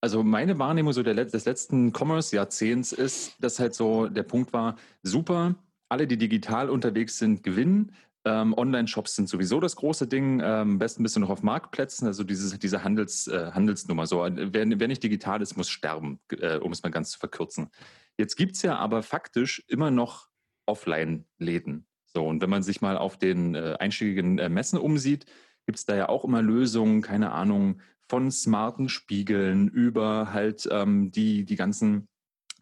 also 0.00 0.22
meine 0.22 0.58
Wahrnehmung 0.60 0.92
so 0.92 1.02
der, 1.02 1.14
des 1.14 1.44
letzten 1.44 1.92
Commerce-Jahrzehnts 1.92 2.92
ist, 2.92 3.34
dass 3.40 3.58
halt 3.58 3.74
so 3.74 4.06
der 4.06 4.22
Punkt 4.22 4.52
war, 4.52 4.76
super, 5.02 5.56
alle, 5.88 6.06
die 6.06 6.18
digital 6.18 6.70
unterwegs 6.70 7.18
sind, 7.18 7.42
gewinnen. 7.42 7.92
Ähm, 8.24 8.54
Online-Shops 8.56 9.16
sind 9.16 9.28
sowieso 9.28 9.58
das 9.60 9.74
große 9.74 10.06
Ding. 10.06 10.40
Ähm, 10.44 10.78
besten 10.78 11.02
bist 11.02 11.16
du 11.16 11.20
noch 11.20 11.30
auf 11.30 11.42
Marktplätzen, 11.42 12.06
also 12.06 12.22
dieses, 12.22 12.56
diese 12.58 12.84
Handels, 12.84 13.26
äh, 13.26 13.50
Handelsnummer. 13.52 14.06
So, 14.06 14.20
wer, 14.20 14.52
wer, 14.52 14.88
nicht 14.88 15.02
digital 15.02 15.42
ist, 15.42 15.56
muss 15.56 15.68
sterben, 15.68 16.20
äh, 16.30 16.58
um 16.58 16.70
es 16.70 16.82
mal 16.82 16.90
ganz 16.90 17.10
zu 17.10 17.18
verkürzen. 17.18 17.70
Jetzt 18.16 18.36
gibt 18.36 18.56
es 18.56 18.62
ja 18.62 18.76
aber 18.76 19.02
faktisch 19.02 19.64
immer 19.68 19.90
noch 19.90 20.28
Offline-Läden. 20.66 21.86
So, 22.06 22.26
und 22.26 22.40
wenn 22.40 22.50
man 22.50 22.62
sich 22.62 22.80
mal 22.80 22.96
auf 22.96 23.18
den 23.18 23.54
äh, 23.54 23.76
einschlägigen 23.78 24.38
äh, 24.38 24.48
Messen 24.48 24.78
umsieht, 24.78 25.26
gibt 25.66 25.78
es 25.78 25.86
da 25.86 25.96
ja 25.96 26.08
auch 26.08 26.24
immer 26.24 26.42
Lösungen, 26.42 27.02
keine 27.02 27.32
Ahnung, 27.32 27.80
von 28.08 28.30
smarten 28.30 28.88
Spiegeln 28.88 29.68
über 29.68 30.32
halt 30.32 30.68
ähm, 30.70 31.10
die, 31.10 31.44
die 31.44 31.56
ganzen 31.56 32.08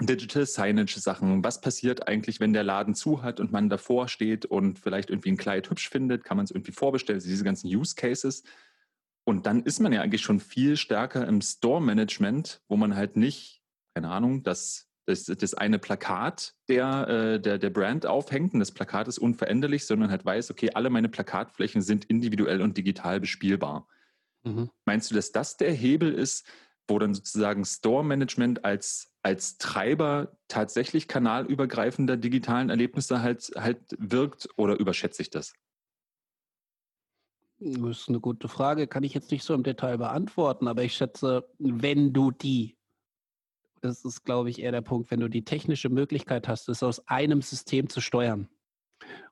Digital 0.01 0.47
Signage 0.47 0.99
Sachen. 0.99 1.45
Was 1.45 1.61
passiert 1.61 2.09
eigentlich, 2.09 2.41
wenn 2.41 2.53
der 2.53 2.65
Laden 2.65 2.95
zu 2.95 3.23
hat 3.23 3.41
und 3.41 3.53
man 3.53 3.69
davor 3.69 4.09
steht 4.09 4.47
und 4.47 4.79
vielleicht 4.79 5.11
irgendwie 5.11 5.33
ein 5.33 5.37
Kleid 5.37 5.69
hübsch 5.71 5.91
findet? 5.91 6.25
Kann 6.25 6.37
man 6.37 6.45
es 6.45 6.51
irgendwie 6.51 6.73
vorbestellen? 6.73 7.19
Also 7.19 7.29
diese 7.29 7.45
ganzen 7.45 7.69
Use 7.69 7.95
Cases. 7.95 8.43
Und 9.25 9.47
dann 9.47 9.63
ist 9.63 9.81
man 9.81 9.93
ja 9.93 10.01
eigentlich 10.01 10.23
schon 10.23 10.41
viel 10.41 10.77
stärker 10.77 11.27
im 11.27 11.41
Store 11.41 11.81
Management, 11.81 12.63
wo 12.69 12.77
man 12.77 12.97
halt 12.97 13.17
nicht, 13.17 13.63
keine 13.95 14.11
Ahnung, 14.11 14.43
das 14.43 14.89
das, 15.07 15.25
das 15.25 15.55
eine 15.55 15.79
Plakat 15.79 16.55
der, 16.69 17.09
äh, 17.09 17.41
der, 17.41 17.59
der 17.59 17.71
Brand 17.71 18.07
aufhängt 18.07 18.55
und 18.55 18.61
das 18.61 18.73
Plakat 18.73 19.09
ist 19.09 19.19
unveränderlich, 19.19 19.87
sondern 19.87 20.11
halt 20.11 20.25
weiß, 20.25 20.51
okay, 20.51 20.71
alle 20.75 20.91
meine 20.91 21.09
Plakatflächen 21.09 21.83
sind 21.83 22.05
individuell 22.05 22.63
und 22.63 22.77
digital 22.77 23.21
bespielbar. 23.21 23.89
Mhm. 24.45 24.71
Meinst 24.85 25.11
du, 25.11 25.15
dass 25.15 25.33
das 25.33 25.57
der 25.57 25.73
Hebel 25.73 26.13
ist, 26.13 26.47
wo 26.89 26.99
dann 26.99 27.15
sozusagen 27.15 27.65
Store 27.65 28.05
Management 28.05 28.65
als, 28.65 29.13
als 29.23 29.59
Treiber 29.59 30.37
tatsächlich 30.49 31.09
kanalübergreifender 31.09 32.17
digitalen 32.17 32.71
Erlebnisse 32.71 33.23
halt, 33.23 33.51
halt 33.57 33.81
wirkt 33.99 34.49
oder 34.57 34.79
überschätze 34.79 35.23
ich 35.23 35.31
das? 35.31 35.53
Das 37.59 37.99
ist 38.01 38.09
eine 38.09 38.19
gute 38.19 38.49
Frage, 38.49 38.89
kann 38.89 39.05
ich 39.05 39.15
jetzt 39.15 39.31
nicht 39.31 39.45
so 39.45 39.55
im 39.55 39.63
Detail 39.63 39.97
beantworten, 39.99 40.67
aber 40.67 40.83
ich 40.83 40.95
schätze, 40.95 41.49
wenn 41.59 42.13
du 42.13 42.33
die 42.33 42.77
das 43.83 44.05
ist, 44.05 44.25
glaube 44.25 44.51
ich, 44.51 44.63
eher 44.63 44.73
der 44.73 44.81
Punkt, 44.81 45.11
wenn 45.11 45.21
du 45.21 45.29
die 45.29 45.45
technische 45.45 45.89
Möglichkeit 45.89 46.49
hast, 46.49 46.69
es 46.69 46.83
aus 46.83 47.07
einem 47.09 47.43
System 47.43 47.89
zu 47.89 48.01
steuern 48.01 48.49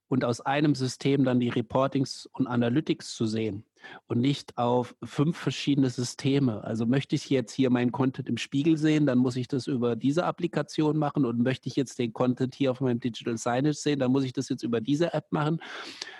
und 0.08 0.24
aus 0.24 0.40
einem 0.40 0.74
System 0.74 1.24
dann 1.24 1.38
die 1.38 1.50
Reportings 1.50 2.26
und 2.32 2.48
Analytics 2.48 3.14
zu 3.14 3.26
sehen 3.26 3.64
und 4.08 4.20
nicht 4.20 4.58
auf 4.58 4.96
fünf 5.04 5.38
verschiedene 5.38 5.88
Systeme. 5.88 6.64
Also 6.64 6.84
möchte 6.84 7.14
ich 7.14 7.30
jetzt 7.30 7.52
hier 7.52 7.70
meinen 7.70 7.92
Content 7.92 8.28
im 8.28 8.36
Spiegel 8.36 8.76
sehen, 8.76 9.06
dann 9.06 9.18
muss 9.18 9.36
ich 9.36 9.46
das 9.46 9.68
über 9.68 9.94
diese 9.94 10.24
Applikation 10.24 10.98
machen 10.98 11.24
und 11.24 11.40
möchte 11.40 11.68
ich 11.68 11.76
jetzt 11.76 12.00
den 12.00 12.12
Content 12.12 12.56
hier 12.56 12.72
auf 12.72 12.80
meinem 12.80 12.98
Digital 12.98 13.38
Signage 13.38 13.74
sehen, 13.74 14.00
dann 14.00 14.10
muss 14.10 14.24
ich 14.24 14.32
das 14.32 14.48
jetzt 14.48 14.64
über 14.64 14.80
diese 14.80 15.14
App 15.14 15.30
machen. 15.30 15.60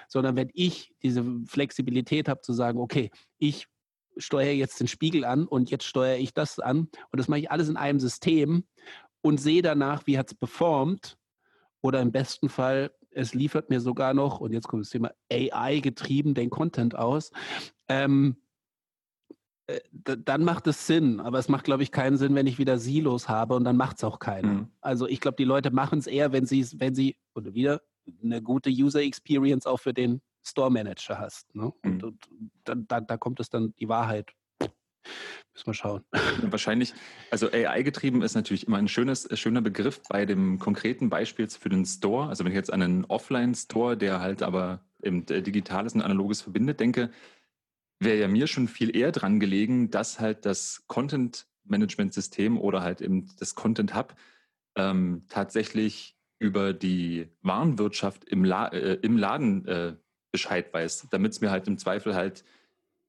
Sondern 0.06 0.36
wenn 0.36 0.50
ich 0.54 0.94
diese 1.02 1.24
Flexibilität 1.46 2.28
habe 2.28 2.42
zu 2.42 2.52
sagen, 2.52 2.78
okay, 2.78 3.10
ich 3.38 3.66
steuere 4.20 4.52
jetzt 4.52 4.80
den 4.80 4.88
Spiegel 4.88 5.24
an 5.24 5.46
und 5.46 5.70
jetzt 5.70 5.84
steuere 5.84 6.18
ich 6.18 6.32
das 6.32 6.58
an 6.58 6.88
und 7.10 7.18
das 7.18 7.28
mache 7.28 7.40
ich 7.40 7.50
alles 7.50 7.68
in 7.68 7.76
einem 7.76 8.00
System 8.00 8.64
und 9.22 9.40
sehe 9.40 9.62
danach, 9.62 10.06
wie 10.06 10.18
hat 10.18 10.30
es 10.30 10.34
performt 10.34 11.18
oder 11.80 12.00
im 12.00 12.12
besten 12.12 12.48
Fall, 12.48 12.92
es 13.10 13.34
liefert 13.34 13.70
mir 13.70 13.80
sogar 13.80 14.14
noch, 14.14 14.40
und 14.40 14.52
jetzt 14.52 14.68
kommt 14.68 14.84
das 14.84 14.90
Thema 14.90 15.10
AI 15.32 15.80
getrieben, 15.80 16.34
den 16.34 16.50
Content 16.50 16.94
aus. 16.96 17.32
Ähm, 17.88 18.36
äh, 19.66 19.80
dann 20.02 20.44
macht 20.44 20.66
es 20.66 20.86
Sinn, 20.86 21.20
aber 21.20 21.38
es 21.38 21.48
macht, 21.48 21.64
glaube 21.64 21.82
ich, 21.82 21.90
keinen 21.90 22.18
Sinn, 22.18 22.34
wenn 22.34 22.46
ich 22.46 22.58
wieder 22.58 22.78
Silos 22.78 23.28
habe 23.28 23.54
und 23.54 23.64
dann 23.64 23.76
macht 23.76 23.96
es 23.96 24.04
auch 24.04 24.18
keiner. 24.18 24.52
Mhm. 24.52 24.68
Also 24.80 25.06
ich 25.06 25.20
glaube, 25.20 25.36
die 25.36 25.44
Leute 25.44 25.70
machen 25.70 25.98
es 25.98 26.06
eher, 26.06 26.32
wenn 26.32 26.46
sie 26.46 26.66
wenn 26.76 26.94
sie, 26.94 27.16
oder 27.34 27.54
wieder 27.54 27.82
eine 28.22 28.42
gute 28.42 28.70
User 28.70 29.02
Experience 29.02 29.66
auch 29.66 29.78
für 29.78 29.94
den 29.94 30.20
Store 30.42 30.70
Manager 30.70 31.18
hast. 31.18 31.54
Ne? 31.54 31.72
Und, 31.82 32.02
mhm. 32.02 32.18
und 32.68 32.90
da, 32.90 33.00
da 33.00 33.16
kommt 33.16 33.40
es 33.40 33.50
dann 33.50 33.74
die 33.78 33.88
Wahrheit. 33.88 34.32
Müssen 35.54 35.66
wir 35.66 35.74
schauen. 35.74 36.04
Wahrscheinlich, 36.42 36.94
also 37.30 37.50
AI-getrieben 37.50 38.22
ist 38.22 38.34
natürlich 38.34 38.66
immer 38.66 38.78
ein 38.78 38.88
schönes, 38.88 39.28
schöner 39.38 39.60
Begriff 39.60 40.00
bei 40.08 40.24
dem 40.26 40.58
konkreten 40.58 41.10
Beispiel 41.10 41.48
für 41.48 41.68
den 41.68 41.84
Store. 41.84 42.28
Also 42.28 42.44
wenn 42.44 42.52
ich 42.52 42.56
jetzt 42.56 42.72
an 42.72 42.82
einen 42.82 43.04
Offline-Store, 43.04 43.96
der 43.96 44.20
halt 44.20 44.42
aber 44.42 44.84
eben 45.02 45.26
Digitales 45.26 45.94
und 45.94 46.02
Analoges 46.02 46.42
verbindet, 46.42 46.80
denke, 46.80 47.10
wäre 47.98 48.18
ja 48.18 48.28
mir 48.28 48.46
schon 48.46 48.68
viel 48.68 48.96
eher 48.96 49.12
dran 49.12 49.40
gelegen, 49.40 49.90
dass 49.90 50.20
halt 50.20 50.46
das 50.46 50.84
Content-Management-System 50.86 52.58
oder 52.58 52.82
halt 52.82 53.00
eben 53.00 53.30
das 53.38 53.54
Content 53.54 53.94
Hub 53.94 54.14
ähm, 54.76 55.24
tatsächlich 55.28 56.16
über 56.38 56.72
die 56.72 57.28
Warenwirtschaft 57.42 58.24
im, 58.24 58.44
La 58.44 58.68
äh, 58.68 58.94
im 59.02 59.18
Laden 59.18 59.66
äh, 59.66 59.96
Bescheid 60.32 60.72
weiß, 60.72 61.08
damit 61.10 61.32
es 61.32 61.40
mir 61.40 61.50
halt 61.50 61.66
im 61.68 61.78
Zweifel 61.78 62.14
halt 62.14 62.44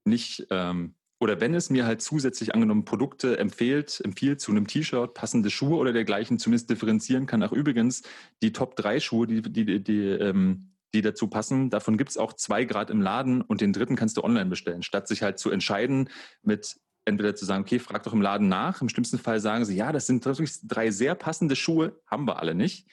nicht 0.04 0.46
ähm, 0.50 0.94
oder 1.22 1.40
wenn 1.40 1.54
es 1.54 1.70
mir 1.70 1.86
halt 1.86 2.02
zusätzlich 2.02 2.52
angenommen 2.52 2.84
Produkte 2.84 3.38
empfiehlt, 3.38 4.00
empfiehlt 4.04 4.40
zu 4.40 4.50
einem 4.50 4.66
T-Shirt, 4.66 5.14
passende 5.14 5.50
Schuhe 5.50 5.76
oder 5.76 5.92
dergleichen, 5.92 6.40
zumindest 6.40 6.68
differenzieren 6.68 7.26
kann. 7.26 7.44
Ach 7.44 7.52
übrigens, 7.52 8.02
die 8.42 8.52
Top 8.52 8.74
3 8.74 8.98
Schuhe, 8.98 9.28
die, 9.28 9.40
die, 9.40 9.84
die, 9.84 10.00
ähm, 10.08 10.72
die 10.92 11.00
dazu 11.00 11.28
passen, 11.28 11.70
davon 11.70 11.96
gibt 11.96 12.10
es 12.10 12.16
auch 12.16 12.32
zwei 12.32 12.64
Grad 12.64 12.90
im 12.90 13.00
Laden 13.00 13.40
und 13.40 13.60
den 13.60 13.72
dritten 13.72 13.94
kannst 13.94 14.16
du 14.16 14.24
online 14.24 14.50
bestellen, 14.50 14.82
statt 14.82 15.06
sich 15.06 15.22
halt 15.22 15.38
zu 15.38 15.52
entscheiden 15.52 16.10
mit 16.42 16.76
entweder 17.04 17.36
zu 17.36 17.44
sagen, 17.44 17.62
okay, 17.62 17.78
frag 17.78 18.02
doch 18.02 18.12
im 18.12 18.20
Laden 18.20 18.48
nach. 18.48 18.82
Im 18.82 18.88
schlimmsten 18.88 19.20
Fall 19.20 19.38
sagen 19.38 19.64
sie, 19.64 19.76
ja, 19.76 19.92
das 19.92 20.08
sind 20.08 20.24
wirklich 20.24 20.50
drei 20.64 20.90
sehr 20.90 21.14
passende 21.14 21.54
Schuhe, 21.54 22.00
haben 22.04 22.26
wir 22.26 22.40
alle 22.40 22.56
nicht. 22.56 22.88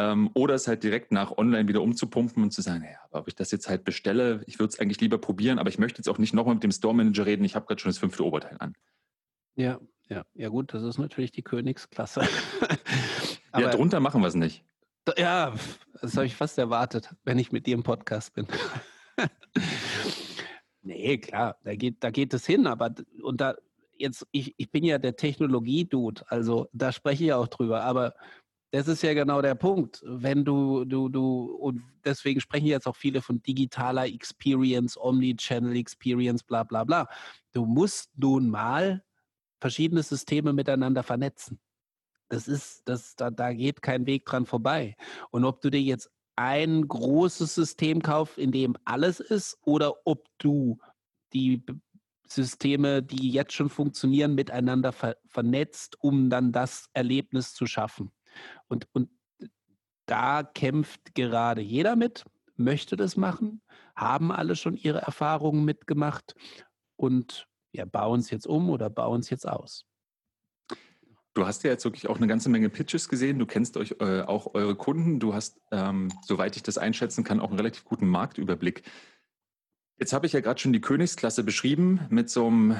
Ähm, 0.00 0.30
oder 0.32 0.54
es 0.54 0.66
halt 0.66 0.82
direkt 0.82 1.12
nach 1.12 1.36
online 1.36 1.68
wieder 1.68 1.82
umzupumpen 1.82 2.42
und 2.42 2.52
zu 2.52 2.62
sagen, 2.62 2.84
ja, 2.84 2.98
aber 3.10 3.20
ob 3.20 3.28
ich 3.28 3.34
das 3.34 3.50
jetzt 3.50 3.68
halt 3.68 3.84
bestelle, 3.84 4.42
ich 4.46 4.58
würde 4.58 4.72
es 4.72 4.80
eigentlich 4.80 4.98
lieber 5.00 5.18
probieren, 5.18 5.58
aber 5.58 5.68
ich 5.68 5.78
möchte 5.78 5.98
jetzt 5.98 6.08
auch 6.08 6.16
nicht 6.16 6.32
nochmal 6.32 6.54
mit 6.54 6.64
dem 6.64 6.72
Store 6.72 6.94
Manager 6.94 7.26
reden, 7.26 7.44
ich 7.44 7.54
habe 7.54 7.66
gerade 7.66 7.82
schon 7.82 7.90
das 7.90 7.98
fünfte 7.98 8.24
Oberteil 8.24 8.56
an. 8.60 8.72
Ja, 9.56 9.78
ja, 10.08 10.24
ja 10.32 10.48
gut, 10.48 10.72
das 10.72 10.84
ist 10.84 10.96
natürlich 10.96 11.32
die 11.32 11.42
Königsklasse. 11.42 12.22
ja, 13.58 13.68
drunter 13.68 14.00
machen 14.00 14.22
wir 14.22 14.28
es 14.28 14.34
nicht. 14.34 14.64
Ja, 15.18 15.52
das 16.00 16.16
habe 16.16 16.24
ich 16.24 16.34
fast 16.34 16.56
erwartet, 16.56 17.14
wenn 17.24 17.38
ich 17.38 17.52
mit 17.52 17.66
dir 17.66 17.74
im 17.74 17.82
Podcast 17.82 18.32
bin. 18.32 18.46
nee, 20.82 21.18
klar, 21.18 21.58
da 21.62 21.74
geht, 21.74 22.02
da 22.02 22.10
geht 22.10 22.32
es 22.32 22.46
hin, 22.46 22.66
aber 22.66 22.94
und 23.22 23.42
da 23.42 23.54
jetzt, 23.98 24.26
ich, 24.32 24.54
ich 24.56 24.70
bin 24.70 24.82
ja 24.82 24.98
der 24.98 25.16
Technologie-Dude, 25.16 26.22
also 26.28 26.68
da 26.72 26.90
spreche 26.90 27.24
ich 27.24 27.32
auch 27.32 27.48
drüber, 27.48 27.82
aber 27.82 28.14
das 28.72 28.86
ist 28.86 29.02
ja 29.02 29.14
genau 29.14 29.42
der 29.42 29.56
Punkt. 29.56 30.00
Wenn 30.04 30.44
du, 30.44 30.84
du, 30.84 31.08
du, 31.08 31.56
und 31.56 31.82
deswegen 32.04 32.40
sprechen 32.40 32.66
jetzt 32.66 32.86
auch 32.86 32.96
viele 32.96 33.20
von 33.20 33.42
digitaler 33.42 34.06
Experience, 34.06 34.96
Omni-Channel 34.96 35.76
Experience, 35.76 36.44
bla 36.44 36.62
bla 36.62 36.84
bla. 36.84 37.08
Du 37.52 37.66
musst 37.66 38.10
nun 38.16 38.48
mal 38.48 39.02
verschiedene 39.60 40.02
Systeme 40.02 40.52
miteinander 40.52 41.02
vernetzen. 41.02 41.58
Das 42.28 42.46
ist, 42.46 42.82
das, 42.84 43.16
da, 43.16 43.30
da 43.30 43.52
geht 43.52 43.82
kein 43.82 44.06
Weg 44.06 44.24
dran 44.24 44.46
vorbei. 44.46 44.96
Und 45.30 45.44
ob 45.44 45.60
du 45.60 45.70
dir 45.70 45.82
jetzt 45.82 46.08
ein 46.36 46.86
großes 46.86 47.54
System 47.54 48.02
kaufst, 48.02 48.38
in 48.38 48.52
dem 48.52 48.76
alles 48.84 49.18
ist, 49.18 49.58
oder 49.64 50.06
ob 50.06 50.28
du 50.38 50.78
die 51.32 51.64
Systeme, 52.26 53.02
die 53.02 53.30
jetzt 53.30 53.52
schon 53.52 53.68
funktionieren, 53.68 54.36
miteinander 54.36 54.92
ver 54.92 55.16
vernetzt, 55.26 55.96
um 56.00 56.30
dann 56.30 56.52
das 56.52 56.88
Erlebnis 56.92 57.52
zu 57.52 57.66
schaffen. 57.66 58.12
Und, 58.68 58.88
und 58.92 59.10
da 60.06 60.42
kämpft 60.42 61.14
gerade 61.14 61.60
jeder 61.60 61.96
mit, 61.96 62.24
möchte 62.56 62.96
das 62.96 63.16
machen, 63.16 63.62
haben 63.96 64.32
alle 64.32 64.56
schon 64.56 64.74
ihre 64.74 65.00
Erfahrungen 65.00 65.64
mitgemacht 65.64 66.34
und 66.96 67.46
ja, 67.72 67.84
bauen 67.84 68.20
es 68.20 68.30
jetzt 68.30 68.46
um 68.46 68.70
oder 68.70 68.90
bauen 68.90 69.20
es 69.20 69.30
jetzt 69.30 69.48
aus. 69.48 69.86
Du 71.34 71.46
hast 71.46 71.62
ja 71.62 71.70
jetzt 71.70 71.84
wirklich 71.84 72.08
auch 72.08 72.16
eine 72.16 72.26
ganze 72.26 72.48
Menge 72.48 72.68
Pitches 72.68 73.08
gesehen. 73.08 73.38
Du 73.38 73.46
kennst 73.46 73.76
euch 73.76 73.94
äh, 74.00 74.22
auch 74.22 74.54
eure 74.54 74.74
Kunden. 74.74 75.20
Du 75.20 75.32
hast, 75.32 75.60
ähm, 75.70 76.12
soweit 76.22 76.56
ich 76.56 76.64
das 76.64 76.76
einschätzen 76.76 77.22
kann, 77.22 77.38
auch 77.38 77.50
einen 77.50 77.58
relativ 77.58 77.84
guten 77.84 78.08
Marktüberblick. 78.08 78.82
Jetzt 79.96 80.12
habe 80.12 80.26
ich 80.26 80.32
ja 80.32 80.40
gerade 80.40 80.58
schon 80.58 80.72
die 80.72 80.80
Königsklasse 80.80 81.44
beschrieben 81.44 82.00
mit 82.10 82.30
so 82.30 82.48
einem 82.48 82.76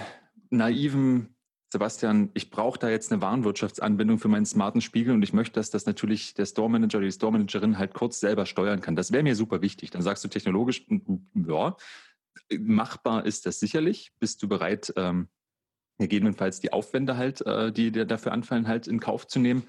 naiven 0.51 1.37
Sebastian, 1.73 2.31
ich 2.35 2.51
brauche 2.51 2.81
da 2.81 2.91
jetzt 2.91 3.12
eine 3.12 3.23
Warenwirtschaftsanbindung 3.23 4.18
für 4.18 4.27
meinen 4.27 4.45
smarten 4.45 4.81
Spiegel 4.81 5.14
und 5.14 5.23
ich 5.23 5.33
möchte, 5.33 5.55
dass 5.55 5.71
das 5.71 5.87
natürlich 5.87 6.35
der 6.35 6.47
Store 6.47 6.68
Manager 6.68 6.99
oder 6.99 7.07
die 7.07 7.12
Store 7.12 7.31
Managerin 7.31 7.79
halt 7.79 7.95
kurz 7.95 8.18
selber 8.18 8.45
steuern 8.45 8.81
kann. 8.81 8.97
Das 8.97 9.12
wäre 9.12 9.23
mir 9.23 9.37
super 9.37 9.62
wichtig. 9.62 9.91
Dann 9.91 10.03
sagst 10.03 10.25
du 10.25 10.29
technologisch, 10.29 10.85
ja, 11.35 11.77
machbar 12.59 13.25
ist 13.25 13.47
das 13.47 13.61
sicherlich. 13.61 14.12
Bist 14.18 14.43
du 14.43 14.49
bereit, 14.49 14.93
ähm, 14.97 15.29
gegebenenfalls 15.99 16.59
die 16.59 16.73
Aufwände 16.73 17.16
halt, 17.16 17.41
äh, 17.43 17.71
die 17.71 17.93
dir 17.93 18.05
dafür 18.05 18.33
anfallen, 18.33 18.66
halt 18.66 18.89
in 18.89 18.99
Kauf 18.99 19.29
zu 19.29 19.39
nehmen? 19.39 19.62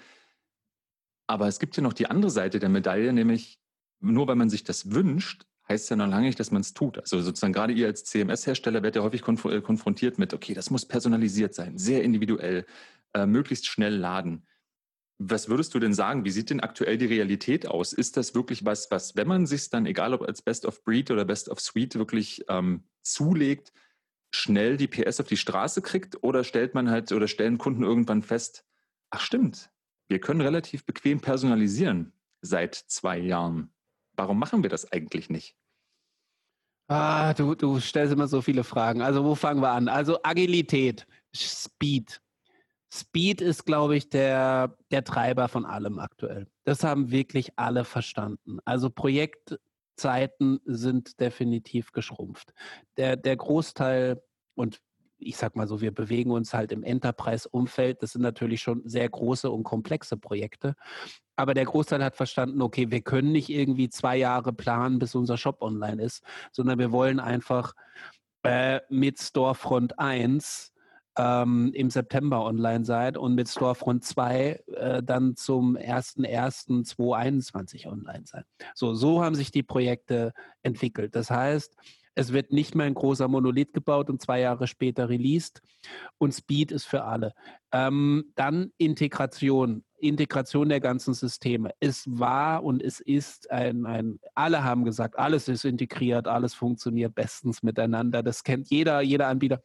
Aber 1.28 1.48
es 1.48 1.60
gibt 1.60 1.78
ja 1.78 1.84
noch 1.84 1.94
die 1.94 2.08
andere 2.08 2.32
Seite 2.32 2.58
der 2.58 2.70
Medaille, 2.70 3.14
nämlich 3.14 3.60
nur 4.00 4.28
weil 4.28 4.36
man 4.36 4.50
sich 4.50 4.64
das 4.64 4.92
wünscht, 4.92 5.46
heißt 5.72 5.90
ja 5.90 5.96
noch 5.96 6.08
lange 6.08 6.28
nicht, 6.28 6.40
dass 6.40 6.52
man 6.52 6.62
es 6.62 6.74
tut. 6.74 7.00
Also 7.00 7.22
sozusagen 7.22 7.54
gerade 7.54 7.74
ihr 7.74 7.88
als 7.88 8.04
CMS-Hersteller 8.04 8.84
werdet 8.84 8.98
ja 8.98 9.04
häufig 9.04 9.22
konf 9.22 9.46
äh, 9.46 9.62
konfrontiert 9.62 10.20
mit, 10.20 10.34
okay, 10.34 10.54
das 10.54 10.70
muss 10.70 10.86
personalisiert 10.86 11.56
sein, 11.56 11.78
sehr 11.78 12.04
individuell, 12.04 12.66
äh, 13.14 13.26
möglichst 13.26 13.68
schnell 13.68 13.96
laden. 13.96 14.46
Was 15.18 15.50
würdest 15.50 15.74
du 15.74 15.80
denn 15.80 15.94
sagen? 15.94 16.26
Wie 16.26 16.32
sieht 16.32 16.50
denn 16.50 16.62
aktuell 16.62 16.98
die 16.98 17.06
Realität 17.06 17.68
aus? 17.68 17.94
Ist 17.94 18.18
das 18.18 18.34
wirklich 18.34 18.66
was, 18.66 18.90
was, 18.90 19.16
wenn 19.16 19.28
man 19.28 19.46
sich 19.46 19.70
dann, 19.70 19.86
egal 19.86 20.14
ob 20.14 20.24
als 20.24 20.42
Best 20.42 20.66
of 20.66 20.84
Breed 20.84 21.12
oder 21.12 21.26
Best 21.26 21.48
of 21.50 21.60
Suite, 21.60 21.96
wirklich 21.96 22.44
ähm, 22.50 22.84
zulegt, 23.04 23.72
schnell 24.32 24.78
die 24.78 24.88
PS 24.88 25.20
auf 25.20 25.28
die 25.28 25.38
Straße 25.38 25.82
kriegt? 25.82 26.24
Oder 26.24 26.44
stellt 26.44 26.74
man 26.74 26.90
halt 26.90 27.12
oder 27.12 27.28
stellen 27.28 27.60
Kunden 27.60 27.84
irgendwann 27.84 28.24
fest, 28.24 28.66
ach 29.12 29.22
stimmt, 29.22 29.70
wir 30.10 30.20
können 30.20 30.42
relativ 30.42 30.86
bequem 30.86 31.22
personalisieren 31.22 32.14
seit 32.42 32.76
zwei 32.76 33.20
Jahren. 33.20 33.72
Warum 34.14 34.40
machen 34.40 34.64
wir 34.64 34.70
das 34.70 34.92
eigentlich 34.92 35.30
nicht? 35.30 35.56
Ah, 36.88 37.34
du, 37.34 37.56
du 37.56 37.80
stellst 37.80 38.14
immer 38.14 38.28
so 38.28 38.42
viele 38.42 38.64
Fragen. 38.64 39.02
Also 39.02 39.24
wo 39.24 39.36
fangen 39.36 39.62
wir 39.62 39.72
an? 39.72 39.88
Also 39.88 40.20
Agilität, 40.24 41.08
Speed. 41.34 42.22
Speed 42.94 43.40
ist, 43.40 43.66
glaube 43.66 43.96
ich, 43.96 44.10
der, 44.10 44.76
der 44.92 45.04
Treiber 45.06 45.48
von 45.48 45.66
allem 45.66 46.00
aktuell. 46.00 46.48
Das 46.66 46.84
haben 46.84 47.12
wirklich 47.12 47.58
alle 47.58 47.86
verstanden. 47.86 48.60
Also 48.66 48.90
Projektzeiten 48.90 50.60
sind 50.66 51.20
definitiv 51.22 51.94
geschrumpft. 51.94 52.54
Der, 52.98 53.16
der 53.16 53.38
Großteil, 53.38 54.22
und 54.56 54.82
ich 55.18 55.38
sag 55.38 55.56
mal 55.56 55.68
so, 55.68 55.80
wir 55.80 55.94
bewegen 55.94 56.32
uns 56.32 56.54
halt 56.54 56.74
im 56.74 56.84
Enterprise-Umfeld. 56.84 58.04
Das 58.04 58.12
sind 58.12 58.24
natürlich 58.24 58.62
schon 58.62 58.82
sehr 58.86 59.08
große 59.08 59.50
und 59.50 59.64
komplexe 59.64 60.18
Projekte. 60.18 60.76
Aber 61.42 61.54
der 61.56 61.66
Großteil 61.66 62.04
hat 62.04 62.16
verstanden, 62.16 62.62
okay, 62.62 62.92
wir 62.92 63.02
können 63.02 63.32
nicht 63.32 63.50
irgendwie 63.50 63.90
zwei 63.90 64.16
Jahre 64.16 64.54
planen, 64.54 65.00
bis 65.00 65.16
unser 65.16 65.38
Shop 65.38 65.64
online 65.64 66.04
ist, 66.04 66.24
sondern 66.52 66.78
wir 66.78 66.92
wollen 66.92 67.20
einfach 67.20 67.74
äh, 68.44 68.80
mit 68.90 69.20
Storefront 69.20 69.98
1 69.98 70.72
ähm, 71.18 71.72
im 71.74 71.90
September 71.90 72.46
online 72.46 72.86
sein 72.86 73.18
und 73.18 73.34
mit 73.34 73.50
Storefront 73.50 74.06
2 74.06 74.64
äh, 74.68 75.02
dann 75.02 75.36
zum 75.36 75.78
01.01.2021 75.78 77.88
online 77.88 78.26
sein. 78.26 78.44
So, 78.76 78.94
so 78.94 79.24
haben 79.24 79.34
sich 79.34 79.50
die 79.50 79.64
Projekte 79.64 80.34
entwickelt. 80.62 81.16
Das 81.16 81.32
heißt, 81.32 81.76
es 82.14 82.34
wird 82.34 82.52
nicht 82.52 82.76
mehr 82.76 82.86
ein 82.86 82.94
großer 82.94 83.28
Monolith 83.28 83.74
gebaut 83.74 84.12
und 84.12 84.22
zwei 84.22 84.42
Jahre 84.42 84.68
später 84.68 85.10
released. 85.10 85.64
Und 86.20 86.34
Speed 86.34 86.72
ist 86.72 86.86
für 86.86 87.04
alle. 87.04 87.34
Ähm, 87.72 88.32
dann 88.36 88.74
Integration. 88.78 89.86
Integration 90.02 90.70
der 90.70 90.80
ganzen 90.80 91.14
Systeme. 91.14 91.72
Es 91.80 92.04
war 92.08 92.64
und 92.64 92.82
es 92.82 93.00
ist 93.00 93.50
ein, 93.52 93.86
ein, 93.86 94.20
alle 94.36 94.64
haben 94.64 94.84
gesagt, 94.84 95.18
alles 95.18 95.48
ist 95.48 95.66
integriert, 95.66 96.28
alles 96.28 96.54
funktioniert 96.54 97.16
bestens 97.16 97.64
miteinander. 97.64 98.24
Das 98.24 98.44
kennt 98.44 98.70
jeder, 98.70 99.02
jeder 99.02 99.28
Anbieter. 99.28 99.62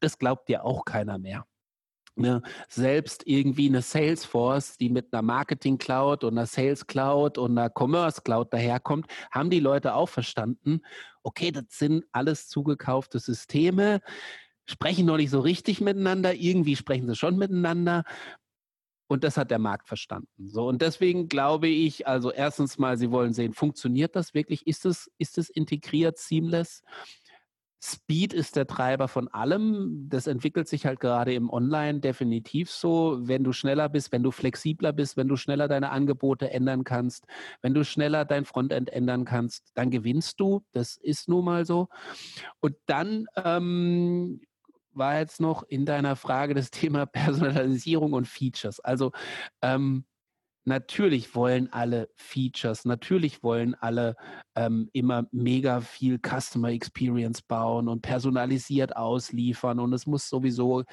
Das 0.00 0.18
glaubt 0.18 0.48
ja 0.48 0.62
auch 0.62 0.84
keiner 0.84 1.18
mehr. 1.18 1.46
Ne, 2.16 2.42
selbst 2.68 3.26
irgendwie 3.26 3.68
eine 3.68 3.82
Salesforce, 3.82 4.78
die 4.78 4.88
mit 4.88 5.12
einer 5.12 5.22
Marketing 5.22 5.78
Cloud 5.78 6.22
und 6.22 6.38
einer 6.38 6.46
Sales 6.46 6.86
Cloud 6.86 7.38
und 7.38 7.58
einer 7.58 7.72
Commerce 7.76 8.22
Cloud 8.22 8.52
daherkommt, 8.52 9.06
haben 9.32 9.50
die 9.50 9.58
Leute 9.58 9.94
auch 9.94 10.08
verstanden, 10.08 10.80
okay, 11.24 11.50
das 11.50 11.64
sind 11.70 12.04
alles 12.12 12.48
zugekaufte 12.48 13.18
Systeme. 13.18 14.00
sprechen 14.66 15.06
noch 15.06 15.16
nicht 15.16 15.30
so 15.30 15.40
richtig 15.40 15.80
miteinander, 15.80 16.34
irgendwie 16.34 16.76
sprechen 16.76 17.08
sie 17.08 17.16
schon 17.16 17.36
miteinander. 17.36 18.04
Und 19.06 19.22
das 19.22 19.36
hat 19.36 19.50
der 19.50 19.58
Markt 19.58 19.88
verstanden. 19.88 20.48
So, 20.48 20.66
und 20.66 20.80
deswegen 20.80 21.28
glaube 21.28 21.68
ich, 21.68 22.06
also 22.06 22.32
erstens 22.32 22.78
mal, 22.78 22.96
Sie 22.96 23.10
wollen 23.10 23.32
sehen, 23.32 23.52
funktioniert 23.52 24.16
das 24.16 24.34
wirklich? 24.34 24.66
Ist 24.66 24.86
es, 24.86 25.10
ist 25.18 25.38
es 25.38 25.50
integriert, 25.50 26.18
seamless? 26.18 26.82
Speed 27.86 28.32
ist 28.32 28.56
der 28.56 28.66
Treiber 28.66 29.08
von 29.08 29.28
allem. 29.28 30.08
Das 30.08 30.26
entwickelt 30.26 30.68
sich 30.68 30.86
halt 30.86 31.00
gerade 31.00 31.34
im 31.34 31.50
Online 31.50 32.00
definitiv 32.00 32.70
so. 32.70 33.18
Wenn 33.20 33.44
du 33.44 33.52
schneller 33.52 33.90
bist, 33.90 34.10
wenn 34.10 34.22
du 34.22 34.30
flexibler 34.30 34.94
bist, 34.94 35.18
wenn 35.18 35.28
du 35.28 35.36
schneller 35.36 35.68
deine 35.68 35.90
Angebote 35.90 36.50
ändern 36.50 36.84
kannst, 36.84 37.26
wenn 37.60 37.74
du 37.74 37.84
schneller 37.84 38.24
dein 38.24 38.46
Frontend 38.46 38.88
ändern 38.88 39.26
kannst, 39.26 39.70
dann 39.74 39.90
gewinnst 39.90 40.40
du. 40.40 40.64
Das 40.72 40.96
ist 40.96 41.28
nun 41.28 41.44
mal 41.44 41.66
so. 41.66 41.88
Und 42.60 42.74
dann 42.86 43.26
ähm, 43.36 44.40
war 44.96 45.18
jetzt 45.18 45.40
noch 45.40 45.62
in 45.64 45.86
deiner 45.86 46.16
Frage 46.16 46.54
das 46.54 46.70
Thema 46.70 47.06
Personalisierung 47.06 48.12
und 48.12 48.26
Features. 48.28 48.80
Also 48.80 49.12
ähm, 49.62 50.04
Natürlich 50.66 51.34
wollen 51.34 51.70
alle 51.72 52.08
Features, 52.16 52.86
natürlich 52.86 53.42
wollen 53.42 53.74
alle 53.74 54.16
ähm, 54.54 54.88
immer 54.94 55.26
mega 55.30 55.82
viel 55.82 56.18
Customer 56.18 56.70
Experience 56.70 57.42
bauen 57.42 57.86
und 57.86 58.00
personalisiert 58.00 58.96
ausliefern 58.96 59.78
und 59.78 59.92
es 59.92 60.06
muss 60.06 60.26
sowieso 60.26 60.84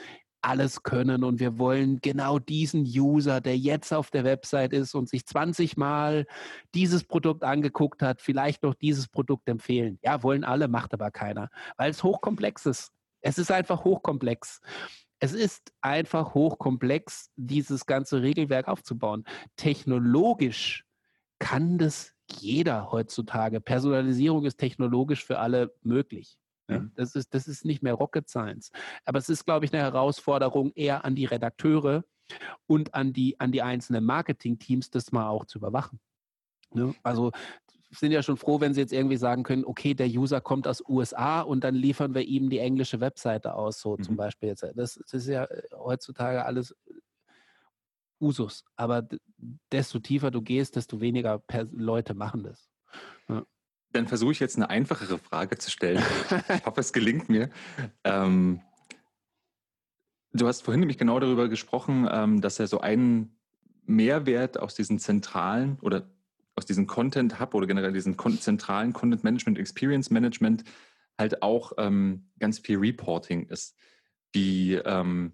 alles 0.42 0.84
können 0.84 1.24
und 1.24 1.40
wir 1.40 1.58
wollen 1.58 2.00
genau 2.02 2.40
diesen 2.40 2.82
User, 2.82 3.40
der 3.40 3.58
jetzt 3.58 3.94
auf 3.94 4.10
der 4.10 4.24
Website 4.24 4.74
ist 4.74 4.94
und 4.94 5.08
sich 5.08 5.26
20 5.26 5.78
Mal 5.78 6.26
dieses 6.74 7.04
Produkt 7.06 7.44
angeguckt 7.44 8.02
hat, 8.02 8.22
vielleicht 8.22 8.64
noch 8.64 8.74
dieses 8.74 9.08
Produkt 9.08 9.48
empfehlen. 9.48 10.00
Ja, 10.04 10.24
wollen 10.24 10.44
alle, 10.44 10.68
macht 10.68 10.94
aber 10.94 11.12
keiner, 11.12 11.50
weil 11.78 11.92
es 11.92 12.04
hochkomplex 12.04 12.66
ist. 12.66 12.92
Es 13.22 13.38
ist 13.38 13.52
einfach 13.52 13.84
hochkomplex 13.84 14.62
es 15.22 15.34
ist 15.34 15.72
einfach 15.82 16.34
hochkomplex, 16.34 17.30
dieses 17.36 17.86
ganze 17.86 18.24
Regelwerk 18.24 18.68
aufzubauen. 18.68 19.24
Technologisch 19.56 20.84
kann 21.38 21.78
das 21.78 22.14
jeder 22.40 22.92
heutzutage. 22.92 23.62
Personalisierung 23.62 24.46
ist 24.46 24.58
technologisch 24.58 25.24
für 25.24 25.38
alle 25.38 25.76
möglich. 25.84 26.40
Ja, 26.68 26.84
das, 26.96 27.16
ist, 27.16 27.36
das 27.36 27.48
ist 27.48 27.66
nicht 27.66 27.84
mehr 27.84 27.94
Rocket 27.94 28.30
Science. 28.30 28.72
Aber 29.06 29.20
es 29.20 29.30
ist, 29.30 29.46
glaube 29.46 29.66
ich, 29.66 29.74
eine 29.74 29.84
Herausforderung 29.84 30.72
eher 30.74 31.06
an 31.06 31.16
die 31.16 31.26
Redakteure 31.26 32.04
und 32.66 32.96
an 32.96 33.14
die, 33.14 33.40
an 33.40 33.52
die 33.52 33.62
einzelnen 33.62 34.04
Marketing-Teams, 34.06 34.90
das 34.90 35.12
mal 35.12 35.28
auch 35.28 35.46
zu 35.46 35.60
überwachen. 35.60 36.00
Ne? 36.74 36.96
Also 37.04 37.32
sind 37.92 38.12
ja 38.12 38.24
schon 38.24 38.38
froh, 38.38 38.62
wenn 38.62 38.74
sie 38.74 38.82
jetzt 38.82 38.94
irgendwie 38.94 39.18
sagen 39.18 39.44
können, 39.44 39.66
okay, 39.66 39.94
der 39.94 40.08
User 40.08 40.42
kommt 40.42 40.68
aus 40.68 40.82
USA 40.88 41.42
und 41.42 41.64
dann 41.64 41.76
liefern 41.76 42.16
wir 42.16 42.22
ihm 42.24 42.50
die 42.50 42.60
englische 42.60 43.00
Webseite 43.00 43.54
aus, 43.54 43.80
so 43.80 43.98
mhm. 43.98 44.04
zum 44.04 44.16
Beispiel 44.16 44.50
jetzt. 44.50 44.64
Das, 44.64 44.96
das, 44.96 45.14
ist 45.14 45.28
ja 45.28 45.46
äh, 45.46 45.64
heutzutage 45.74 46.46
alles 46.46 46.72
äh, 46.72 46.94
Usus. 48.20 48.64
Aber 48.76 49.08
desto 49.72 50.00
tiefer 50.00 50.32
du 50.32 50.42
gehst, 50.42 50.76
desto 50.76 51.02
weniger 51.02 51.44
Leute 51.72 52.14
machen 52.14 52.44
das. 52.44 52.70
Ja. 53.28 53.44
Dann 53.92 54.08
versuche 54.08 54.32
ich 54.32 54.40
jetzt 54.40 54.56
eine 54.56 54.70
einfachere 54.70 55.18
Frage 55.18 55.58
zu 55.58 55.70
stellen. 55.70 56.02
ich 56.56 56.66
hoffe, 56.66 56.80
es 56.80 56.94
gelingt 56.94 57.28
mir. 57.28 57.50
Ähm, 58.06 58.62
du 60.32 60.48
hast 60.48 60.62
vorhin 60.62 60.80
nämlich 60.80 60.98
genau 60.98 61.20
darüber 61.20 61.50
gesprochen, 61.50 62.08
ähm, 62.10 62.40
dass 62.40 62.60
er 62.60 62.68
so 62.68 62.80
einen 62.80 63.38
Mehrwert 63.86 64.58
aus 64.58 64.76
diesen 64.76 65.00
zentralen 65.00 65.78
oder 65.82 66.10
aus 66.56 66.66
diesem 66.66 66.88
Content 66.88 67.40
Hub 67.40 67.54
oder 67.54 67.68
generell 67.68 67.94
diesem 67.94 68.18
zentralen 68.40 68.94
Content 68.94 69.24
Management, 69.24 69.58
Experience 69.58 70.10
Management 70.10 70.64
halt 71.18 71.42
auch 71.42 71.74
ähm, 71.78 72.30
ganz 72.40 72.60
viel 72.60 72.78
Reporting 72.78 73.48
ist. 73.48 73.76
Wie, 74.34 74.76
ähm, 74.76 75.34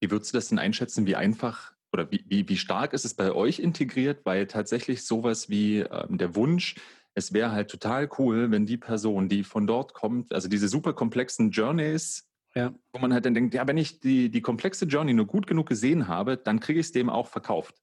wie 0.00 0.10
würdest 0.10 0.32
du 0.32 0.38
das 0.38 0.48
denn 0.48 0.58
einschätzen? 0.58 1.06
Wie 1.06 1.16
einfach 1.16 1.72
oder 1.92 2.10
wie, 2.10 2.24
wie, 2.26 2.48
wie 2.48 2.56
stark 2.56 2.92
ist 2.92 3.04
es 3.04 3.14
bei 3.14 3.32
euch 3.32 3.58
integriert? 3.58 4.20
Weil 4.24 4.46
tatsächlich 4.46 5.04
sowas 5.04 5.48
wie 5.48 5.80
ähm, 5.80 6.18
der 6.18 6.34
Wunsch, 6.34 6.76
es 7.14 7.32
wäre 7.32 7.52
halt 7.52 7.70
total 7.70 8.08
cool, 8.18 8.50
wenn 8.50 8.66
die 8.66 8.76
Person, 8.76 9.28
die 9.28 9.44
von 9.44 9.66
dort 9.66 9.94
kommt, 9.94 10.32
also 10.32 10.48
diese 10.48 10.68
super 10.68 10.92
komplexen 10.92 11.50
Journeys, 11.50 12.28
ja. 12.54 12.72
wo 12.92 12.98
man 12.98 13.12
halt 13.12 13.24
dann 13.24 13.34
denkt, 13.34 13.54
ja, 13.54 13.66
wenn 13.66 13.78
ich 13.78 14.00
die, 14.00 14.30
die 14.30 14.42
komplexe 14.42 14.84
Journey 14.84 15.14
nur 15.14 15.26
gut 15.26 15.46
genug 15.46 15.68
gesehen 15.68 16.08
habe, 16.08 16.36
dann 16.36 16.60
kriege 16.60 16.80
ich 16.80 16.86
es 16.86 16.92
dem 16.92 17.10
auch 17.10 17.26
verkauft 17.28 17.74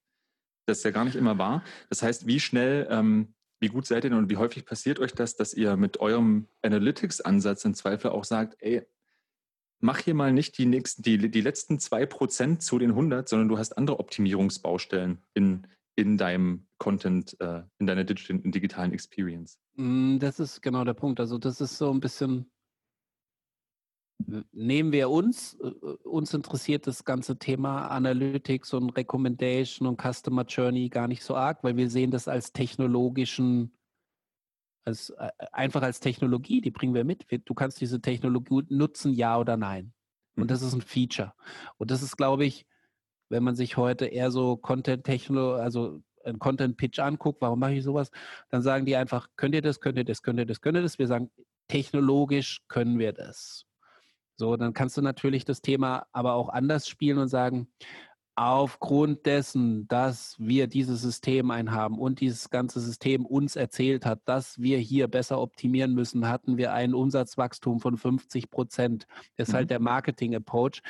das 0.65 0.79
ist 0.79 0.83
ja 0.83 0.91
gar 0.91 1.05
nicht 1.05 1.15
immer 1.15 1.37
wahr. 1.37 1.63
Das 1.89 2.01
heißt, 2.01 2.27
wie 2.27 2.39
schnell, 2.39 2.87
ähm, 2.89 3.33
wie 3.59 3.67
gut 3.67 3.85
seid 3.85 4.03
ihr 4.03 4.09
denn 4.09 4.19
und 4.19 4.29
wie 4.29 4.37
häufig 4.37 4.65
passiert 4.65 4.99
euch 4.99 5.13
das, 5.13 5.35
dass 5.35 5.53
ihr 5.53 5.77
mit 5.77 5.99
eurem 5.99 6.47
Analytics-Ansatz 6.61 7.65
im 7.65 7.73
Zweifel 7.73 8.11
auch 8.11 8.23
sagt, 8.23 8.55
ey, 8.59 8.83
mach 9.79 9.99
hier 9.99 10.15
mal 10.15 10.33
nicht 10.33 10.57
die 10.57 10.65
nächsten, 10.65 11.03
die, 11.03 11.29
die 11.29 11.41
letzten 11.41 11.79
zwei 11.79 12.05
Prozent 12.05 12.61
zu 12.61 12.79
den 12.79 12.91
100, 12.91 13.29
sondern 13.29 13.47
du 13.47 13.57
hast 13.57 13.77
andere 13.77 13.99
Optimierungsbaustellen 13.99 15.23
in, 15.33 15.67
in 15.95 16.17
deinem 16.17 16.67
Content, 16.77 17.39
äh, 17.39 17.63
in 17.79 17.87
deiner 17.87 18.03
digital, 18.03 18.41
in 18.43 18.51
digitalen 18.51 18.91
Experience. 18.91 19.59
Mm, 19.75 20.19
das 20.19 20.39
ist 20.39 20.61
genau 20.61 20.83
der 20.83 20.93
Punkt. 20.93 21.19
Also 21.19 21.37
das 21.37 21.61
ist 21.61 21.77
so 21.77 21.91
ein 21.91 21.99
bisschen 21.99 22.51
nehmen 24.51 24.91
wir 24.91 25.09
uns, 25.09 25.57
äh, 25.61 25.67
uns 26.03 26.33
interessiert 26.33 26.87
das 26.87 27.03
ganze 27.03 27.37
Thema 27.37 27.87
Analytics 27.87 28.73
und 28.73 28.89
Recommendation 28.91 29.87
und 29.87 30.01
Customer 30.01 30.43
Journey 30.43 30.89
gar 30.89 31.07
nicht 31.07 31.23
so 31.23 31.35
arg, 31.35 31.63
weil 31.63 31.77
wir 31.77 31.89
sehen 31.89 32.11
das 32.11 32.27
als 32.27 32.53
technologischen, 32.53 33.71
als 34.85 35.09
äh, 35.11 35.29
einfach 35.51 35.81
als 35.81 35.99
Technologie, 35.99 36.61
die 36.61 36.71
bringen 36.71 36.93
wir 36.93 37.03
mit. 37.03 37.25
Du 37.45 37.53
kannst 37.53 37.81
diese 37.81 38.01
Technologie 38.01 38.63
nutzen, 38.69 39.13
ja 39.13 39.37
oder 39.37 39.57
nein. 39.57 39.93
Und 40.35 40.51
das 40.51 40.61
mhm. 40.61 40.67
ist 40.67 40.73
ein 40.75 40.81
Feature. 40.81 41.33
Und 41.77 41.91
das 41.91 42.01
ist, 42.01 42.17
glaube 42.17 42.45
ich, 42.45 42.65
wenn 43.29 43.43
man 43.43 43.55
sich 43.55 43.77
heute 43.77 44.05
eher 44.05 44.31
so 44.31 44.57
Content-Techno, 44.57 45.53
also 45.55 46.01
ein 46.23 46.39
Content-Pitch 46.39 46.99
anguckt, 46.99 47.41
warum 47.41 47.59
mache 47.59 47.73
ich 47.73 47.83
sowas? 47.83 48.11
Dann 48.49 48.61
sagen 48.61 48.85
die 48.85 48.95
einfach, 48.95 49.29
könnt 49.35 49.55
ihr 49.55 49.61
das, 49.61 49.79
könnt 49.79 49.97
ihr 49.97 50.05
das, 50.05 50.21
könnt 50.21 50.39
ihr 50.39 50.45
das, 50.45 50.61
könnt 50.61 50.77
ihr 50.77 50.81
das? 50.81 50.99
Wir 50.99 51.07
sagen, 51.07 51.31
technologisch 51.67 52.61
können 52.67 52.99
wir 52.99 53.13
das. 53.13 53.64
So, 54.37 54.57
dann 54.57 54.73
kannst 54.73 54.97
du 54.97 55.01
natürlich 55.01 55.45
das 55.45 55.61
Thema 55.61 56.07
aber 56.11 56.33
auch 56.33 56.49
anders 56.49 56.87
spielen 56.87 57.17
und 57.17 57.29
sagen, 57.29 57.67
aufgrund 58.35 59.25
dessen, 59.25 59.87
dass 59.87 60.35
wir 60.37 60.67
dieses 60.67 61.01
System 61.01 61.51
einhaben 61.51 61.97
und 61.97 62.19
dieses 62.19 62.49
ganze 62.49 62.81
System 62.81 63.25
uns 63.25 63.55
erzählt 63.55 64.05
hat, 64.05 64.19
dass 64.25 64.59
wir 64.59 64.77
hier 64.77 65.07
besser 65.07 65.39
optimieren 65.39 65.93
müssen, 65.93 66.27
hatten 66.27 66.57
wir 66.57 66.73
ein 66.73 66.93
Umsatzwachstum 66.93 67.79
von 67.79 67.97
50 67.97 68.49
Prozent. 68.49 69.07
Das 69.37 69.47
ist 69.47 69.53
halt 69.53 69.53
mhm. 69.53 69.55
halt 69.55 69.69
der 69.71 69.79
Marketing-Approach. 69.79 70.81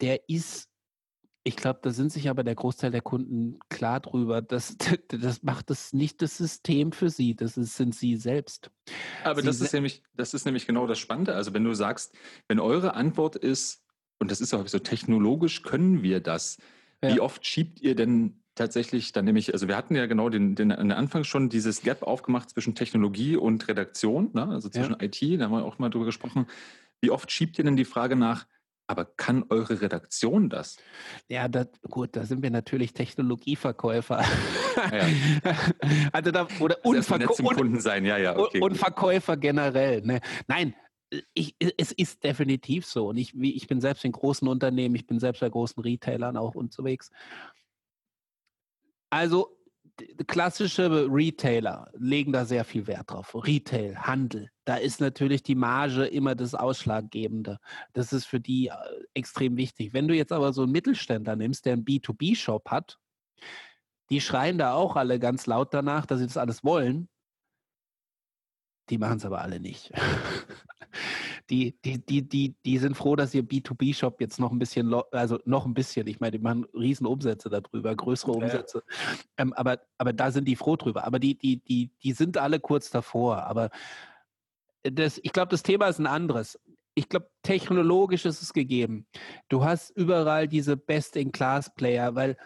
Der 0.00 0.28
ist 0.28 0.70
ich 1.46 1.56
glaube, 1.56 1.80
da 1.82 1.90
sind 1.90 2.10
sich 2.10 2.30
aber 2.30 2.42
der 2.42 2.54
Großteil 2.54 2.90
der 2.90 3.02
Kunden 3.02 3.58
klar 3.68 4.00
drüber. 4.00 4.40
Das, 4.40 4.76
das 5.08 5.42
macht 5.42 5.68
das 5.68 5.92
nicht 5.92 6.22
das 6.22 6.38
System 6.38 6.90
für 6.90 7.10
sie, 7.10 7.36
das 7.36 7.58
ist, 7.58 7.76
sind 7.76 7.94
sie 7.94 8.16
selbst. 8.16 8.70
Aber 9.22 9.42
sie 9.42 9.46
das 9.46 9.60
ist, 9.60 9.74
nämlich, 9.74 10.02
das 10.14 10.32
ist 10.32 10.46
nämlich 10.46 10.66
genau 10.66 10.86
das 10.86 10.98
Spannende. 10.98 11.34
Also 11.34 11.52
wenn 11.52 11.62
du 11.62 11.74
sagst, 11.74 12.14
wenn 12.48 12.58
eure 12.58 12.94
Antwort 12.94 13.36
ist, 13.36 13.84
und 14.18 14.30
das 14.30 14.40
ist 14.40 14.54
auch 14.54 14.66
so, 14.66 14.78
technologisch 14.78 15.62
können 15.62 16.02
wir 16.02 16.20
das, 16.20 16.56
ja. 17.02 17.14
wie 17.14 17.20
oft 17.20 17.46
schiebt 17.46 17.78
ihr 17.80 17.94
denn 17.94 18.40
tatsächlich 18.54 19.12
dann 19.12 19.26
nämlich, 19.26 19.52
also 19.52 19.68
wir 19.68 19.76
hatten 19.76 19.96
ja 19.96 20.06
genau 20.06 20.30
den, 20.30 20.54
den, 20.54 20.70
den 20.70 20.92
Anfang 20.92 21.24
schon 21.24 21.50
dieses 21.50 21.82
Gap 21.82 22.02
aufgemacht 22.02 22.50
zwischen 22.50 22.74
Technologie 22.74 23.36
und 23.36 23.68
Redaktion, 23.68 24.30
ne? 24.32 24.48
also 24.48 24.70
zwischen 24.70 24.96
ja. 24.98 25.02
IT, 25.02 25.20
da 25.40 25.44
haben 25.44 25.52
wir 25.52 25.64
auch 25.64 25.78
mal 25.78 25.90
drüber 25.90 26.06
gesprochen. 26.06 26.46
Wie 27.02 27.10
oft 27.10 27.30
schiebt 27.30 27.58
ihr 27.58 27.64
denn 27.64 27.76
die 27.76 27.84
Frage 27.84 28.16
nach, 28.16 28.46
aber 28.86 29.04
kann 29.04 29.44
eure 29.48 29.80
Redaktion 29.80 30.50
das? 30.50 30.76
Ja, 31.28 31.48
das, 31.48 31.68
gut, 31.82 32.16
da 32.16 32.24
sind 32.24 32.42
wir 32.42 32.50
natürlich 32.50 32.92
Technologieverkäufer. 32.92 34.24
Ja. 34.92 35.06
also 36.12 36.30
da, 36.30 36.46
oder 36.60 36.76
also 36.84 36.98
Unverkäufer. 36.98 37.54
Kunden 37.54 37.80
sein, 37.80 38.04
ja, 38.04 38.18
ja. 38.18 38.36
Okay, 38.36 38.60
und 38.60 38.76
Verkäufer 38.76 39.36
generell. 39.36 40.02
Ne? 40.02 40.20
Nein, 40.48 40.74
ich, 41.32 41.54
es 41.58 41.92
ist 41.92 42.24
definitiv 42.24 42.86
so. 42.86 43.08
Und 43.08 43.16
ich, 43.16 43.34
ich 43.34 43.66
bin 43.66 43.80
selbst 43.80 44.04
in 44.04 44.12
großen 44.12 44.46
Unternehmen, 44.48 44.94
ich 44.94 45.06
bin 45.06 45.18
selbst 45.18 45.40
bei 45.40 45.48
großen 45.48 45.82
Retailern 45.82 46.36
auch 46.36 46.54
unterwegs. 46.54 47.10
Also 49.10 49.53
klassische 50.26 51.06
Retailer 51.10 51.90
legen 51.94 52.32
da 52.32 52.44
sehr 52.44 52.64
viel 52.64 52.86
Wert 52.86 53.10
drauf. 53.10 53.34
Retail, 53.34 53.96
Handel, 53.96 54.50
da 54.64 54.76
ist 54.76 55.00
natürlich 55.00 55.42
die 55.42 55.54
Marge 55.54 56.06
immer 56.06 56.34
das 56.34 56.54
Ausschlaggebende. 56.54 57.58
Das 57.92 58.12
ist 58.12 58.24
für 58.24 58.40
die 58.40 58.68
äh, 58.68 58.74
extrem 59.14 59.56
wichtig. 59.56 59.92
Wenn 59.92 60.08
du 60.08 60.14
jetzt 60.14 60.32
aber 60.32 60.52
so 60.52 60.62
einen 60.62 60.72
Mittelständler 60.72 61.36
nimmst, 61.36 61.66
der 61.66 61.74
einen 61.74 61.84
B2B-Shop 61.84 62.70
hat, 62.70 62.98
die 64.10 64.20
schreien 64.20 64.58
da 64.58 64.74
auch 64.74 64.96
alle 64.96 65.18
ganz 65.18 65.46
laut 65.46 65.72
danach, 65.72 66.06
dass 66.06 66.20
sie 66.20 66.26
das 66.26 66.36
alles 66.36 66.64
wollen. 66.64 67.08
Die 68.90 68.98
machen 68.98 69.16
es 69.16 69.24
aber 69.24 69.40
alle 69.40 69.60
nicht. 69.60 69.92
die, 71.50 71.76
die, 71.84 72.04
die, 72.04 72.28
die, 72.28 72.54
die 72.64 72.78
sind 72.78 72.96
froh, 72.96 73.16
dass 73.16 73.34
ihr 73.34 73.42
B2B-Shop 73.42 74.20
jetzt 74.20 74.38
noch 74.40 74.52
ein 74.52 74.58
bisschen, 74.58 74.94
also 75.12 75.38
noch 75.44 75.66
ein 75.66 75.74
bisschen, 75.74 76.06
ich 76.06 76.20
meine, 76.20 76.32
die 76.32 76.42
machen 76.42 76.66
riesen 76.74 77.06
Umsätze 77.06 77.48
darüber, 77.50 77.94
größere 77.94 78.32
Umsätze. 78.32 78.82
Ja. 78.86 78.94
Ähm, 79.38 79.52
aber, 79.54 79.80
aber 79.98 80.12
da 80.12 80.30
sind 80.30 80.46
die 80.46 80.56
froh 80.56 80.76
drüber. 80.76 81.04
Aber 81.04 81.18
die, 81.18 81.36
die, 81.36 81.58
die, 81.58 81.90
die 82.02 82.12
sind 82.12 82.38
alle 82.38 82.60
kurz 82.60 82.90
davor. 82.90 83.44
Aber 83.44 83.70
das, 84.82 85.18
ich 85.22 85.32
glaube, 85.32 85.48
das 85.50 85.62
Thema 85.62 85.88
ist 85.88 85.98
ein 85.98 86.06
anderes. 86.06 86.58
ich 86.94 87.08
glaube, 87.08 87.28
technologisch 87.42 88.24
ist 88.24 88.42
es 88.42 88.52
gegeben. 88.52 89.06
Du 89.48 89.64
hast 89.64 89.90
überall 89.90 90.48
diese 90.48 90.76
Best-in-Class-Player, 90.76 92.14
weil 92.14 92.36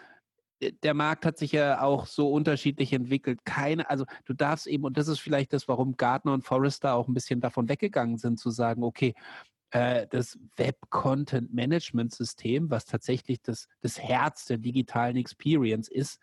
der 0.83 0.93
Markt 0.93 1.25
hat 1.25 1.37
sich 1.37 1.53
ja 1.53 1.81
auch 1.81 2.05
so 2.05 2.31
unterschiedlich 2.31 2.93
entwickelt. 2.93 3.39
Keine, 3.45 3.89
also 3.89 4.05
du 4.25 4.33
darfst 4.33 4.67
eben, 4.67 4.83
und 4.83 4.97
das 4.97 5.07
ist 5.07 5.19
vielleicht 5.19 5.53
das, 5.53 5.67
warum 5.67 5.97
Gartner 5.97 6.33
und 6.33 6.43
Forrester 6.43 6.93
auch 6.93 7.07
ein 7.07 7.13
bisschen 7.13 7.41
davon 7.41 7.69
weggegangen 7.69 8.17
sind, 8.17 8.39
zu 8.39 8.49
sagen, 8.49 8.83
okay, 8.83 9.13
äh, 9.71 10.07
das 10.09 10.39
Web-Content-Management-System, 10.57 12.71
was 12.71 12.85
tatsächlich 12.85 13.39
das, 13.41 13.67
das 13.81 13.99
Herz 13.99 14.45
der 14.45 14.57
digitalen 14.57 15.15
Experience 15.15 15.89
ist. 15.89 16.19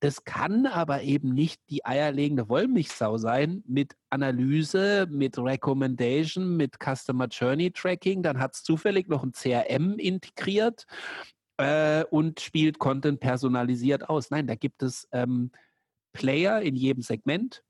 Das 0.00 0.24
kann 0.24 0.66
aber 0.66 1.02
eben 1.02 1.32
nicht 1.32 1.60
die 1.70 1.86
eierlegende 1.86 2.48
Wollmilchsau 2.48 3.16
sein 3.16 3.62
mit 3.66 3.94
Analyse, 4.10 5.06
mit 5.08 5.38
Recommendation, 5.38 6.56
mit 6.56 6.78
Customer 6.82 7.28
Journey 7.28 7.70
Tracking. 7.70 8.24
Dann 8.24 8.40
hat 8.40 8.56
es 8.56 8.64
zufällig 8.64 9.08
noch 9.08 9.22
ein 9.22 9.30
CRM 9.32 9.98
integriert 9.98 10.86
äh, 11.58 12.04
und 12.10 12.40
spielt 12.40 12.78
Content 12.78 13.20
personalisiert 13.20 14.08
aus. 14.08 14.30
Nein, 14.30 14.46
da 14.46 14.54
gibt 14.54 14.82
es 14.82 15.06
ähm, 15.12 15.50
Player 16.12 16.62
in 16.62 16.74
jedem 16.74 17.02
Segment 17.02 17.62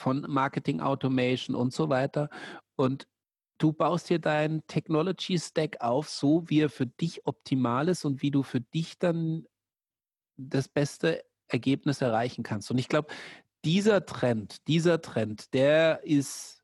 von 0.00 0.24
Marketing 0.28 0.80
Automation 0.80 1.54
und 1.54 1.72
so 1.72 1.88
weiter. 1.88 2.30
Und 2.76 3.06
du 3.58 3.72
baust 3.72 4.10
dir 4.10 4.18
deinen 4.18 4.66
Technology 4.66 5.38
Stack 5.38 5.80
auf, 5.80 6.08
so 6.08 6.48
wie 6.48 6.60
er 6.60 6.70
für 6.70 6.86
dich 6.86 7.26
optimal 7.26 7.88
ist 7.88 8.04
und 8.04 8.22
wie 8.22 8.30
du 8.30 8.42
für 8.42 8.60
dich 8.60 8.98
dann 8.98 9.46
das 10.36 10.68
beste 10.68 11.24
Ergebnis 11.48 12.00
erreichen 12.00 12.42
kannst. 12.42 12.70
Und 12.70 12.78
ich 12.78 12.88
glaube, 12.88 13.12
dieser 13.64 14.04
Trend, 14.04 14.66
dieser 14.66 15.00
Trend, 15.00 15.54
der 15.54 16.02
ist, 16.04 16.62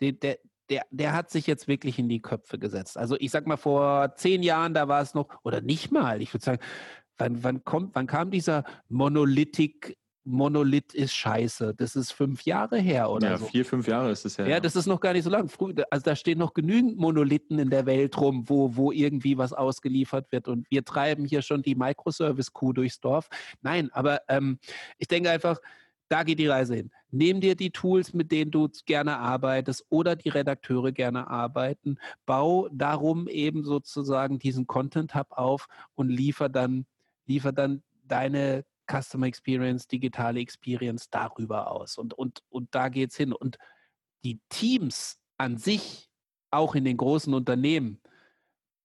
der, 0.00 0.12
der, 0.12 0.38
der, 0.72 0.86
der 0.90 1.12
hat 1.12 1.30
sich 1.30 1.46
jetzt 1.46 1.68
wirklich 1.68 1.98
in 1.98 2.08
die 2.08 2.22
Köpfe 2.22 2.58
gesetzt. 2.58 2.96
Also 2.96 3.14
ich 3.18 3.30
sag 3.30 3.46
mal, 3.46 3.58
vor 3.58 4.14
zehn 4.16 4.42
Jahren, 4.42 4.72
da 4.72 4.88
war 4.88 5.02
es 5.02 5.12
noch, 5.12 5.28
oder 5.42 5.60
nicht 5.60 5.92
mal, 5.92 6.22
ich 6.22 6.32
würde 6.32 6.44
sagen, 6.44 6.60
wann, 7.18 7.44
wann, 7.44 7.62
kommt, 7.62 7.94
wann 7.94 8.06
kam 8.06 8.30
dieser 8.30 8.64
Monolithic 8.88 9.98
Monolith 10.24 10.94
ist 10.94 11.14
scheiße. 11.14 11.74
Das 11.76 11.96
ist 11.96 12.12
fünf 12.12 12.44
Jahre 12.44 12.78
her 12.78 13.10
oder 13.10 13.30
ja, 13.30 13.38
so. 13.38 13.46
vier, 13.46 13.64
fünf 13.64 13.88
Jahre 13.88 14.12
ist 14.12 14.24
es 14.24 14.36
ja. 14.36 14.46
Ja, 14.46 14.60
das 14.60 14.76
ist 14.76 14.86
noch 14.86 15.00
gar 15.00 15.14
nicht 15.14 15.24
so 15.24 15.30
lang. 15.30 15.50
Also 15.90 16.04
da 16.04 16.14
stehen 16.14 16.38
noch 16.38 16.54
genügend 16.54 16.96
Monolithen 16.96 17.58
in 17.58 17.70
der 17.70 17.86
Welt 17.86 18.16
rum, 18.20 18.44
wo, 18.46 18.76
wo 18.76 18.92
irgendwie 18.92 19.36
was 19.36 19.52
ausgeliefert 19.52 20.30
wird. 20.30 20.46
Und 20.46 20.70
wir 20.70 20.84
treiben 20.84 21.24
hier 21.24 21.42
schon 21.42 21.62
die 21.62 21.74
Microservice-Kuh 21.74 22.72
durchs 22.72 23.00
Dorf. 23.00 23.28
Nein, 23.62 23.90
aber 23.92 24.20
ähm, 24.28 24.60
ich 24.96 25.08
denke 25.08 25.28
einfach, 25.28 25.58
da 26.12 26.24
geht 26.24 26.38
die 26.38 26.46
Reise 26.46 26.74
hin. 26.74 26.90
Nehm 27.10 27.40
dir 27.40 27.56
die 27.56 27.70
Tools, 27.70 28.12
mit 28.12 28.30
denen 28.30 28.50
du 28.50 28.68
gerne 28.84 29.16
arbeitest 29.16 29.86
oder 29.88 30.14
die 30.14 30.28
Redakteure 30.28 30.92
gerne 30.92 31.26
arbeiten. 31.28 31.96
Bau 32.26 32.68
darum 32.70 33.28
eben 33.28 33.64
sozusagen 33.64 34.38
diesen 34.38 34.66
Content 34.66 35.14
Hub 35.14 35.28
auf 35.30 35.68
und 35.94 36.10
liefer 36.10 36.50
dann, 36.50 36.84
liefer 37.24 37.52
dann 37.52 37.82
deine 38.04 38.66
Customer 38.90 39.26
Experience, 39.26 39.86
digitale 39.86 40.40
Experience 40.40 41.08
darüber 41.08 41.70
aus. 41.70 41.96
Und, 41.96 42.12
und, 42.12 42.42
und 42.50 42.74
da 42.74 42.90
geht 42.90 43.12
es 43.12 43.16
hin. 43.16 43.32
Und 43.32 43.56
die 44.22 44.38
Teams 44.50 45.18
an 45.38 45.56
sich, 45.56 46.10
auch 46.50 46.74
in 46.74 46.84
den 46.84 46.98
großen 46.98 47.32
Unternehmen, 47.32 48.02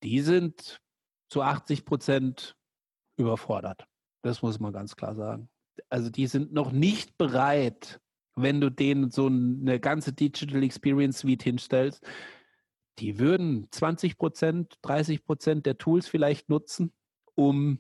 die 0.02 0.22
sind 0.22 0.80
zu 1.28 1.42
80 1.42 1.84
Prozent 1.84 2.56
überfordert. 3.18 3.86
Das 4.22 4.42
muss 4.42 4.62
man 4.62 4.72
ganz 4.72 4.96
klar 4.96 5.14
sagen. 5.14 5.50
Also 5.90 6.10
die 6.10 6.28
sind 6.28 6.54
noch 6.54 6.72
nicht 6.72 7.18
bereit, 7.18 8.00
wenn 8.36 8.62
du 8.62 8.70
denen 8.70 9.12
so 9.12 9.28
eine 9.28 9.80
ganze 9.80 10.14
Digital 10.14 10.64
Experience 10.64 11.20
Suite 11.20 11.44
hinstellst. 11.44 12.06
Die 13.00 13.20
würden 13.20 13.68
20 13.72 14.18
Prozent, 14.18 14.78
30 14.82 15.24
Prozent 15.24 15.66
der 15.66 15.78
Tools 15.78 16.08
vielleicht 16.08 16.50
nutzen, 16.50 16.92
um 17.36 17.80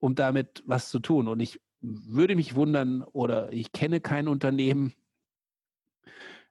um 0.00 0.14
damit 0.14 0.62
was 0.66 0.90
zu 0.90 0.98
tun. 0.98 1.28
Und 1.28 1.40
ich 1.40 1.60
würde 1.80 2.36
mich 2.36 2.54
wundern 2.54 3.02
oder 3.02 3.52
ich 3.52 3.72
kenne 3.72 4.00
kein 4.00 4.28
Unternehmen, 4.28 4.94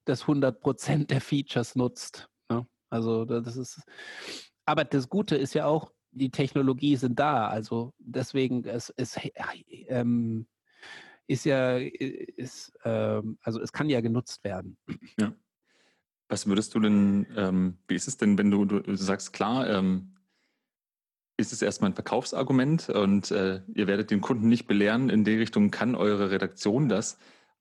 das 0.05 0.21
100 0.21 0.61
Prozent 0.61 1.11
der 1.11 1.21
Features 1.21 1.75
nutzt. 1.75 2.29
Ne? 2.49 2.65
Also 2.89 3.25
das 3.25 3.57
ist, 3.57 3.81
aber 4.65 4.85
das 4.85 5.09
Gute 5.09 5.35
ist 5.35 5.53
ja 5.53 5.65
auch, 5.65 5.91
die 6.11 6.31
Technologie 6.31 6.95
sind 6.95 7.19
da. 7.19 7.47
Also 7.47 7.93
deswegen, 7.99 8.63
es, 8.65 8.93
es 8.97 9.17
ähm, 9.87 10.47
ist 11.27 11.45
ja, 11.45 11.77
ist, 11.77 12.73
ähm, 12.83 13.37
also 13.41 13.61
es 13.61 13.71
kann 13.71 13.89
ja 13.89 14.01
genutzt 14.01 14.43
werden. 14.43 14.77
Ja. 15.19 15.33
Was 16.29 16.45
würdest 16.45 16.75
du 16.75 16.79
denn, 16.79 17.25
ähm, 17.37 17.77
wie 17.87 17.95
ist 17.95 18.07
es 18.07 18.17
denn, 18.17 18.37
wenn 18.37 18.51
du, 18.51 18.65
du 18.65 18.95
sagst, 18.95 19.31
klar, 19.31 19.69
ähm, 19.69 20.17
ist 21.37 21.53
es 21.53 21.61
erstmal 21.61 21.91
ein 21.91 21.95
Verkaufsargument 21.95 22.89
und 22.89 23.31
äh, 23.31 23.61
ihr 23.73 23.87
werdet 23.87 24.11
den 24.11 24.21
Kunden 24.21 24.49
nicht 24.49 24.67
belehren, 24.67 25.09
in 25.09 25.23
die 25.23 25.35
Richtung 25.35 25.71
kann 25.71 25.95
eure 25.95 26.31
Redaktion 26.31 26.89
das. 26.89 27.17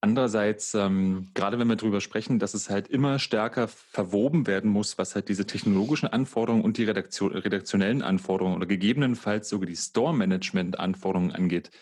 Andererseits, 0.06 0.72
ähm, 0.74 1.30
gerade 1.34 1.58
wenn 1.58 1.66
wir 1.66 1.74
darüber 1.74 2.00
sprechen, 2.00 2.38
dass 2.38 2.54
es 2.54 2.70
halt 2.70 2.86
immer 2.86 3.18
stärker 3.18 3.66
verwoben 3.66 4.46
werden 4.46 4.70
muss, 4.70 4.98
was 4.98 5.16
halt 5.16 5.28
diese 5.28 5.46
technologischen 5.46 6.06
Anforderungen 6.06 6.62
und 6.62 6.78
die 6.78 6.84
Redaktion, 6.84 7.32
redaktionellen 7.32 8.02
Anforderungen 8.02 8.54
oder 8.54 8.66
gegebenenfalls 8.66 9.48
sogar 9.48 9.66
die 9.66 9.74
Store-Management-Anforderungen 9.74 11.32
angeht. 11.32 11.72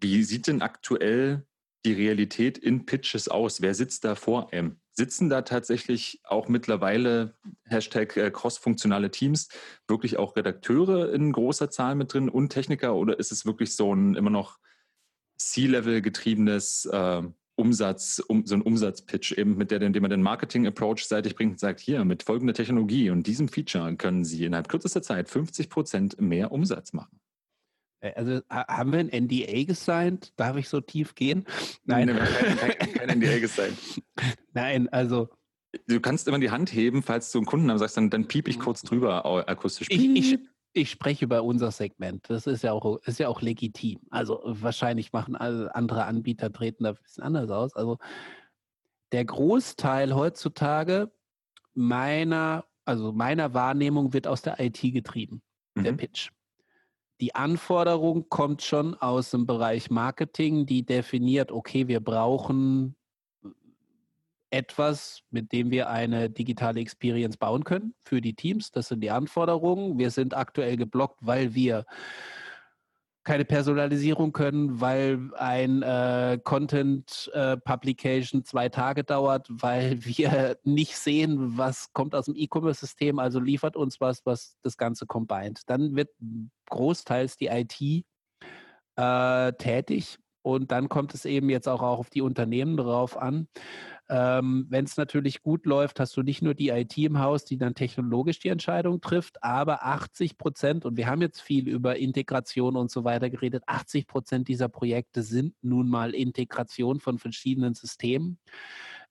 Wie 0.00 0.22
sieht 0.22 0.46
denn 0.46 0.62
aktuell 0.62 1.44
die 1.84 1.92
Realität 1.92 2.56
in 2.56 2.86
Pitches 2.86 3.26
aus? 3.26 3.60
Wer 3.60 3.74
sitzt 3.74 4.04
da 4.04 4.14
vor 4.14 4.52
einem? 4.52 4.76
Sitzen 4.92 5.28
da 5.28 5.42
tatsächlich 5.42 6.20
auch 6.22 6.46
mittlerweile 6.46 7.34
Hashtag 7.64 8.16
äh, 8.16 8.30
cross-funktionale 8.30 9.10
Teams 9.10 9.48
wirklich 9.88 10.18
auch 10.18 10.36
Redakteure 10.36 11.12
in 11.12 11.32
großer 11.32 11.68
Zahl 11.68 11.96
mit 11.96 12.14
drin 12.14 12.28
und 12.28 12.50
Techniker 12.50 12.94
oder 12.94 13.18
ist 13.18 13.32
es 13.32 13.44
wirklich 13.44 13.74
so 13.74 13.92
ein 13.92 14.14
immer 14.14 14.30
noch 14.30 14.60
C-Level 15.52 16.02
getriebenes 16.02 16.86
äh, 16.86 17.22
Umsatz, 17.56 18.20
um, 18.26 18.46
so 18.46 18.56
ein 18.56 18.62
Umsatzpitch 18.62 19.32
eben, 19.32 19.56
mit 19.56 19.70
der, 19.70 19.80
indem 19.82 20.02
man 20.02 20.10
den 20.10 20.22
Marketing-Approach 20.22 21.06
seitig 21.06 21.36
bringt 21.36 21.52
und 21.52 21.60
sagt, 21.60 21.80
hier, 21.80 22.04
mit 22.04 22.22
folgender 22.22 22.54
Technologie 22.54 23.10
und 23.10 23.26
diesem 23.26 23.48
Feature 23.48 23.94
können 23.96 24.24
Sie 24.24 24.44
innerhalb 24.44 24.68
kürzester 24.68 25.02
Zeit 25.02 25.28
50 25.28 25.70
Prozent 25.70 26.20
mehr 26.20 26.50
Umsatz 26.50 26.92
machen. 26.92 27.20
Äh, 28.00 28.12
also 28.14 28.40
haben 28.50 28.92
wir 28.92 28.98
ein 28.98 29.24
NDA 29.24 29.64
gesigned? 29.64 30.32
Darf 30.36 30.56
ich 30.56 30.68
so 30.68 30.80
tief 30.80 31.14
gehen? 31.14 31.46
Nein, 31.84 32.08
Nein 32.08 32.18
kein, 32.18 32.78
kein, 32.78 32.92
kein 32.94 33.18
NDA 33.18 33.38
gesigned. 33.38 33.78
Nein, 34.52 34.88
also 34.88 35.28
Du 35.86 36.00
kannst 36.00 36.28
immer 36.28 36.38
die 36.38 36.50
Hand 36.50 36.72
heben, 36.72 37.02
falls 37.02 37.32
du 37.32 37.38
einen 37.38 37.46
Kunden 37.46 37.70
haben 37.70 37.78
sagst, 37.78 37.96
dann, 37.96 38.10
dann 38.10 38.28
piep 38.28 38.48
ich 38.48 38.60
kurz 38.60 38.82
drüber 38.82 39.24
akustisch. 39.48 39.88
Ich, 39.90 40.04
ich, 40.04 40.38
ich, 40.74 40.90
spreche 40.90 41.24
über 41.24 41.42
unser 41.42 41.70
Segment. 41.70 42.28
Das 42.28 42.46
ist 42.46 42.62
ja 42.62 42.72
auch, 42.72 42.98
ist 43.04 43.18
ja 43.18 43.28
auch 43.28 43.40
legitim. 43.40 44.00
Also 44.10 44.40
wahrscheinlich 44.44 45.12
machen 45.12 45.36
andere 45.36 46.04
Anbieter 46.04 46.52
treten 46.52 46.84
da 46.84 46.90
ein 46.90 46.98
bisschen 47.02 47.24
anders 47.24 47.50
aus. 47.50 47.74
Also 47.74 47.98
der 49.12 49.24
Großteil 49.24 50.14
heutzutage 50.14 51.10
meiner, 51.74 52.64
also 52.84 53.12
meiner 53.12 53.54
Wahrnehmung 53.54 54.12
wird 54.12 54.26
aus 54.26 54.42
der 54.42 54.60
IT 54.60 54.80
getrieben, 54.80 55.42
mhm. 55.74 55.84
der 55.84 55.92
Pitch 55.92 56.30
die 57.20 57.34
Anforderung 57.34 58.28
kommt 58.28 58.62
schon 58.62 58.94
aus 58.96 59.30
dem 59.30 59.46
Bereich 59.46 59.90
Marketing, 59.90 60.66
die 60.66 60.84
definiert, 60.84 61.52
okay, 61.52 61.88
wir 61.88 62.00
brauchen 62.00 62.96
etwas, 64.54 65.22
mit 65.30 65.52
dem 65.52 65.70
wir 65.70 65.90
eine 65.90 66.30
digitale 66.30 66.80
Experience 66.80 67.36
bauen 67.36 67.64
können 67.64 67.94
für 68.04 68.20
die 68.20 68.34
Teams. 68.34 68.70
Das 68.70 68.88
sind 68.88 69.00
die 69.00 69.10
Anforderungen. 69.10 69.98
Wir 69.98 70.10
sind 70.10 70.34
aktuell 70.34 70.76
geblockt, 70.76 71.18
weil 71.20 71.54
wir 71.54 71.84
keine 73.24 73.46
Personalisierung 73.46 74.32
können, 74.32 74.80
weil 74.80 75.30
ein 75.36 75.82
äh, 75.82 76.38
Content 76.44 77.30
äh, 77.32 77.56
Publication 77.56 78.44
zwei 78.44 78.68
Tage 78.68 79.02
dauert, 79.02 79.48
weil 79.50 80.04
wir 80.04 80.58
nicht 80.62 80.96
sehen, 80.96 81.56
was 81.58 81.92
kommt 81.92 82.14
aus 82.14 82.26
dem 82.26 82.36
E-Commerce-System, 82.36 83.18
also 83.18 83.40
liefert 83.40 83.76
uns 83.76 84.00
was, 84.00 84.24
was 84.24 84.56
das 84.62 84.76
Ganze 84.76 85.06
combined. 85.06 85.62
Dann 85.66 85.96
wird 85.96 86.10
großteils 86.70 87.36
die 87.38 87.46
IT 87.46 88.04
äh, 88.96 89.52
tätig 89.54 90.18
und 90.42 90.70
dann 90.70 90.90
kommt 90.90 91.14
es 91.14 91.24
eben 91.24 91.48
jetzt 91.48 91.68
auch 91.68 91.80
auf 91.80 92.10
die 92.10 92.20
Unternehmen 92.20 92.76
drauf 92.76 93.16
an. 93.16 93.48
Ähm, 94.08 94.66
Wenn 94.68 94.84
es 94.84 94.96
natürlich 94.96 95.42
gut 95.42 95.64
läuft, 95.64 95.98
hast 95.98 96.16
du 96.16 96.22
nicht 96.22 96.42
nur 96.42 96.54
die 96.54 96.68
IT 96.68 96.96
im 96.98 97.20
Haus, 97.20 97.44
die 97.44 97.56
dann 97.56 97.74
technologisch 97.74 98.38
die 98.38 98.48
Entscheidung 98.48 99.00
trifft, 99.00 99.42
aber 99.42 99.84
80 99.84 100.36
Prozent, 100.36 100.84
und 100.84 100.96
wir 100.98 101.06
haben 101.06 101.22
jetzt 101.22 101.40
viel 101.40 101.68
über 101.68 101.96
Integration 101.96 102.76
und 102.76 102.90
so 102.90 103.04
weiter 103.04 103.30
geredet, 103.30 103.62
80 103.66 104.06
Prozent 104.06 104.48
dieser 104.48 104.68
Projekte 104.68 105.22
sind 105.22 105.54
nun 105.62 105.88
mal 105.88 106.14
Integration 106.14 107.00
von 107.00 107.18
verschiedenen 107.18 107.74
Systemen. 107.74 108.38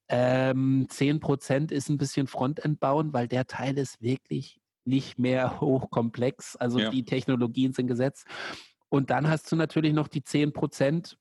Ähm, 0.09 0.85
10 0.89 1.19
Prozent 1.19 1.71
ist 1.71 1.89
ein 1.89 1.97
bisschen 1.97 2.27
Frontend 2.27 2.79
bauen, 2.79 3.13
weil 3.13 3.27
der 3.27 3.47
Teil 3.47 3.79
ist 3.79 4.01
wirklich 4.01 4.59
nicht 4.85 5.17
mehr 5.17 5.59
hochkomplex. 5.61 6.55
Also 6.55 6.79
ja. 6.79 6.91
die 6.91 7.05
Technologien 7.05 7.73
sind 7.73 7.87
gesetzt. 7.87 8.27
Und 8.89 9.09
dann 9.09 9.27
hast 9.27 9.51
du 9.51 9.55
natürlich 9.55 9.93
noch 9.93 10.07
die 10.07 10.23
10 10.23 10.53
Prozent, 10.53 11.17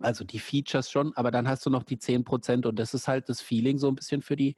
Also 0.00 0.24
die 0.24 0.38
Features 0.38 0.90
schon, 0.90 1.14
aber 1.16 1.30
dann 1.30 1.46
hast 1.46 1.66
du 1.66 1.70
noch 1.70 1.82
die 1.82 1.98
10 1.98 2.24
Prozent 2.24 2.64
und 2.66 2.78
das 2.78 2.94
ist 2.94 3.06
halt 3.06 3.28
das 3.28 3.40
Feeling 3.40 3.78
so 3.78 3.88
ein 3.88 3.94
bisschen 3.94 4.22
für 4.22 4.34
die, 4.34 4.56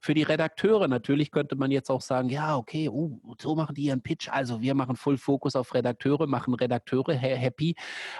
für 0.00 0.12
die 0.12 0.22
Redakteure. 0.22 0.86
Natürlich 0.86 1.30
könnte 1.30 1.56
man 1.56 1.70
jetzt 1.70 1.90
auch 1.90 2.02
sagen, 2.02 2.28
ja, 2.28 2.56
okay, 2.56 2.88
uh, 2.88 3.18
so 3.40 3.54
machen 3.54 3.74
die 3.74 3.84
ihren 3.84 4.02
Pitch. 4.02 4.28
Also 4.28 4.60
wir 4.60 4.74
machen 4.74 4.96
Full 4.96 5.16
Focus 5.16 5.56
auf 5.56 5.72
Redakteure, 5.74 6.26
machen 6.26 6.54
Redakteure 6.54 7.14
happy. 7.14 7.74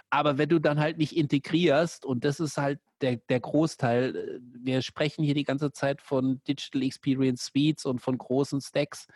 Aber 0.08 0.38
wenn 0.38 0.48
du 0.48 0.58
dann 0.60 0.80
halt 0.80 0.96
nicht 0.96 1.14
integrierst 1.16 2.06
und 2.06 2.24
das 2.24 2.40
ist 2.40 2.56
halt 2.56 2.80
der, 3.02 3.16
der 3.28 3.40
Großteil, 3.40 4.16
äh, 4.16 4.38
wir 4.40 4.80
sprechen 4.82 5.24
hier 5.24 5.34
die 5.34 5.44
ganze 5.44 5.72
Zeit 5.72 6.00
von 6.00 6.40
Digital 6.48 6.82
Experience 6.82 7.46
Suites 7.46 7.84
und 7.84 8.00
von 8.00 8.16
großen 8.16 8.60
Stacks 8.60 9.06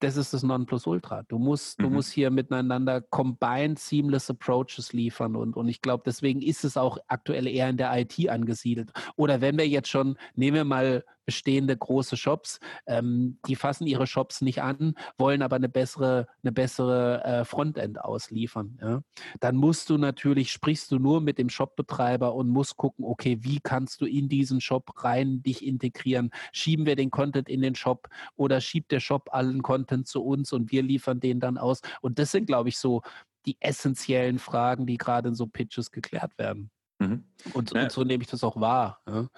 das 0.00 0.16
ist 0.16 0.34
das 0.34 0.42
Nonplusultra. 0.42 1.22
Du 1.28 1.38
musst, 1.38 1.78
mhm. 1.78 1.84
du 1.84 1.90
musst 1.90 2.12
hier 2.12 2.30
miteinander 2.30 3.00
combined 3.00 3.78
seamless 3.78 4.30
approaches 4.30 4.92
liefern 4.92 5.36
und, 5.36 5.56
und 5.56 5.68
ich 5.68 5.80
glaube, 5.82 6.02
deswegen 6.04 6.42
ist 6.42 6.64
es 6.64 6.76
auch 6.76 6.98
aktuell 7.06 7.46
eher 7.46 7.68
in 7.68 7.76
der 7.76 7.96
IT 7.96 8.28
angesiedelt. 8.28 8.92
Oder 9.16 9.40
wenn 9.40 9.56
wir 9.58 9.68
jetzt 9.68 9.88
schon, 9.88 10.16
nehmen 10.34 10.56
wir 10.56 10.64
mal 10.64 11.04
bestehende 11.30 11.76
große 11.76 12.16
Shops, 12.16 12.58
ähm, 12.86 13.38
die 13.46 13.54
fassen 13.54 13.86
ihre 13.86 14.08
Shops 14.08 14.40
nicht 14.40 14.62
an, 14.62 14.94
wollen 15.16 15.42
aber 15.42 15.54
eine 15.54 15.68
bessere, 15.68 16.26
eine 16.42 16.50
bessere 16.50 17.22
äh, 17.22 17.44
Frontend 17.44 18.00
ausliefern. 18.00 18.76
Ja? 18.82 19.02
Dann 19.38 19.54
musst 19.54 19.90
du 19.90 19.96
natürlich, 19.96 20.50
sprichst 20.50 20.90
du 20.90 20.98
nur 20.98 21.20
mit 21.20 21.38
dem 21.38 21.48
Shopbetreiber 21.48 22.34
und 22.34 22.48
musst 22.48 22.76
gucken, 22.76 23.04
okay, 23.04 23.38
wie 23.42 23.60
kannst 23.60 24.00
du 24.00 24.06
in 24.06 24.28
diesen 24.28 24.60
Shop 24.60 25.04
rein 25.04 25.40
dich 25.44 25.64
integrieren? 25.64 26.30
Schieben 26.50 26.84
wir 26.84 26.96
den 26.96 27.12
Content 27.12 27.48
in 27.48 27.62
den 27.62 27.76
Shop 27.76 28.08
oder 28.34 28.60
schiebt 28.60 28.90
der 28.90 28.98
Shop 28.98 29.28
allen 29.30 29.62
Content 29.62 30.08
zu 30.08 30.24
uns 30.24 30.52
und 30.52 30.72
wir 30.72 30.82
liefern 30.82 31.20
den 31.20 31.38
dann 31.38 31.58
aus? 31.58 31.80
Und 32.00 32.18
das 32.18 32.32
sind, 32.32 32.46
glaube 32.46 32.70
ich, 32.70 32.76
so 32.76 33.02
die 33.46 33.56
essentiellen 33.60 34.40
Fragen, 34.40 34.84
die 34.84 34.96
gerade 34.96 35.28
in 35.28 35.36
so 35.36 35.46
Pitches 35.46 35.92
geklärt 35.92 36.36
werden. 36.38 36.72
Mhm. 36.98 37.22
Und, 37.54 37.72
ja. 37.72 37.84
und, 37.84 37.92
so 37.92 38.02
nehme 38.02 38.24
ich 38.24 38.30
das 38.30 38.42
auch 38.42 38.60
wahr. 38.60 39.00
Ja. 39.08 39.28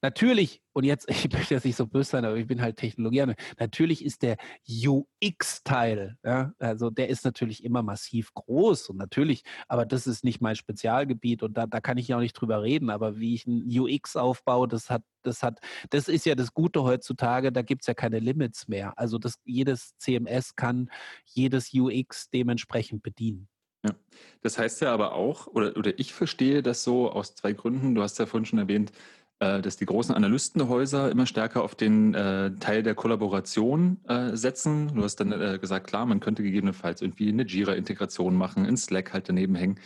Natürlich, 0.00 0.62
und 0.72 0.84
jetzt, 0.84 1.08
ich 1.10 1.30
möchte 1.32 1.54
jetzt 1.54 1.64
nicht 1.64 1.76
so 1.76 1.86
böse 1.86 2.10
sein, 2.10 2.24
aber 2.24 2.36
ich 2.36 2.46
bin 2.46 2.62
halt 2.62 2.76
Technologie. 2.76 3.24
Natürlich 3.58 4.04
ist 4.04 4.22
der 4.22 4.36
UX-Teil, 4.68 6.16
ja, 6.24 6.52
also 6.58 6.90
der 6.90 7.08
ist 7.08 7.24
natürlich 7.24 7.64
immer 7.64 7.82
massiv 7.82 8.32
groß 8.34 8.90
und 8.90 8.96
natürlich, 8.96 9.44
aber 9.66 9.86
das 9.86 10.06
ist 10.06 10.24
nicht 10.24 10.40
mein 10.40 10.56
Spezialgebiet 10.56 11.42
und 11.42 11.56
da, 11.56 11.66
da 11.66 11.80
kann 11.80 11.98
ich 11.98 12.08
ja 12.08 12.16
auch 12.16 12.20
nicht 12.20 12.34
drüber 12.34 12.62
reden. 12.62 12.90
Aber 12.90 13.18
wie 13.18 13.34
ich 13.34 13.46
ein 13.46 13.64
UX 13.66 14.16
aufbaue, 14.16 14.68
das 14.68 14.90
hat, 14.90 15.02
das 15.22 15.42
hat, 15.42 15.60
das 15.90 16.08
ist 16.08 16.26
ja 16.26 16.34
das 16.34 16.54
Gute 16.54 16.82
heutzutage, 16.82 17.52
da 17.52 17.62
gibt 17.62 17.82
es 17.82 17.86
ja 17.86 17.94
keine 17.94 18.18
Limits 18.18 18.68
mehr. 18.68 18.98
Also 18.98 19.18
das, 19.18 19.34
jedes 19.44 19.96
CMS 19.98 20.54
kann 20.56 20.90
jedes 21.24 21.72
UX 21.74 22.30
dementsprechend 22.30 23.02
bedienen. 23.02 23.48
Ja. 23.84 23.94
Das 24.42 24.58
heißt 24.58 24.80
ja 24.80 24.92
aber 24.92 25.12
auch, 25.12 25.46
oder, 25.46 25.76
oder 25.76 25.98
ich 25.98 26.12
verstehe 26.12 26.62
das 26.62 26.82
so 26.82 27.10
aus 27.10 27.34
zwei 27.34 27.52
Gründen. 27.52 27.94
Du 27.94 28.02
hast 28.02 28.18
ja 28.18 28.26
vorhin 28.26 28.44
schon 28.44 28.58
erwähnt, 28.58 28.90
äh, 28.90 28.94
dass 29.38 29.76
die 29.76 29.86
großen 29.86 30.14
Analystenhäuser 30.14 31.10
immer 31.10 31.26
stärker 31.26 31.62
auf 31.62 31.76
den 31.76 32.12
äh, 32.12 32.52
Teil 32.58 32.82
der 32.82 32.96
Kollaboration 32.96 33.98
äh, 34.08 34.36
setzen. 34.36 34.94
Du 34.94 35.04
hast 35.04 35.16
dann 35.16 35.30
äh, 35.30 35.58
gesagt, 35.60 35.86
klar, 35.86 36.06
man 36.06 36.18
könnte 36.18 36.42
gegebenenfalls 36.42 37.02
irgendwie 37.02 37.28
eine 37.28 37.44
Jira-Integration 37.44 38.34
machen, 38.34 38.64
in 38.64 38.76
Slack 38.76 39.12
halt 39.12 39.28
daneben 39.28 39.54
hängen 39.54 39.78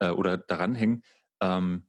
äh, 0.00 0.10
oder 0.10 0.38
daran 0.38 0.74
hängen. 0.74 1.02
Ähm, 1.40 1.84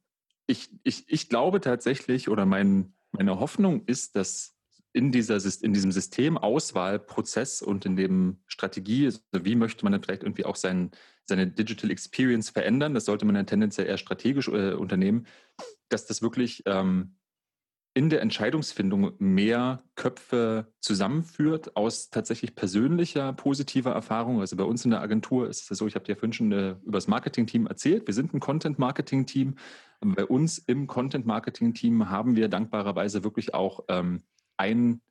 ich, 0.46 0.70
ich, 0.84 1.04
ich 1.08 1.28
glaube 1.28 1.60
tatsächlich 1.60 2.28
oder 2.28 2.46
mein, 2.46 2.94
meine 3.10 3.40
Hoffnung 3.40 3.84
ist, 3.86 4.14
dass 4.14 4.54
in, 4.92 5.10
dieser, 5.10 5.38
in 5.62 5.72
diesem 5.72 5.90
Systemauswahlprozess 5.90 7.62
und 7.62 7.86
in 7.86 7.96
dem 7.96 8.38
Strategie, 8.46 9.06
also 9.06 9.20
wie 9.32 9.56
möchte 9.56 9.84
man 9.84 9.92
dann 9.92 10.02
vielleicht 10.02 10.22
irgendwie 10.22 10.44
auch 10.44 10.56
sein, 10.56 10.90
seine 11.24 11.46
Digital 11.46 11.90
Experience 11.90 12.50
verändern, 12.50 12.94
das 12.94 13.06
sollte 13.06 13.24
man 13.24 13.34
dann 13.34 13.46
tendenziell 13.46 13.86
eher 13.86 13.96
strategisch 13.96 14.48
äh, 14.48 14.72
unternehmen, 14.74 15.26
dass 15.92 16.06
das 16.06 16.22
wirklich 16.22 16.62
ähm, 16.66 17.16
in 17.94 18.08
der 18.08 18.22
Entscheidungsfindung 18.22 19.12
mehr 19.18 19.82
Köpfe 19.96 20.72
zusammenführt 20.80 21.76
aus 21.76 22.08
tatsächlich 22.08 22.54
persönlicher 22.54 23.34
positiver 23.34 23.92
Erfahrung. 23.92 24.40
Also 24.40 24.56
bei 24.56 24.64
uns 24.64 24.84
in 24.84 24.92
der 24.92 25.02
Agentur 25.02 25.48
ist 25.48 25.70
es 25.70 25.78
so, 25.78 25.86
ich 25.86 25.94
habe 25.94 26.06
dir 26.06 26.16
vorhin 26.16 26.32
schon 26.32 26.52
äh, 26.52 26.76
über 26.84 26.96
das 26.96 27.06
Marketing-Team 27.06 27.66
erzählt. 27.66 28.06
Wir 28.06 28.14
sind 28.14 28.32
ein 28.32 28.40
Content-Marketing-Team. 28.40 29.56
Bei 30.00 30.24
uns 30.24 30.58
im 30.58 30.86
Content-Marketing-Team 30.86 32.08
haben 32.08 32.34
wir 32.34 32.48
dankbarerweise 32.48 33.24
wirklich 33.24 33.52
auch 33.52 33.84
ähm, 33.88 34.22
einen, 34.56 35.02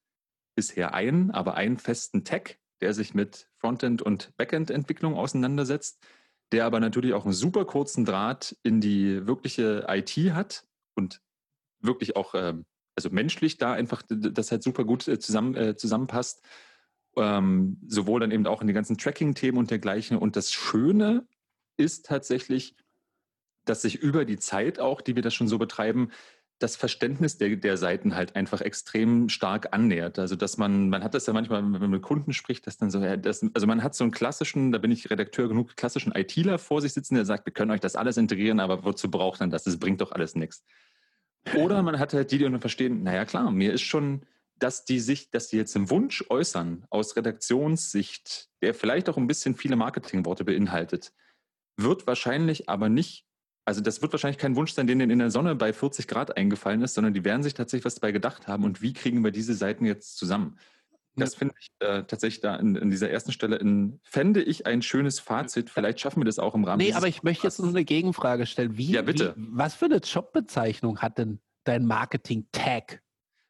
bisher 0.56 0.96
einen, 0.96 1.30
aber 1.30 1.54
einen 1.54 1.78
festen 1.78 2.24
Tag, 2.24 2.58
der 2.82 2.96
sich 2.96 3.14
mit 3.14 3.48
Frontend- 3.58 4.02
und 4.02 4.36
Backend-Entwicklung 4.38 5.16
auseinandersetzt, 5.16 6.04
der 6.52 6.66
aber 6.66 6.80
natürlich 6.80 7.14
auch 7.14 7.26
einen 7.26 7.34
super 7.34 7.64
kurzen 7.66 8.06
Draht 8.06 8.58
in 8.64 8.82
die 8.82 9.28
wirkliche 9.28 9.86
IT 9.88 10.18
hat 10.34 10.66
und 10.96 11.22
wirklich 11.80 12.16
auch, 12.16 12.36
ähm, 12.36 12.66
also 12.96 13.10
menschlich 13.10 13.58
da 13.58 13.74
einfach 13.74 14.04
das 14.08 14.52
halt 14.52 14.64
super 14.64 14.84
gut 14.84 15.08
äh, 15.08 15.20
zusammen, 15.20 15.56
äh, 15.56 15.76
zusammenpasst. 15.76 16.42
Ähm, 17.18 17.78
sowohl 17.88 18.22
dann 18.22 18.32
eben 18.32 18.48
auch 18.48 18.62
in 18.62 18.68
die 18.68 18.74
ganzen 18.74 18.98
Tracking-Themen 18.98 19.58
und 19.58 19.70
dergleichen. 19.70 20.18
Und 20.18 20.38
das 20.38 20.54
Schöne 20.54 21.28
ist 21.76 22.06
tatsächlich, 22.06 22.76
dass 23.66 23.82
sich 23.82 23.96
über 23.96 24.24
die 24.24 24.38
Zeit 24.38 24.80
auch, 24.80 25.02
die 25.02 25.16
wir 25.16 25.22
das 25.22 25.34
schon 25.34 25.50
so 25.50 25.58
betreiben, 25.58 26.12
das 26.62 26.76
Verständnis 26.76 27.38
der, 27.38 27.56
der 27.56 27.78
Seiten 27.78 28.16
halt 28.16 28.36
einfach 28.36 28.62
extrem 28.62 29.30
stark 29.30 29.70
annähert. 29.72 30.20
Also 30.20 30.36
dass 30.36 30.58
man, 30.58 30.90
man 30.90 31.04
hat 31.04 31.14
das 31.14 31.26
ja 31.26 31.34
manchmal, 31.34 31.64
wenn 31.64 31.72
man 31.72 31.90
mit 31.90 32.02
Kunden 32.02 32.34
spricht, 32.34 32.68
dass 32.68 32.78
dann 32.78 32.92
so, 32.92 33.00
ja, 33.00 33.18
das, 33.18 33.46
also 33.54 33.68
man 33.68 33.84
hat 33.84 33.96
so 33.96 34.04
einen 34.04 34.12
klassischen, 34.12 34.72
da 34.72 34.78
bin 34.78 34.92
ich 34.92 35.10
Redakteur 35.10 35.48
genug, 35.48 35.76
klassischen 35.76 36.14
ITler 36.14 36.60
vor 36.60 36.82
sich 36.82 36.94
sitzen, 36.94 37.16
der 37.16 37.26
sagt, 37.26 37.46
wir 37.46 37.54
können 37.54 37.72
euch 37.72 37.80
das 37.80 37.96
alles 37.96 38.18
integrieren, 38.18 38.60
aber 38.60 38.84
wozu 38.84 39.10
braucht 39.10 39.40
man 39.40 39.50
das? 39.50 39.64
Das 39.64 39.78
bringt 39.78 40.02
doch 40.02 40.12
alles 40.12 40.36
nichts. 40.36 40.64
Oder 41.56 41.82
man 41.82 41.98
hat 41.98 42.14
halt 42.14 42.32
die, 42.32 42.38
die 42.38 42.44
dann 42.44 42.62
verstehen, 42.62 43.04
naja 43.04 43.26
klar, 43.26 43.50
mir 43.52 43.74
ist 43.74 43.82
schon, 43.82 44.26
dass 44.60 44.86
die 44.86 45.00
sich, 45.00 45.32
dass 45.32 45.48
die 45.48 45.58
jetzt 45.58 45.76
einen 45.76 45.90
Wunsch 45.90 46.24
äußern 46.30 46.86
aus 46.92 47.16
Redaktionssicht, 47.16 48.50
der 48.62 48.76
vielleicht 48.76 49.10
auch 49.10 49.18
ein 49.18 49.28
bisschen 49.28 49.56
viele 49.56 49.76
Marketingworte 49.76 50.46
beinhaltet, 50.46 51.12
wird 51.78 52.06
wahrscheinlich 52.06 52.70
aber 52.70 52.90
nicht 52.90 53.26
also 53.66 53.82
das 53.82 54.02
wird 54.02 54.12
wahrscheinlich 54.12 54.38
kein 54.38 54.56
Wunsch 54.56 54.74
sein, 54.74 54.88
den 54.88 55.00
in 55.00 55.20
der 55.20 55.32
Sonne 55.32 55.56
bei 55.56 55.74
40 55.74 56.08
Grad 56.08 56.36
eingefallen 56.36 56.82
ist, 56.82 56.96
sondern 56.96 57.14
die 57.14 57.24
werden 57.24 57.44
sich 57.44 57.54
tatsächlich 57.54 57.86
was 57.86 57.96
dabei 57.96 58.12
gedacht 58.12 58.48
haben 58.48 58.64
und 58.64 58.82
wie 58.82 58.94
kriegen 58.94 59.24
wir 59.24 59.32
diese 59.32 59.54
Seiten 59.54 59.86
jetzt 59.86 60.18
zusammen. 60.18 60.58
Das 61.16 61.36
finde 61.36 61.54
ich 61.60 61.70
äh, 61.80 62.04
tatsächlich 62.04 62.42
da 62.42 62.56
in, 62.56 62.76
in, 62.76 62.90
dieser 62.90 63.10
ersten 63.10 63.34
Stelle, 63.34 63.58
in, 63.58 64.00
fände 64.04 64.42
ich 64.42 64.66
ein 64.66 64.82
schönes 64.82 65.20
Fazit. 65.20 65.70
Vielleicht 65.70 66.00
schaffen 66.00 66.22
wir 66.22 66.26
das 66.26 66.40
auch 66.40 66.56
im 66.56 66.64
Rahmen. 66.64 66.82
Nee, 66.82 66.94
aber 66.94 67.08
ich 67.08 67.22
möchte 67.22 67.46
jetzt 67.46 67.60
noch 67.60 67.68
eine 67.68 67.84
Gegenfrage 67.84 68.46
stellen. 68.46 68.78
Wie, 68.78 68.92
ja, 68.92 69.02
bitte. 69.02 69.34
Wie, 69.36 69.48
was 69.52 69.76
für 69.76 69.86
eine 69.86 69.98
Jobbezeichnung 69.98 71.00
hat 71.00 71.18
denn 71.18 71.42
dein 71.66 71.86
Marketing-Tag? 71.86 73.02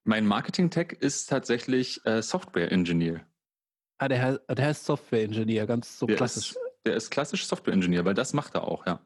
Mein 0.03 0.26
Marketing-Tag 0.26 0.93
ist 0.93 1.28
tatsächlich 1.28 2.03
äh, 2.05 2.24
Software-Engineer. 2.24 3.22
Ah, 3.99 4.07
der 4.07 4.22
heißt, 4.22 4.39
der 4.49 4.66
heißt 4.66 4.86
Software-Engineer, 4.86 5.68
ganz 5.68 5.99
so 5.99 6.07
der 6.07 6.16
klassisch. 6.16 6.51
Ist, 6.51 6.59
der 6.86 6.95
ist 6.95 7.12
klassisch 7.12 7.45
Software-Engineer, 7.45 8.05
weil 8.05 8.16
das 8.16 8.34
macht 8.34 8.55
er 8.55 8.64
auch, 8.64 8.88
ja. 8.88 8.99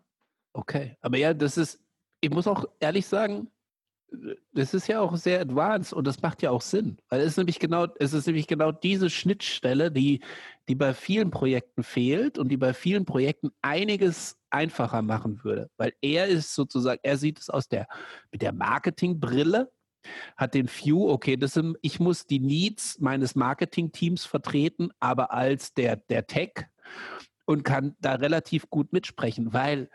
Okay, 0.56 0.96
aber 1.02 1.18
ja, 1.18 1.34
das 1.34 1.58
ist, 1.58 1.82
ich 2.22 2.30
muss 2.30 2.48
auch 2.48 2.64
ehrlich 2.80 3.06
sagen, 3.06 3.52
das 4.54 4.74
ist 4.74 4.88
ja 4.88 5.02
auch 5.02 5.18
sehr 5.18 5.42
advanced 5.42 5.92
und 5.92 6.08
das 6.08 6.22
macht 6.22 6.42
ja 6.42 6.50
auch 6.52 6.62
Sinn, 6.62 6.98
weil 7.10 7.20
es 7.20 7.32
ist 7.32 7.38
nämlich 7.38 7.60
genau, 7.60 7.88
es 8.00 8.14
ist 8.14 8.26
nämlich 8.26 8.48
genau 8.48 8.72
diese 8.72 9.10
Schnittstelle, 9.10 9.92
die, 9.92 10.22
die 10.70 10.76
bei 10.76 10.94
vielen 10.94 11.30
Projekten 11.30 11.84
fehlt 11.84 12.38
und 12.38 12.48
die 12.48 12.56
bei 12.56 12.74
vielen 12.74 13.04
Projekten 13.04 13.52
einiges 13.62 14.38
einfacher 14.50 15.02
machen 15.02 15.44
würde, 15.44 15.70
weil 15.76 15.92
er 16.02 16.28
ist 16.28 16.56
sozusagen, 16.56 17.02
er 17.04 17.18
sieht 17.18 17.38
es 17.40 17.50
aus 17.50 17.68
der 17.68 17.86
mit 18.32 18.42
der 18.42 18.54
Marketingbrille, 18.54 19.70
hat 20.38 20.54
den 20.54 20.70
View, 20.70 21.10
okay, 21.10 21.36
das 21.36 21.52
sind, 21.52 21.76
ich 21.82 22.00
muss 22.00 22.28
die 22.28 22.40
Needs 22.40 22.98
meines 23.02 23.36
Marketingteams 23.36 24.24
vertreten, 24.24 24.92
aber 25.02 25.34
als 25.34 25.74
der 25.74 25.98
der 25.98 26.28
Tech 26.28 26.54
und 27.44 27.64
kann 27.64 27.98
da 28.00 28.14
relativ 28.14 28.70
gut 28.70 28.94
mitsprechen, 28.94 29.52
weil 29.52 29.90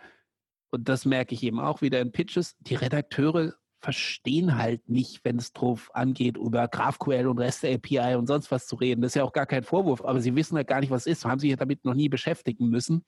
und 0.70 0.88
das 0.88 1.04
merke 1.04 1.34
ich 1.34 1.42
eben 1.42 1.60
auch 1.60 1.82
wieder 1.82 2.00
in 2.00 2.12
Pitches, 2.12 2.56
die 2.60 2.74
Redakteure 2.74 3.54
verstehen 3.80 4.58
halt 4.58 4.88
nicht, 4.88 5.24
wenn 5.24 5.38
es 5.38 5.52
drauf 5.52 5.90
angeht, 5.94 6.36
über 6.36 6.68
GraphQL 6.68 7.26
und 7.26 7.38
REST 7.38 7.64
API 7.64 8.14
und 8.14 8.26
sonst 8.26 8.50
was 8.50 8.66
zu 8.66 8.76
reden. 8.76 9.00
Das 9.00 9.12
ist 9.12 9.14
ja 9.14 9.24
auch 9.24 9.32
gar 9.32 9.46
kein 9.46 9.62
Vorwurf, 9.62 10.04
aber 10.04 10.20
sie 10.20 10.36
wissen 10.36 10.56
halt 10.56 10.68
gar 10.68 10.80
nicht, 10.80 10.90
was 10.90 11.06
ist, 11.06 11.24
haben 11.24 11.38
sich 11.38 11.50
ja 11.50 11.56
damit 11.56 11.84
noch 11.84 11.94
nie 11.94 12.10
beschäftigen 12.10 12.68
müssen. 12.68 13.04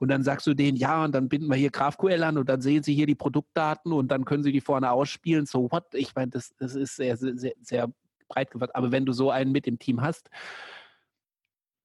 Und 0.00 0.08
dann 0.08 0.24
sagst 0.24 0.46
du 0.46 0.54
denen, 0.54 0.76
ja, 0.76 1.04
und 1.04 1.14
dann 1.14 1.28
binden 1.28 1.46
wir 1.46 1.56
hier 1.56 1.70
GraphQL 1.70 2.24
an 2.24 2.38
und 2.38 2.48
dann 2.48 2.60
sehen 2.60 2.82
sie 2.82 2.94
hier 2.94 3.06
die 3.06 3.14
Produktdaten 3.14 3.92
und 3.92 4.08
dann 4.08 4.24
können 4.24 4.42
sie 4.42 4.52
die 4.52 4.60
vorne 4.60 4.90
ausspielen. 4.90 5.46
So 5.46 5.70
what? 5.70 5.94
Ich 5.94 6.14
meine, 6.14 6.32
das, 6.32 6.54
das 6.58 6.74
ist 6.74 6.96
sehr, 6.96 7.16
sehr, 7.16 7.54
sehr 7.60 7.88
breit 8.28 8.50
gefasst. 8.50 8.74
Aber 8.74 8.90
wenn 8.90 9.06
du 9.06 9.12
so 9.12 9.30
einen 9.30 9.52
mit 9.52 9.68
im 9.68 9.78
Team 9.78 10.02
hast, 10.02 10.28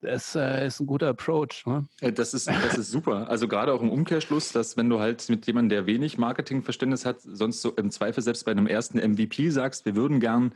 das 0.02 0.36
äh, 0.36 0.66
ist 0.66 0.80
ein 0.80 0.88
guter 0.88 1.10
Approach. 1.10 1.64
Ne? 1.66 1.88
Äh, 2.02 2.12
das, 2.12 2.34
ist, 2.34 2.48
das 2.48 2.78
ist 2.78 2.92
super. 2.92 3.30
Also 3.30 3.48
gerade 3.48 3.74
auch 3.74 3.82
im 3.82 3.90
Umkehrschluss, 3.90 4.52
dass 4.52 4.76
wenn 4.76 4.90
du 4.90 5.00
halt 5.00 5.30
mit 5.30 5.46
jemandem, 5.46 5.70
der 5.70 5.86
wenig 5.86 6.18
Marketingverständnis 6.18 7.06
hat, 7.06 7.22
sonst 7.22 7.62
so 7.62 7.72
im 7.76 7.92
Zweifel 7.92 8.22
selbst 8.24 8.46
bei 8.46 8.52
einem 8.52 8.68
ersten 8.68 8.98
MVP 8.98 9.50
sagst, 9.52 9.86
wir 9.86 9.96
würden 9.96 10.20
gern, 10.20 10.54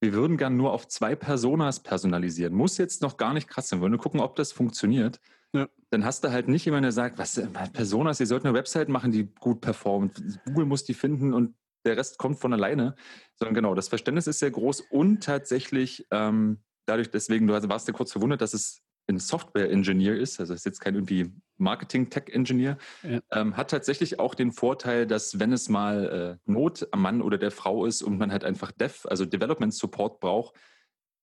wir 0.00 0.12
würden 0.12 0.36
gern 0.36 0.56
nur 0.56 0.72
auf 0.72 0.86
zwei 0.86 1.16
Personas 1.16 1.80
personalisieren. 1.80 2.54
Muss 2.54 2.78
jetzt 2.78 3.02
noch 3.02 3.16
gar 3.16 3.34
nicht 3.34 3.48
krass 3.48 3.68
sein. 3.68 3.80
Wir 3.80 3.82
wollen 3.82 3.92
nur 3.92 4.00
gucken, 4.00 4.20
ob 4.20 4.36
das 4.36 4.52
funktioniert. 4.52 5.20
ja. 5.52 5.68
dann 5.90 6.04
hast 6.04 6.22
du 6.22 6.30
halt 6.30 6.46
nicht 6.46 6.64
jemanden, 6.64 6.84
der 6.84 6.92
sagt, 6.92 7.18
was 7.18 7.40
Personas, 7.72 8.20
ihr 8.20 8.26
sollt 8.26 8.44
eine 8.44 8.54
Website 8.54 8.88
machen, 8.88 9.10
die 9.10 9.24
gut 9.40 9.60
performt. 9.60 10.22
Google 10.44 10.66
muss 10.66 10.84
die 10.84 10.94
finden 10.94 11.34
und 11.34 11.54
der 11.84 11.96
Rest 11.96 12.18
kommt 12.18 12.38
von 12.38 12.52
alleine. 12.52 12.94
Sondern 13.36 13.54
genau, 13.54 13.74
das 13.74 13.88
Verständnis 13.88 14.28
ist 14.28 14.38
sehr 14.38 14.50
groß 14.52 14.80
und 14.80 15.24
tatsächlich 15.24 16.06
ähm, 16.12 16.58
dadurch, 16.86 17.10
deswegen, 17.10 17.46
du 17.46 17.52
warst 17.68 17.88
ja 17.88 17.94
kurz 17.94 18.12
verwundert, 18.12 18.40
dass 18.40 18.54
es 18.54 18.82
ein 19.08 19.18
Software-Engineer 19.18 20.16
ist, 20.16 20.40
also 20.40 20.54
ist 20.54 20.66
jetzt 20.66 20.80
kein 20.80 20.94
irgendwie 20.94 21.32
Marketing-Tech-Engineer, 21.58 22.76
ja. 23.02 23.20
ähm, 23.30 23.56
hat 23.56 23.70
tatsächlich 23.70 24.18
auch 24.18 24.34
den 24.34 24.52
Vorteil, 24.52 25.06
dass 25.06 25.38
wenn 25.38 25.52
es 25.52 25.68
mal 25.68 26.38
äh, 26.46 26.50
Not 26.50 26.88
am 26.90 27.02
Mann 27.02 27.22
oder 27.22 27.38
der 27.38 27.50
Frau 27.50 27.86
ist 27.86 28.02
und 28.02 28.18
man 28.18 28.32
halt 28.32 28.44
einfach 28.44 28.72
Dev, 28.72 29.06
also 29.08 29.24
Development 29.24 29.72
Support 29.72 30.20
braucht, 30.20 30.56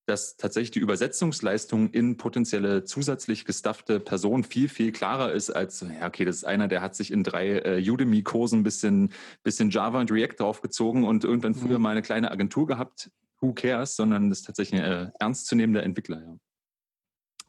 dass 0.05 0.35
tatsächlich 0.35 0.71
die 0.71 0.79
Übersetzungsleistung 0.79 1.89
in 1.91 2.17
potenzielle 2.17 2.83
zusätzlich 2.83 3.45
gestaffte 3.45 3.99
Personen 4.01 4.43
viel, 4.43 4.67
viel 4.67 4.91
klarer 4.91 5.31
ist 5.31 5.49
als, 5.49 5.81
ja, 5.81 6.07
okay, 6.07 6.25
das 6.25 6.37
ist 6.37 6.43
einer, 6.43 6.67
der 6.67 6.81
hat 6.81 6.95
sich 6.95 7.11
in 7.11 7.23
drei 7.23 7.59
äh, 7.59 7.89
Udemy-Kursen 7.89 8.59
ein 8.59 8.63
bisschen, 8.63 9.13
bisschen 9.43 9.69
Java 9.69 10.01
und 10.01 10.11
React 10.11 10.35
draufgezogen 10.39 11.05
und 11.05 11.23
irgendwann 11.23 11.55
früher 11.55 11.77
mhm. 11.77 11.83
mal 11.83 11.91
eine 11.91 12.01
kleine 12.01 12.31
Agentur 12.31 12.67
gehabt. 12.67 13.11
Who 13.43 13.53
cares? 13.53 13.95
Sondern 13.95 14.29
das 14.29 14.39
ist 14.39 14.45
tatsächlich 14.45 14.81
ein 14.81 14.89
äh, 14.89 15.11
ernstzunehmender 15.19 15.83
Entwickler, 15.83 16.21
ja. 16.21 16.37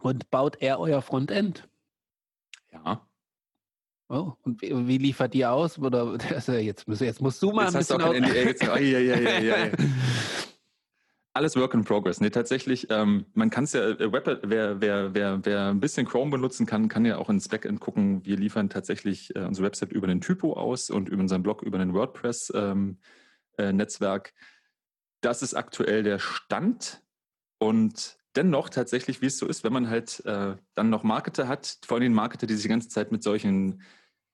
Und 0.00 0.28
baut 0.30 0.56
er 0.60 0.80
euer 0.80 1.00
Frontend? 1.00 1.68
Ja. 2.72 3.06
Oh, 4.08 4.32
und 4.42 4.60
wie, 4.60 4.86
wie 4.86 4.98
liefert 4.98 5.34
ihr 5.34 5.50
aus? 5.50 5.78
Oder 5.78 6.18
also 6.34 6.52
jetzt, 6.52 6.86
jetzt 6.88 7.22
musst 7.22 7.40
du 7.42 7.52
mal 7.52 7.64
jetzt 7.64 7.74
ein 7.74 7.78
bisschen. 7.78 8.02
Hast 8.02 8.12
du 8.12 8.18
auch 8.18 8.34
jetzt, 8.34 8.68
oh, 8.68 8.76
ja, 8.76 8.98
ja, 8.98 9.18
ja, 9.18 9.38
ja, 9.40 9.66
ja. 9.66 9.72
Alles 11.32 11.56
Work 11.56 11.74
in 11.74 11.84
Progress. 11.84 12.20
Nee, 12.20 12.30
tatsächlich, 12.30 12.88
ähm, 12.90 13.26
man 13.32 13.50
kann 13.50 13.64
es 13.64 13.72
ja, 13.72 13.88
äh, 13.88 14.12
Web, 14.12 14.40
wer, 14.42 14.80
wer, 14.80 15.14
wer, 15.14 15.44
wer 15.44 15.68
ein 15.68 15.80
bisschen 15.80 16.06
Chrome 16.06 16.30
benutzen 16.30 16.66
kann, 16.66 16.88
kann 16.88 17.04
ja 17.04 17.16
auch 17.16 17.30
ins 17.30 17.48
Backend 17.48 17.80
gucken. 17.80 18.24
Wir 18.24 18.36
liefern 18.36 18.68
tatsächlich 18.68 19.34
äh, 19.34 19.40
unsere 19.40 19.66
Website 19.66 19.90
über 19.92 20.06
den 20.06 20.20
Typo 20.20 20.52
aus 20.52 20.90
und 20.90 21.08
über 21.08 21.22
unseren 21.22 21.42
Blog 21.42 21.62
über 21.62 21.78
den 21.78 21.94
WordPress-Netzwerk. 21.94 22.52
Ähm, 23.56 24.36
äh, 24.36 24.52
das 25.24 25.42
ist 25.42 25.54
aktuell 25.54 26.02
der 26.02 26.18
Stand. 26.18 27.02
Und 27.58 28.18
dennoch 28.36 28.68
tatsächlich, 28.68 29.22
wie 29.22 29.26
es 29.26 29.38
so 29.38 29.46
ist, 29.46 29.64
wenn 29.64 29.72
man 29.72 29.88
halt 29.88 30.24
äh, 30.26 30.56
dann 30.74 30.90
noch 30.90 31.02
Marketer 31.02 31.48
hat, 31.48 31.78
vor 31.86 31.98
allem 31.98 32.12
Marketer, 32.12 32.46
die 32.46 32.54
sich 32.54 32.64
die 32.64 32.68
ganze 32.68 32.88
Zeit 32.88 33.12
mit 33.12 33.22
solchen 33.22 33.82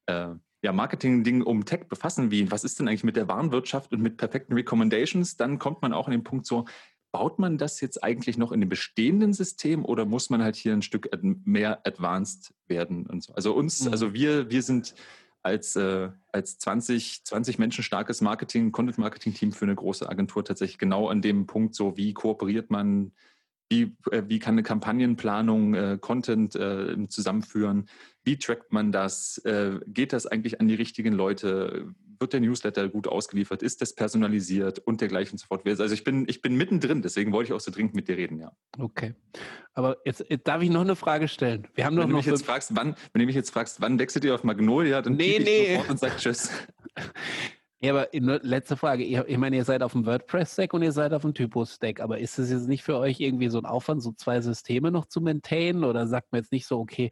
äh, 0.06 0.28
ja, 0.62 0.72
Marketing-Dingen 0.72 1.42
um 1.42 1.64
Tech 1.64 1.88
befassen, 1.88 2.30
wie 2.30 2.50
was 2.50 2.64
ist 2.64 2.78
denn 2.78 2.88
eigentlich 2.88 3.04
mit 3.04 3.16
der 3.16 3.28
Warenwirtschaft 3.28 3.92
und 3.92 4.02
mit 4.02 4.16
perfekten 4.16 4.54
Recommendations, 4.54 5.36
dann 5.36 5.58
kommt 5.58 5.82
man 5.82 5.92
auch 5.92 6.06
an 6.06 6.12
den 6.12 6.24
Punkt 6.24 6.46
so, 6.46 6.66
baut 7.12 7.38
man 7.38 7.58
das 7.58 7.80
jetzt 7.80 8.04
eigentlich 8.04 8.38
noch 8.38 8.52
in 8.52 8.60
dem 8.60 8.68
bestehenden 8.68 9.32
System 9.32 9.84
oder 9.84 10.04
muss 10.04 10.30
man 10.30 10.42
halt 10.42 10.56
hier 10.56 10.72
ein 10.72 10.82
Stück 10.82 11.08
mehr 11.22 11.80
advanced 11.84 12.54
werden 12.66 13.06
und 13.06 13.22
so? 13.22 13.34
Also 13.34 13.52
uns, 13.52 13.84
mhm. 13.84 13.92
also 13.92 14.14
wir, 14.14 14.50
wir 14.50 14.62
sind 14.62 14.94
als, 15.42 15.76
äh, 15.76 16.10
als 16.32 16.58
20, 16.58 17.24
20 17.24 17.58
Menschen 17.58 17.82
starkes 17.82 18.20
Marketing, 18.20 18.72
Content-Marketing-Team 18.72 19.52
für 19.52 19.64
eine 19.64 19.74
große 19.74 20.08
Agentur 20.08 20.44
tatsächlich 20.44 20.78
genau 20.78 21.08
an 21.08 21.22
dem 21.22 21.46
Punkt, 21.46 21.74
so 21.74 21.96
wie 21.96 22.12
kooperiert 22.12 22.70
man, 22.70 23.12
wie, 23.70 23.96
äh, 24.10 24.24
wie 24.26 24.38
kann 24.38 24.54
eine 24.54 24.62
Kampagnenplanung 24.62 25.74
äh, 25.74 25.98
Content 26.00 26.56
äh, 26.56 27.08
zusammenführen, 27.08 27.88
wie 28.22 28.38
trackt 28.38 28.72
man 28.72 28.92
das, 28.92 29.38
äh, 29.38 29.80
geht 29.86 30.12
das 30.12 30.26
eigentlich 30.26 30.60
an 30.60 30.68
die 30.68 30.74
richtigen 30.74 31.14
Leute, 31.14 31.94
wird 32.20 32.32
der 32.32 32.40
Newsletter 32.40 32.88
gut 32.88 33.08
ausgeliefert, 33.08 33.62
ist 33.62 33.80
das 33.80 33.94
personalisiert 33.94 34.78
und 34.78 35.00
dergleichen 35.00 35.32
und 35.32 35.38
so 35.38 35.46
fort. 35.46 35.66
Also 35.66 35.94
ich 35.94 36.04
bin, 36.04 36.26
ich 36.28 36.42
bin 36.42 36.56
mittendrin, 36.56 37.02
deswegen 37.02 37.32
wollte 37.32 37.48
ich 37.48 37.52
auch 37.54 37.60
so 37.60 37.70
dringend 37.70 37.94
mit 37.94 38.08
dir 38.08 38.16
reden, 38.16 38.38
ja. 38.38 38.52
Okay. 38.78 39.14
Aber 39.74 39.96
jetzt, 40.04 40.24
jetzt 40.28 40.46
darf 40.46 40.62
ich 40.62 40.70
noch 40.70 40.82
eine 40.82 40.96
Frage 40.96 41.28
stellen. 41.28 41.66
Wir 41.74 41.86
haben 41.86 41.96
wenn 41.96 42.08
du 42.08 42.16
mich 42.16 42.26
jetzt 42.26 42.44
fragst, 42.44 42.76
wann, 42.76 42.94
wenn 43.12 43.20
du 43.20 43.26
mich 43.26 43.36
jetzt 43.36 43.50
fragst, 43.50 43.80
wann 43.80 43.98
wechselt 43.98 44.24
ihr 44.24 44.34
auf 44.34 44.44
Magnolia, 44.44 45.02
dann 45.02 45.14
nee, 45.14 45.38
nee. 45.38 45.74
sofort 45.74 45.90
und 45.90 45.98
sag 45.98 46.16
Tschüss. 46.18 46.50
Ja, 47.82 47.92
aber 47.94 48.08
letzte 48.12 48.76
Frage. 48.76 49.04
Ich 49.04 49.38
meine, 49.38 49.56
ihr 49.56 49.64
seid 49.64 49.82
auf 49.82 49.92
dem 49.92 50.04
WordPress-Stack 50.04 50.74
und 50.74 50.82
ihr 50.82 50.92
seid 50.92 51.14
auf 51.14 51.22
dem 51.22 51.32
Typo-Stack. 51.32 52.00
Aber 52.00 52.18
ist 52.18 52.38
es 52.38 52.50
jetzt 52.50 52.68
nicht 52.68 52.82
für 52.82 52.98
euch 52.98 53.20
irgendwie 53.20 53.48
so 53.48 53.56
ein 53.56 53.64
Aufwand, 53.64 54.02
so 54.02 54.12
zwei 54.12 54.42
Systeme 54.42 54.90
noch 54.90 55.06
zu 55.06 55.22
maintainen? 55.22 55.84
Oder 55.84 56.06
sagt 56.06 56.30
man 56.30 56.42
jetzt 56.42 56.52
nicht 56.52 56.66
so, 56.66 56.78
okay, 56.78 57.10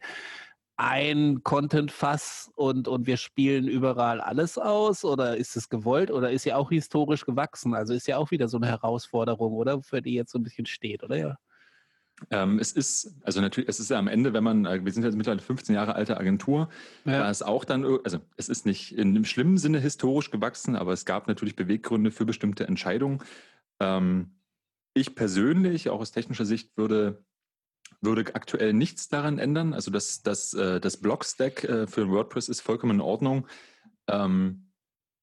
ein 0.79 1.43
Content-Fass 1.43 2.51
und, 2.55 2.87
und 2.87 3.05
wir 3.05 3.17
spielen 3.17 3.67
überall 3.67 4.21
alles 4.21 4.57
aus? 4.57 5.03
Oder 5.03 5.35
ist 5.35 5.57
es 5.57 5.67
gewollt? 5.67 6.09
Oder 6.09 6.31
ist 6.31 6.45
ja 6.45 6.55
auch 6.55 6.69
historisch 6.69 7.25
gewachsen? 7.25 7.73
Also 7.73 7.93
ist 7.93 8.07
ja 8.07 8.15
auch 8.15 8.31
wieder 8.31 8.47
so 8.47 8.55
eine 8.55 8.67
Herausforderung, 8.67 9.51
oder? 9.53 9.83
Für 9.83 10.01
die 10.01 10.13
jetzt 10.13 10.31
so 10.31 10.39
ein 10.39 10.43
bisschen 10.43 10.65
steht, 10.65 11.03
oder 11.03 11.17
ja? 11.17 11.37
Ähm, 12.31 12.59
es 12.59 12.71
ist, 12.71 13.13
also 13.23 13.41
natürlich, 13.41 13.69
es 13.69 13.81
ist 13.81 13.89
ja 13.89 13.99
am 13.99 14.07
Ende, 14.07 14.31
wenn 14.31 14.43
man, 14.43 14.65
äh, 14.65 14.83
wir 14.83 14.91
sind 14.93 15.03
jetzt 15.03 15.17
mittlerweile 15.17 15.41
15 15.41 15.75
Jahre 15.75 15.95
alte 15.95 16.17
Agentur, 16.17 16.69
ja. 17.03 17.19
da 17.19 17.29
ist 17.29 17.43
auch 17.43 17.65
dann, 17.65 17.85
also 18.03 18.19
es 18.37 18.47
ist 18.47 18.65
nicht 18.65 18.97
in 18.97 19.09
einem 19.09 19.25
schlimmen 19.25 19.57
Sinne 19.57 19.79
historisch 19.79 20.31
gewachsen, 20.31 20.77
aber 20.77 20.93
es 20.93 21.03
gab 21.03 21.27
natürlich 21.27 21.57
Beweggründe 21.57 22.11
für 22.11 22.25
bestimmte 22.25 22.67
Entscheidungen. 22.67 23.21
Ähm, 23.81 24.39
ich 24.93 25.15
persönlich, 25.15 25.89
auch 25.89 25.99
aus 25.99 26.11
technischer 26.11 26.45
Sicht, 26.45 26.75
würde 26.77 27.23
würde 28.01 28.35
aktuell 28.35 28.73
nichts 28.73 29.09
daran 29.09 29.39
ändern. 29.39 29.73
Also 29.73 29.91
das, 29.91 30.21
das, 30.21 30.53
äh, 30.53 30.79
das 30.79 30.97
Block-Stack 30.97 31.63
äh, 31.63 31.87
für 31.87 32.09
WordPress 32.09 32.49
ist 32.49 32.61
vollkommen 32.61 32.95
in 32.95 33.01
Ordnung. 33.01 33.47
Ähm, 34.07 34.69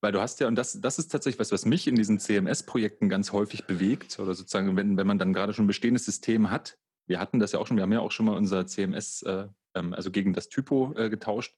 weil 0.03 0.13
du 0.13 0.21
hast 0.21 0.41
ja, 0.41 0.47
und 0.47 0.57
das, 0.57 0.81
das 0.81 0.99
ist 0.99 1.09
tatsächlich 1.09 1.41
was, 1.41 1.53
was 1.53 1.65
mich 1.65 1.89
in 1.89 1.97
diesen 1.97 2.19
CMS-Projekten 2.19 3.09
ganz 3.09 3.33
häufig 3.33 3.65
bewegt, 3.67 4.19
oder 4.19 4.35
sozusagen, 4.35 4.77
wenn, 4.77 4.97
wenn 4.97 5.07
man 5.07 5.19
dann 5.19 5.33
gerade 5.33 5.53
schon 5.53 5.65
ein 5.65 5.69
bestehendes 5.69 6.05
System 6.05 6.51
hat. 6.51 6.79
Wir 7.09 7.19
hatten 7.19 7.41
das 7.41 7.53
ja 7.53 7.59
auch 7.59 7.67
schon, 7.67 7.77
wir 7.77 7.83
haben 7.83 7.93
ja 7.93 8.01
auch 8.01 8.13
schon 8.13 8.27
mal 8.27 8.37
unser 8.37 8.67
CMS, 8.67 9.23
äh, 9.23 9.49
ähm, 9.75 9.95
also 9.95 10.11
gegen 10.11 10.33
das 10.33 10.49
Typo 10.49 10.93
äh, 10.97 11.09
getauscht. 11.09 11.57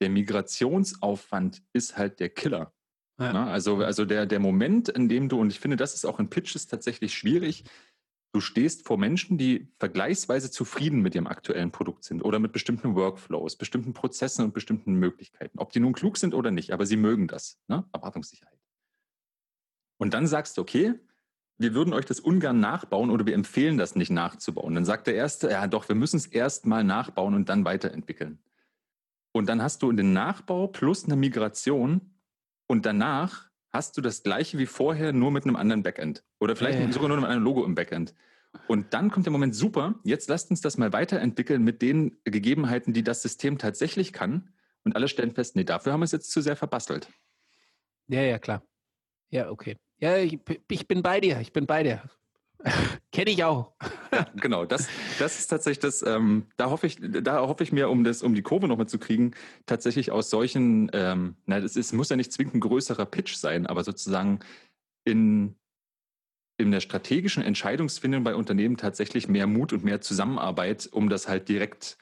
Der 0.00 0.10
Migrationsaufwand 0.10 1.62
ist 1.72 1.96
halt 1.96 2.20
der 2.20 2.28
Killer. 2.28 2.72
Ja. 3.18 3.32
Na, 3.32 3.50
also, 3.50 3.76
also 3.76 4.04
der, 4.04 4.26
der 4.26 4.40
Moment, 4.40 4.88
in 4.88 5.08
dem 5.08 5.28
du, 5.28 5.40
und 5.40 5.50
ich 5.50 5.60
finde, 5.60 5.76
das 5.76 5.94
ist 5.94 6.04
auch 6.04 6.18
in 6.18 6.30
Pitches 6.30 6.66
tatsächlich 6.66 7.14
schwierig, 7.14 7.64
Du 8.32 8.40
stehst 8.40 8.86
vor 8.86 8.96
Menschen, 8.96 9.36
die 9.36 9.68
vergleichsweise 9.78 10.50
zufrieden 10.50 11.02
mit 11.02 11.14
ihrem 11.14 11.26
aktuellen 11.26 11.70
Produkt 11.70 12.04
sind 12.04 12.22
oder 12.22 12.38
mit 12.38 12.52
bestimmten 12.52 12.94
Workflows, 12.94 13.56
bestimmten 13.56 13.92
Prozessen 13.92 14.42
und 14.42 14.54
bestimmten 14.54 14.94
Möglichkeiten. 14.94 15.58
Ob 15.58 15.70
die 15.72 15.80
nun 15.80 15.92
klug 15.92 16.16
sind 16.16 16.32
oder 16.32 16.50
nicht, 16.50 16.72
aber 16.72 16.86
sie 16.86 16.96
mögen 16.96 17.28
das. 17.28 17.58
Ne? 17.68 17.84
Erwartungssicherheit. 17.92 18.58
Und 19.98 20.14
dann 20.14 20.26
sagst 20.26 20.56
du, 20.56 20.62
okay, 20.62 20.94
wir 21.58 21.74
würden 21.74 21.92
euch 21.92 22.06
das 22.06 22.20
ungern 22.20 22.58
nachbauen 22.58 23.10
oder 23.10 23.26
wir 23.26 23.34
empfehlen 23.34 23.76
das 23.76 23.96
nicht 23.96 24.10
nachzubauen. 24.10 24.74
Dann 24.74 24.86
sagt 24.86 25.06
der 25.06 25.14
Erste, 25.14 25.50
ja 25.50 25.66
doch, 25.66 25.88
wir 25.88 25.94
müssen 25.94 26.16
es 26.16 26.26
erst 26.26 26.66
mal 26.66 26.84
nachbauen 26.84 27.34
und 27.34 27.50
dann 27.50 27.66
weiterentwickeln. 27.66 28.38
Und 29.32 29.46
dann 29.46 29.62
hast 29.62 29.82
du 29.82 29.90
in 29.90 29.96
den 29.98 30.14
Nachbau 30.14 30.68
plus 30.68 31.04
eine 31.04 31.16
Migration 31.16 32.14
und 32.66 32.86
danach 32.86 33.51
hast 33.72 33.96
du 33.96 34.00
das 34.00 34.22
gleiche 34.22 34.58
wie 34.58 34.66
vorher, 34.66 35.12
nur 35.12 35.30
mit 35.30 35.44
einem 35.44 35.56
anderen 35.56 35.82
Backend. 35.82 36.22
Oder 36.40 36.56
vielleicht 36.56 36.78
ja, 36.78 36.86
ja. 36.86 36.92
sogar 36.92 37.08
nur 37.08 37.18
mit 37.18 37.28
einem 37.28 37.42
Logo 37.42 37.64
im 37.64 37.74
Backend. 37.74 38.14
Und 38.68 38.92
dann 38.92 39.10
kommt 39.10 39.24
der 39.26 39.32
Moment, 39.32 39.54
super, 39.54 39.94
jetzt 40.04 40.28
lasst 40.28 40.50
uns 40.50 40.60
das 40.60 40.76
mal 40.76 40.92
weiterentwickeln 40.92 41.62
mit 41.62 41.80
den 41.80 42.18
Gegebenheiten, 42.24 42.92
die 42.92 43.02
das 43.02 43.22
System 43.22 43.56
tatsächlich 43.56 44.12
kann. 44.12 44.50
Und 44.84 44.94
alle 44.94 45.08
stellen 45.08 45.32
fest, 45.32 45.56
nee, 45.56 45.64
dafür 45.64 45.92
haben 45.92 46.00
wir 46.00 46.04
es 46.04 46.12
jetzt 46.12 46.30
zu 46.30 46.40
sehr 46.42 46.56
verbastelt. 46.56 47.08
Ja, 48.08 48.20
ja, 48.20 48.38
klar. 48.38 48.62
Ja, 49.30 49.48
okay. 49.50 49.76
Ja, 49.98 50.18
ich, 50.18 50.38
ich 50.68 50.88
bin 50.88 51.02
bei 51.02 51.20
dir, 51.20 51.40
ich 51.40 51.52
bin 51.52 51.66
bei 51.66 51.82
dir. 51.82 52.02
Kenne 53.12 53.30
ich 53.30 53.44
auch. 53.44 53.72
ja, 54.12 54.26
genau, 54.36 54.64
das, 54.64 54.88
das 55.18 55.38
ist 55.38 55.48
tatsächlich 55.48 55.80
das, 55.80 56.02
ähm, 56.02 56.46
da 56.56 56.70
hoffe 56.70 56.86
ich, 56.86 56.98
da 57.00 57.40
hoffe 57.40 57.62
ich 57.62 57.72
mir, 57.72 57.90
um 57.90 58.04
das, 58.04 58.22
um 58.22 58.34
die 58.34 58.42
Kurve 58.42 58.68
nochmal 58.68 58.88
zu 58.88 58.98
kriegen, 58.98 59.32
tatsächlich 59.66 60.10
aus 60.10 60.30
solchen, 60.30 60.90
ähm, 60.92 61.36
na, 61.46 61.60
das 61.60 61.76
ist, 61.76 61.92
muss 61.92 62.08
ja 62.08 62.16
nicht 62.16 62.32
zwingend 62.32 62.54
ein 62.54 62.60
größerer 62.60 63.06
Pitch 63.06 63.34
sein, 63.34 63.66
aber 63.66 63.84
sozusagen 63.84 64.40
in, 65.04 65.56
in 66.56 66.70
der 66.70 66.80
strategischen 66.80 67.42
Entscheidungsfindung 67.42 68.24
bei 68.24 68.34
Unternehmen 68.34 68.76
tatsächlich 68.76 69.28
mehr 69.28 69.46
Mut 69.46 69.72
und 69.72 69.84
mehr 69.84 70.00
Zusammenarbeit, 70.00 70.88
um 70.92 71.08
das 71.08 71.28
halt 71.28 71.48
direkt 71.48 71.98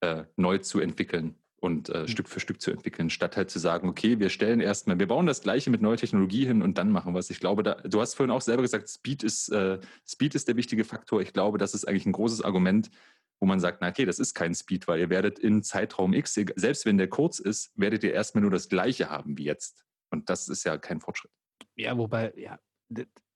äh, 0.00 0.24
neu 0.36 0.58
zu 0.58 0.80
entwickeln 0.80 1.36
und 1.64 1.88
äh, 1.88 2.02
mhm. 2.02 2.08
Stück 2.08 2.28
für 2.28 2.40
Stück 2.40 2.60
zu 2.60 2.70
entwickeln, 2.70 3.10
statt 3.10 3.36
halt 3.36 3.50
zu 3.50 3.58
sagen, 3.58 3.88
okay, 3.88 4.18
wir 4.20 4.28
stellen 4.28 4.60
erstmal, 4.60 4.98
wir 4.98 5.08
bauen 5.08 5.26
das 5.26 5.40
Gleiche 5.40 5.70
mit 5.70 5.82
neuer 5.82 5.96
Technologie 5.96 6.46
hin 6.46 6.62
und 6.62 6.78
dann 6.78 6.90
machen 6.90 7.14
wir 7.14 7.18
es. 7.18 7.30
Ich 7.30 7.40
glaube, 7.40 7.62
da, 7.62 7.74
du 7.74 8.00
hast 8.00 8.14
vorhin 8.14 8.30
auch 8.30 8.40
selber 8.40 8.62
gesagt, 8.62 8.88
Speed 8.88 9.22
ist, 9.22 9.48
äh, 9.48 9.80
Speed 10.06 10.34
ist 10.34 10.46
der 10.46 10.56
wichtige 10.56 10.84
Faktor. 10.84 11.22
Ich 11.22 11.32
glaube, 11.32 11.58
das 11.58 11.74
ist 11.74 11.86
eigentlich 11.86 12.06
ein 12.06 12.12
großes 12.12 12.42
Argument, 12.42 12.90
wo 13.40 13.46
man 13.46 13.60
sagt, 13.60 13.78
na 13.80 13.88
okay, 13.88 14.04
das 14.04 14.18
ist 14.18 14.34
kein 14.34 14.54
Speed, 14.54 14.86
weil 14.86 15.00
ihr 15.00 15.10
werdet 15.10 15.38
in 15.38 15.62
Zeitraum 15.62 16.12
X, 16.12 16.34
selbst 16.34 16.86
wenn 16.86 16.98
der 16.98 17.08
kurz 17.08 17.38
ist, 17.38 17.72
werdet 17.76 18.04
ihr 18.04 18.12
erstmal 18.12 18.42
nur 18.42 18.50
das 18.50 18.68
Gleiche 18.68 19.10
haben 19.10 19.36
wie 19.38 19.44
jetzt. 19.44 19.84
Und 20.10 20.30
das 20.30 20.48
ist 20.48 20.64
ja 20.64 20.78
kein 20.78 21.00
Fortschritt. 21.00 21.32
Ja, 21.76 21.96
wobei, 21.98 22.32
ja, 22.36 22.58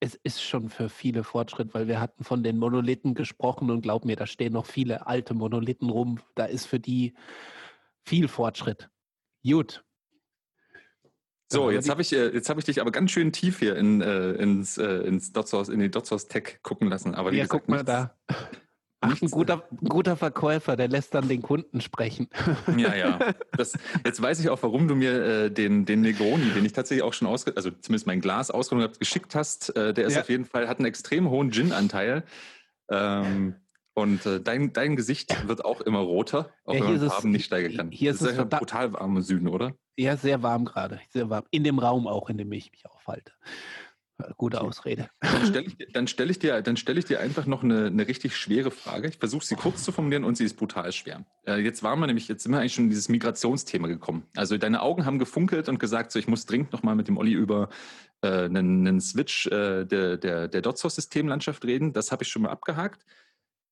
es 0.01 0.15
ist 0.23 0.43
schon 0.43 0.69
für 0.69 0.89
viele 0.89 1.25
Fortschritt, 1.25 1.75
weil 1.75 1.89
wir 1.89 2.01
hatten 2.01 2.23
von 2.25 2.43
den 2.43 2.59
Monolithen 2.59 3.15
gesprochen 3.15 3.71
und 3.71 3.81
glaub 3.81 4.05
mir, 4.05 4.17
da 4.17 4.27
stehen 4.27 4.53
noch 4.53 4.67
viele 4.67 5.07
alte 5.07 5.35
Monolithen 5.35 5.91
rum. 5.91 6.21
Da 6.35 6.45
ist 6.45 6.67
für 6.67 6.79
die 6.79 7.15
viel 8.05 8.29
Fortschritt. 8.29 8.89
Gut. 9.45 9.85
So, 11.51 11.71
jetzt 11.71 11.89
habe 11.89 12.03
ich, 12.03 12.13
äh, 12.13 12.29
jetzt 12.29 12.51
ich 12.51 12.65
dich 12.65 12.81
aber 12.81 12.91
ganz 12.91 13.11
schön 13.11 13.33
tief 13.33 13.59
hier 13.59 13.77
in, 13.77 14.03
äh, 14.03 14.33
ins, 14.33 14.77
äh, 14.77 14.85
ins 14.85 15.33
Dotsource, 15.33 15.71
in 15.71 15.81
die 15.81 15.91
Dotsource 15.91 16.29
Tech 16.29 16.59
gucken 16.63 16.89
lassen. 16.89 17.15
Aber 17.15 17.33
ja, 17.33 17.47
guck 17.47 17.69
mal 17.69 17.85
da. 17.85 18.15
Ach, 19.01 19.23
ein 19.23 19.31
guter, 19.31 19.63
ein 19.71 19.89
guter 19.89 20.17
Verkäufer, 20.17 20.77
der 20.77 20.89
lässt 20.89 21.15
dann 21.15 21.29
den 21.29 21.41
Kunden 21.41 21.81
sprechen. 21.81 22.29
Ja, 22.77 22.95
ja. 22.95 23.19
Das, 23.53 23.79
jetzt 24.05 24.21
weiß 24.21 24.41
ich 24.41 24.51
auch, 24.51 24.61
warum 24.63 24.89
du 24.89 24.97
mir 24.97 25.25
äh, 25.25 25.51
den, 25.51 25.85
den 25.85 26.01
Negroni, 26.01 26.51
den 26.51 26.65
ich 26.65 26.73
tatsächlich 26.73 27.05
auch 27.05 27.13
schon 27.13 27.29
ausge, 27.29 27.53
also 27.57 27.71
zumindest 27.71 28.07
mein 28.07 28.21
Glas 28.21 28.51
ausgerundet 28.51 28.91
habe, 28.91 28.99
geschickt 28.99 29.35
hast. 29.37 29.75
Äh, 29.77 29.95
der 29.95 30.07
ist 30.07 30.15
ja. 30.15 30.23
auf 30.23 30.29
jeden 30.29 30.45
Fall, 30.45 30.69
hat 30.69 30.79
einen 30.79 30.87
extrem 30.87 31.31
hohen 31.31 31.53
Gin-Anteil. 31.53 32.25
Ähm, 32.91 33.55
und 33.99 34.25
äh, 34.27 34.41
dein, 34.41 34.73
dein 34.73 34.97
Gesicht 34.97 35.49
wird 35.49 35.65
auch 35.65 35.81
immer 35.81 36.01
roter, 36.01 36.51
auch 36.65 36.75
ja, 36.75 36.81
wenn 36.85 36.99
man 36.99 37.11
Farben 37.11 37.31
nicht 37.31 37.45
steigern 37.45 37.77
kann. 37.77 37.91
Hier 37.91 38.13
ist, 38.13 38.23
ist 38.23 38.31
es 38.31 38.37
ja 38.37 38.45
brutal 38.45 38.93
warm 38.93 39.17
im 39.17 39.23
Süden, 39.23 39.49
oder? 39.49 39.75
Ja, 39.97 40.17
sehr 40.17 40.43
warm 40.43 40.65
gerade. 40.65 41.01
Sehr 41.11 41.29
warm. 41.29 41.45
In 41.51 41.65
dem 41.65 41.79
Raum 41.79 42.07
auch, 42.07 42.31
in 42.31 42.39
dem 42.39 42.53
ich 42.53 42.71
mich 42.71 42.87
aufhalte. 42.87 43.33
Gute 44.37 44.61
Ausrede. 44.61 45.09
Dann 45.21 45.47
stelle 45.47 45.67
ich, 45.67 46.11
stell 46.11 46.31
ich, 46.31 46.39
dir, 46.41 46.63
stell 46.77 46.99
ich 46.99 47.05
dir 47.05 47.21
einfach 47.21 47.47
noch 47.47 47.63
eine, 47.63 47.87
eine 47.87 48.09
richtig 48.09 48.37
schwere 48.37 48.73
Frage. 48.73 49.09
Ich 49.09 49.17
versuche 49.17 49.45
sie 49.45 49.55
kurz 49.55 49.85
zu 49.85 49.93
formulieren 49.93 50.25
und 50.25 50.37
sie 50.37 50.45
ist 50.45 50.55
brutal 50.57 50.91
schwer. 50.91 51.25
Äh, 51.47 51.61
jetzt 51.61 51.85
waren 51.85 52.01
wir 52.01 52.09
nämlich, 52.09 52.27
jetzt 52.27 52.43
sind 52.43 52.51
wir 52.51 52.59
eigentlich 52.59 52.75
schon 52.75 52.85
in 52.85 52.91
dieses 52.91 53.09
Migrationsthema 53.09 53.87
gekommen. 53.87 54.27
Also 54.35 54.57
deine 54.59 54.83
Augen 54.83 55.07
haben 55.07 55.21
gefunkelt 55.21 55.69
und 55.69 55.79
gesagt, 55.79 56.11
so 56.11 56.19
ich 56.19 56.27
muss 56.27 56.47
dringend 56.47 56.73
nochmal 56.73 56.97
mit 56.97 57.07
dem 57.07 57.17
Olli 57.17 57.33
über 57.33 57.69
äh, 58.23 58.45
einen, 58.45 58.89
einen 58.89 59.01
Switch 59.01 59.47
äh, 59.47 59.85
der, 59.85 60.17
der, 60.17 60.49
der 60.49 60.63
DotSource-Systemlandschaft 60.63 61.65
reden. 61.65 61.93
Das 61.93 62.11
habe 62.11 62.25
ich 62.25 62.29
schon 62.29 62.43
mal 62.43 62.51
abgehakt. 62.51 63.05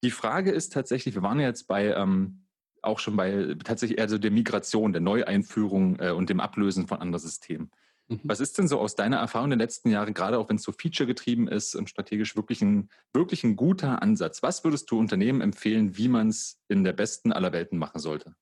Die 0.06 0.12
Frage 0.12 0.52
ist 0.52 0.72
tatsächlich, 0.72 1.16
wir 1.16 1.22
waren 1.22 1.40
ja 1.40 1.48
jetzt 1.48 1.66
bei 1.66 1.92
ähm, 1.92 2.46
auch 2.80 3.00
schon 3.00 3.16
bei 3.16 3.56
tatsächlich 3.64 3.98
eher 3.98 4.08
so 4.08 4.18
der 4.18 4.30
Migration, 4.30 4.92
der 4.92 5.02
Neueinführung 5.02 5.98
äh, 5.98 6.10
und 6.12 6.30
dem 6.30 6.38
Ablösen 6.38 6.86
von 6.86 7.00
anderen 7.00 7.20
Systemen. 7.20 7.72
Mhm. 8.06 8.20
Was 8.22 8.38
ist 8.38 8.56
denn 8.56 8.68
so 8.68 8.78
aus 8.78 8.94
deiner 8.94 9.16
Erfahrung 9.16 9.50
den 9.50 9.58
letzten 9.58 9.90
Jahren, 9.90 10.14
gerade 10.14 10.38
auch 10.38 10.48
wenn 10.48 10.58
es 10.58 10.62
so 10.62 10.70
feature-getrieben 10.70 11.48
ist 11.48 11.74
und 11.74 11.90
strategisch 11.90 12.36
wirklich 12.36 12.62
ein, 12.62 12.88
wirklich 13.12 13.42
ein 13.42 13.56
guter 13.56 14.00
Ansatz? 14.00 14.44
Was 14.44 14.62
würdest 14.62 14.88
du 14.92 14.98
Unternehmen 15.00 15.40
empfehlen, 15.40 15.96
wie 15.96 16.06
man 16.06 16.28
es 16.28 16.62
in 16.68 16.84
der 16.84 16.92
besten 16.92 17.32
aller 17.32 17.52
Welten 17.52 17.76
machen 17.76 17.98
sollte? 17.98 18.36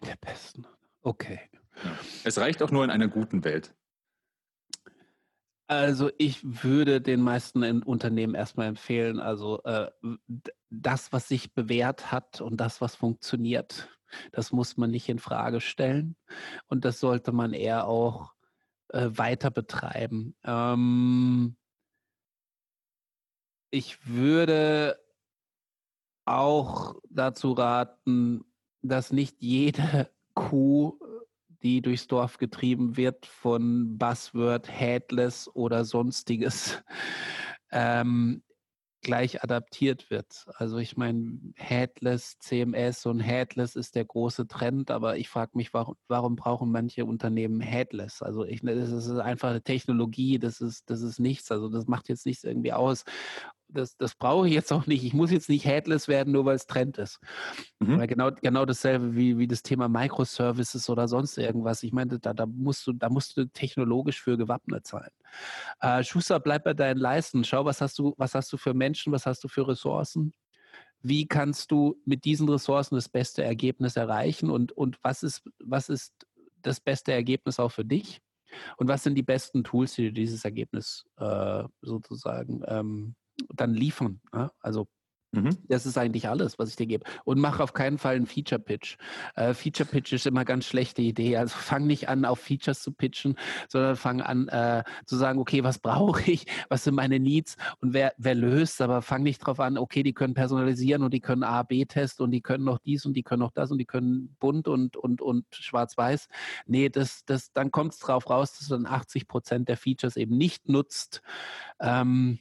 In 0.00 0.08
der 0.08 0.16
besten. 0.16 0.66
Okay. 1.02 1.40
Ja. 1.84 1.98
Es 2.24 2.38
reicht 2.38 2.62
auch 2.62 2.70
nur 2.70 2.84
in 2.84 2.90
einer 2.90 3.08
guten 3.08 3.44
Welt. 3.44 3.74
Also 5.66 6.10
ich 6.18 6.40
würde 6.62 7.00
den 7.00 7.20
meisten 7.22 7.82
Unternehmen 7.82 8.34
erstmal 8.34 8.66
empfehlen, 8.66 9.18
also 9.18 9.62
äh, 9.64 9.90
das, 10.68 11.12
was 11.12 11.28
sich 11.28 11.54
bewährt 11.54 12.12
hat 12.12 12.42
und 12.42 12.58
das, 12.58 12.82
was 12.82 12.96
funktioniert, 12.96 13.88
das 14.32 14.52
muss 14.52 14.76
man 14.76 14.90
nicht 14.90 15.08
in 15.08 15.18
Frage 15.18 15.60
stellen 15.60 16.16
und 16.66 16.84
das 16.84 17.00
sollte 17.00 17.32
man 17.32 17.54
eher 17.54 17.86
auch 17.86 18.34
äh, 18.88 19.08
weiter 19.12 19.50
betreiben. 19.50 20.36
Ähm, 20.44 21.56
ich 23.70 24.06
würde 24.06 24.98
auch 26.26 26.94
dazu 27.10 27.52
raten, 27.52 28.44
dass 28.82 29.12
nicht 29.12 29.40
jede 29.40 30.10
Kuh, 30.34 30.98
die 31.64 31.80
durchs 31.80 32.06
Dorf 32.06 32.38
getrieben 32.38 32.96
wird 32.96 33.26
von 33.26 33.96
Buzzword, 33.98 34.70
Headless 34.70 35.50
oder 35.54 35.84
sonstiges, 35.84 36.82
ähm, 37.72 38.42
gleich 39.00 39.44
adaptiert 39.44 40.10
wird. 40.10 40.46
Also 40.56 40.78
ich 40.78 40.96
meine, 40.96 41.38
Headless, 41.56 42.38
CMS 42.38 43.06
und 43.06 43.20
Headless 43.20 43.76
ist 43.76 43.94
der 43.94 44.04
große 44.04 44.46
Trend, 44.48 44.90
aber 44.90 45.16
ich 45.18 45.28
frage 45.28 45.52
mich, 45.54 45.72
warum, 45.72 45.96
warum, 46.08 46.36
brauchen 46.36 46.72
manche 46.72 47.04
Unternehmen 47.04 47.60
Headless? 47.60 48.22
Also 48.22 48.44
ich, 48.44 48.62
das 48.62 48.90
ist 48.90 49.10
einfach 49.10 49.50
eine 49.50 49.62
Technologie, 49.62 50.38
das 50.38 50.60
ist, 50.60 50.88
das 50.90 51.02
ist 51.02 51.20
nichts. 51.20 51.52
Also 51.52 51.68
das 51.68 51.86
macht 51.86 52.08
jetzt 52.08 52.26
nichts 52.26 52.44
irgendwie 52.44 52.72
aus 52.72 53.04
das, 53.74 53.96
das 53.96 54.14
brauche 54.14 54.48
ich 54.48 54.54
jetzt 54.54 54.72
auch 54.72 54.86
nicht. 54.86 55.04
Ich 55.04 55.12
muss 55.12 55.30
jetzt 55.30 55.48
nicht 55.48 55.64
headless 55.64 56.08
werden, 56.08 56.32
nur 56.32 56.44
weil 56.44 56.56
es 56.56 56.66
Trend 56.66 56.98
ist. 56.98 57.20
Mhm. 57.80 58.06
Genau, 58.06 58.30
genau 58.30 58.64
dasselbe 58.64 59.14
wie, 59.14 59.38
wie 59.38 59.46
das 59.46 59.62
Thema 59.62 59.88
Microservices 59.88 60.88
oder 60.88 61.08
sonst 61.08 61.36
irgendwas. 61.36 61.82
Ich 61.82 61.92
meine, 61.92 62.18
da, 62.18 62.32
da, 62.32 62.46
musst, 62.46 62.86
du, 62.86 62.92
da 62.92 63.10
musst 63.10 63.36
du 63.36 63.46
technologisch 63.46 64.22
für 64.22 64.36
gewappnet 64.36 64.86
sein. 64.86 65.08
Äh, 65.80 66.02
Schuster, 66.04 66.40
bleib 66.40 66.64
bei 66.64 66.74
deinen 66.74 66.98
Leisten. 66.98 67.44
Schau, 67.44 67.64
was 67.64 67.80
hast 67.80 67.98
du, 67.98 68.14
was 68.16 68.34
hast 68.34 68.52
du 68.52 68.56
für 68.56 68.74
Menschen, 68.74 69.12
was 69.12 69.26
hast 69.26 69.44
du 69.44 69.48
für 69.48 69.68
Ressourcen? 69.68 70.32
Wie 71.00 71.26
kannst 71.26 71.70
du 71.70 72.00
mit 72.06 72.24
diesen 72.24 72.48
Ressourcen 72.48 72.94
das 72.94 73.08
beste 73.08 73.44
Ergebnis 73.44 73.96
erreichen? 73.96 74.50
Und, 74.50 74.72
und 74.72 74.98
was, 75.02 75.22
ist, 75.22 75.42
was 75.58 75.88
ist 75.88 76.14
das 76.62 76.80
beste 76.80 77.12
Ergebnis 77.12 77.60
auch 77.60 77.72
für 77.72 77.84
dich? 77.84 78.20
Und 78.76 78.88
was 78.88 79.02
sind 79.02 79.14
die 79.14 79.22
besten 79.22 79.64
Tools, 79.64 79.94
die 79.94 80.02
dir 80.02 80.12
dieses 80.12 80.44
Ergebnis 80.44 81.04
äh, 81.16 81.64
sozusagen 81.82 82.62
ähm, 82.66 83.14
dann 83.54 83.74
liefern. 83.74 84.20
Ja? 84.32 84.52
Also 84.60 84.88
mhm. 85.34 85.58
das 85.68 85.86
ist 85.86 85.98
eigentlich 85.98 86.28
alles, 86.28 86.58
was 86.58 86.70
ich 86.70 86.76
dir 86.76 86.86
gebe. 86.86 87.04
Und 87.24 87.38
mach 87.40 87.60
auf 87.60 87.72
keinen 87.72 87.98
Fall 87.98 88.16
einen 88.16 88.26
Feature-Pitch. 88.26 88.96
Äh, 89.34 89.54
Feature-Pitch 89.54 90.12
ist 90.12 90.26
immer 90.26 90.40
eine 90.40 90.46
ganz 90.46 90.66
schlechte 90.66 91.02
Idee. 91.02 91.36
Also 91.36 91.54
fang 91.58 91.86
nicht 91.86 92.08
an, 92.08 92.24
auf 92.24 92.40
Features 92.40 92.82
zu 92.82 92.92
pitchen, 92.92 93.36
sondern 93.68 93.96
fang 93.96 94.20
an 94.20 94.48
äh, 94.48 94.84
zu 95.06 95.16
sagen, 95.16 95.38
okay, 95.38 95.64
was 95.64 95.78
brauche 95.78 96.30
ich, 96.30 96.46
was 96.68 96.84
sind 96.84 96.94
meine 96.94 97.20
Needs 97.20 97.56
und 97.80 97.92
wer, 97.92 98.12
wer 98.16 98.34
löst, 98.34 98.80
aber 98.80 99.02
fang 99.02 99.22
nicht 99.22 99.40
drauf 99.40 99.60
an, 99.60 99.78
okay, 99.78 100.02
die 100.02 100.14
können 100.14 100.34
personalisieren 100.34 101.02
und 101.02 101.12
die 101.12 101.20
können 101.20 101.42
A, 101.42 101.62
B-Test 101.62 102.20
und 102.20 102.30
die 102.30 102.40
können 102.40 102.64
noch 102.64 102.78
dies 102.78 103.04
und 103.06 103.14
die 103.14 103.22
können 103.22 103.40
noch 103.40 103.52
das 103.52 103.70
und 103.70 103.78
die 103.78 103.86
können 103.86 104.36
bunt 104.40 104.68
und, 104.68 104.96
und, 104.96 105.20
und 105.20 105.46
schwarz-weiß. 105.50 106.28
Nee, 106.66 106.88
das, 106.88 107.24
das, 107.24 107.52
dann 107.52 107.70
kommt 107.70 107.94
es 107.94 107.98
drauf 107.98 108.28
raus, 108.30 108.52
dass 108.52 108.68
du 108.68 108.74
dann 108.74 108.86
80 108.86 109.28
Prozent 109.28 109.68
der 109.68 109.76
Features 109.76 110.16
eben 110.16 110.36
nicht 110.36 110.68
nutzt. 110.68 111.22
Ähm, 111.80 112.38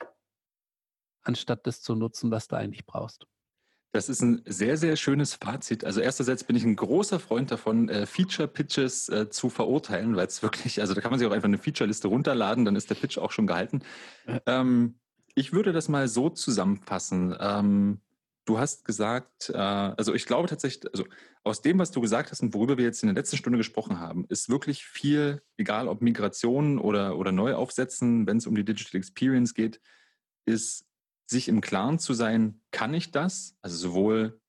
anstatt 1.24 1.65
das 1.67 1.82
zu 1.82 1.95
nutzen, 1.95 2.32
was 2.32 2.47
du 2.47 2.55
eigentlich 2.55 2.86
brauchst. 2.86 3.26
Das 3.93 4.09
ist 4.09 4.21
ein 4.21 4.41
sehr, 4.45 4.76
sehr 4.76 4.95
schönes 4.95 5.36
Fazit. 5.36 5.86
Also 5.86 6.01
ersterseits 6.01 6.43
bin 6.43 6.55
ich 6.55 6.63
ein 6.63 6.76
großer 6.76 7.19
Freund 7.19 7.51
davon, 7.51 7.89
äh, 7.89 8.07
Feature-Pitches 8.07 9.09
äh, 9.09 9.30
zu 9.30 9.49
verurteilen, 9.49 10.15
weil 10.15 10.26
es 10.26 10.41
wirklich, 10.41 10.82
also 10.82 10.95
da 10.95 11.01
kann 11.01 11.11
man 11.11 11.19
sich 11.19 11.28
auch 11.28 11.32
einfach 11.32 11.47
eine 11.47 11.59
Feature-Liste 11.59 12.07
runterladen, 12.07 12.65
dann 12.65 12.76
ist 12.76 12.89
der 12.89 12.95
Pitch 12.95 13.19
auch 13.19 13.32
schon 13.32 13.45
gehalten. 13.45 13.84
Ähm, 14.47 14.95
ich 15.36 15.53
würde 15.53 15.74
das 15.74 15.89
mal 15.89 16.07
so 16.07 16.30
zusammenfassen. 16.30 17.36
Ähm, 17.39 18.01
du 18.45 18.57
hast 18.57 18.84
gesagt, 18.84 19.51
äh, 19.51 19.57
also 19.57 20.15
ich 20.15 20.26
glaube 20.26 20.47
tatsächlich, 20.47 20.91
also 20.91 21.05
aus 21.43 21.61
dem, 21.61 21.78
was 21.78 21.91
du 21.91 22.01
gesagt 22.01 22.32
hast 22.32 22.41
und 22.41 22.55
worüber 22.55 22.78
wir 22.78 22.86
jetzt 22.86 23.03
in 23.03 23.07
der 23.07 23.15
letzten 23.15 23.38
Stunde 23.38 23.57
gesprochen 23.57 23.99
haben, 23.99 24.26
ist 24.28 24.49
wirklich 24.49 24.86
viel, 24.86 25.43
egal 25.57 25.88
ob 25.88 26.01
Migration 26.01 26.80
oder, 26.80 27.17
oder 27.17 27.32
Neuaufsetzen, 27.32 28.26
wenn 28.26 28.38
es 28.38 28.47
um 28.47 28.55
die 28.55 28.65
Digital 28.65 28.97
Experience 28.97 29.53
geht, 29.53 29.82
ist 30.45 30.86
sich 31.34 31.49
im 31.49 31.59
Klaren 31.59 31.99
zu 31.99 32.13
sein, 32.13 32.61
kann 32.71 32.93
ich 32.93 33.11
das? 33.11 33.57
Also 33.61 33.75
sowohl 33.77 34.39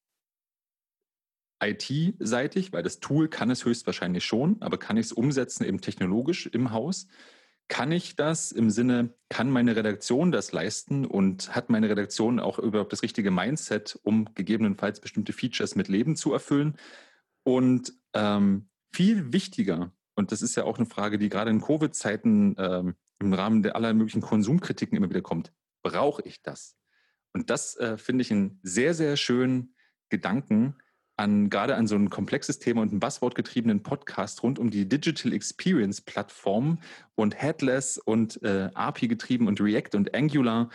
IT-seitig, 1.62 2.72
weil 2.72 2.82
das 2.82 3.00
Tool 3.00 3.28
kann 3.28 3.50
es 3.50 3.64
höchstwahrscheinlich 3.64 4.24
schon, 4.24 4.60
aber 4.60 4.78
kann 4.78 4.96
ich 4.96 5.06
es 5.06 5.12
umsetzen 5.12 5.64
eben 5.64 5.80
technologisch 5.80 6.46
im 6.46 6.70
Haus? 6.70 7.06
Kann 7.68 7.92
ich 7.92 8.16
das 8.16 8.52
im 8.52 8.70
Sinne, 8.70 9.14
kann 9.30 9.50
meine 9.50 9.74
Redaktion 9.74 10.30
das 10.30 10.52
leisten 10.52 11.06
und 11.06 11.54
hat 11.54 11.70
meine 11.70 11.88
Redaktion 11.88 12.38
auch 12.38 12.58
überhaupt 12.58 12.92
das 12.92 13.02
richtige 13.02 13.30
Mindset, 13.30 13.98
um 14.02 14.34
gegebenenfalls 14.34 15.00
bestimmte 15.00 15.32
Features 15.32 15.74
mit 15.74 15.88
Leben 15.88 16.16
zu 16.16 16.32
erfüllen? 16.32 16.76
Und 17.42 17.94
ähm, 18.12 18.68
viel 18.92 19.32
wichtiger, 19.32 19.92
und 20.14 20.30
das 20.30 20.42
ist 20.42 20.56
ja 20.56 20.64
auch 20.64 20.76
eine 20.76 20.86
Frage, 20.86 21.18
die 21.18 21.30
gerade 21.30 21.50
in 21.50 21.62
Covid-Zeiten 21.62 22.54
ähm, 22.58 22.94
im 23.18 23.32
Rahmen 23.32 23.62
der 23.62 23.76
aller 23.76 23.94
möglichen 23.94 24.20
Konsumkritiken 24.20 24.96
immer 24.96 25.08
wieder 25.08 25.22
kommt, 25.22 25.52
brauche 25.84 26.22
ich 26.22 26.42
das? 26.42 26.76
Und 27.32 27.50
das 27.50 27.76
äh, 27.76 27.96
finde 27.96 28.22
ich 28.22 28.32
einen 28.32 28.58
sehr, 28.64 28.94
sehr 28.94 29.16
schönen 29.16 29.76
Gedanken 30.08 30.76
an 31.16 31.48
gerade 31.48 31.76
an 31.76 31.86
so 31.86 31.94
ein 31.94 32.10
komplexes 32.10 32.58
Thema 32.58 32.82
und 32.82 32.90
einen 32.90 33.00
buzzwordgetriebenen 33.00 33.82
Podcast 33.82 34.42
rund 34.42 34.58
um 34.58 34.70
die 34.70 34.88
Digital 34.88 35.32
Experience 35.32 36.00
Plattform 36.00 36.80
und 37.14 37.40
Headless 37.40 37.98
und 37.98 38.42
äh, 38.42 38.70
API 38.74 39.08
getrieben 39.08 39.46
und 39.46 39.60
React 39.60 39.94
und 39.94 40.14
Angular. 40.14 40.70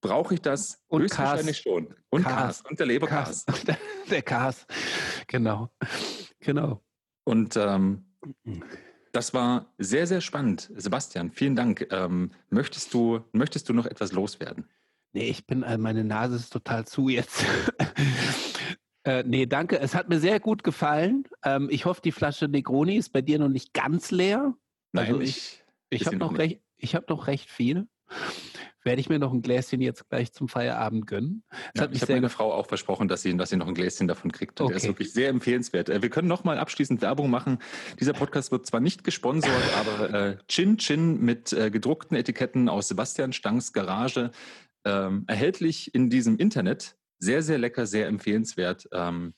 Brauche 0.00 0.34
ich 0.34 0.42
das? 0.42 0.82
Und 0.88 1.02
Höchstwahrscheinlich 1.02 1.58
schon. 1.58 1.94
Und 2.10 2.22
Cars. 2.22 2.62
Und 2.68 2.78
der 2.78 2.86
Lebercars. 2.86 3.46
Der 4.10 4.22
Cars. 4.22 4.66
Genau. 5.26 5.70
Genau. 6.40 6.82
Und 7.24 7.56
ähm, 7.56 8.04
das 9.18 9.34
war 9.34 9.66
sehr, 9.78 10.06
sehr 10.06 10.20
spannend. 10.20 10.70
Sebastian, 10.76 11.32
vielen 11.32 11.56
Dank. 11.56 11.88
Ähm, 11.90 12.30
möchtest, 12.50 12.94
du, 12.94 13.18
möchtest 13.32 13.68
du 13.68 13.72
noch 13.72 13.84
etwas 13.84 14.12
loswerden? 14.12 14.68
Nee, 15.12 15.28
ich 15.28 15.44
bin, 15.44 15.64
äh, 15.64 15.76
meine 15.76 16.04
Nase 16.04 16.36
ist 16.36 16.50
total 16.52 16.86
zu 16.86 17.08
jetzt. 17.08 17.44
äh, 19.02 19.24
nee, 19.24 19.46
danke. 19.46 19.80
Es 19.80 19.96
hat 19.96 20.08
mir 20.08 20.20
sehr 20.20 20.38
gut 20.38 20.62
gefallen. 20.62 21.24
Ähm, 21.42 21.66
ich 21.68 21.84
hoffe, 21.84 22.00
die 22.00 22.12
Flasche 22.12 22.46
Negroni 22.46 22.96
ist 22.96 23.08
bei 23.08 23.20
dir 23.20 23.40
noch 23.40 23.48
nicht 23.48 23.74
ganz 23.74 24.12
leer. 24.12 24.54
Nein, 24.92 25.06
also 25.08 25.20
ich, 25.20 25.64
ich, 25.90 26.02
ich 26.02 26.06
habe 26.06 26.16
noch, 26.16 26.38
recht, 26.38 26.60
ich 26.76 26.94
hab 26.94 27.08
noch 27.08 27.26
recht 27.26 27.50
viel. 27.50 27.88
Werde 28.84 29.00
ich 29.00 29.08
mir 29.08 29.18
noch 29.18 29.32
ein 29.32 29.42
Gläschen 29.42 29.80
jetzt 29.80 30.08
gleich 30.08 30.32
zum 30.32 30.48
Feierabend 30.48 31.06
gönnen. 31.06 31.42
Ja, 31.74 31.88
ich 31.90 32.02
habe 32.02 32.12
meine 32.12 32.28
Frau 32.28 32.52
auch 32.52 32.66
versprochen, 32.66 33.08
dass 33.08 33.22
sie, 33.22 33.36
dass 33.36 33.50
sie 33.50 33.56
noch 33.56 33.66
ein 33.66 33.74
Gläschen 33.74 34.08
davon 34.08 34.32
kriegt. 34.32 34.60
Okay. 34.60 34.68
Der 34.68 34.76
ist 34.76 34.86
wirklich 34.86 35.12
sehr 35.12 35.28
empfehlenswert. 35.28 35.88
Äh, 35.88 36.02
wir 36.02 36.10
können 36.10 36.28
noch 36.28 36.44
mal 36.44 36.58
abschließend 36.58 37.02
Werbung 37.02 37.30
machen. 37.30 37.58
Dieser 37.98 38.12
Podcast 38.12 38.52
wird 38.52 38.66
zwar 38.66 38.80
nicht 38.80 39.04
gesponsert, 39.04 39.52
aber 39.78 40.14
äh, 40.14 40.36
Chin 40.48 40.78
Chin 40.78 41.20
mit 41.20 41.52
äh, 41.52 41.70
gedruckten 41.70 42.16
Etiketten 42.16 42.68
aus 42.68 42.88
Sebastian 42.88 43.32
Stangs 43.32 43.72
Garage 43.72 44.30
ähm, 44.84 45.24
erhältlich 45.26 45.94
in 45.94 46.10
diesem 46.10 46.36
Internet 46.36 46.96
Sehr, 47.18 47.42
sehr 47.42 47.58
lecker, 47.58 47.84
sehr 47.84 48.06
empfehlenswert. 48.06 48.88
Ähm, 48.92 49.34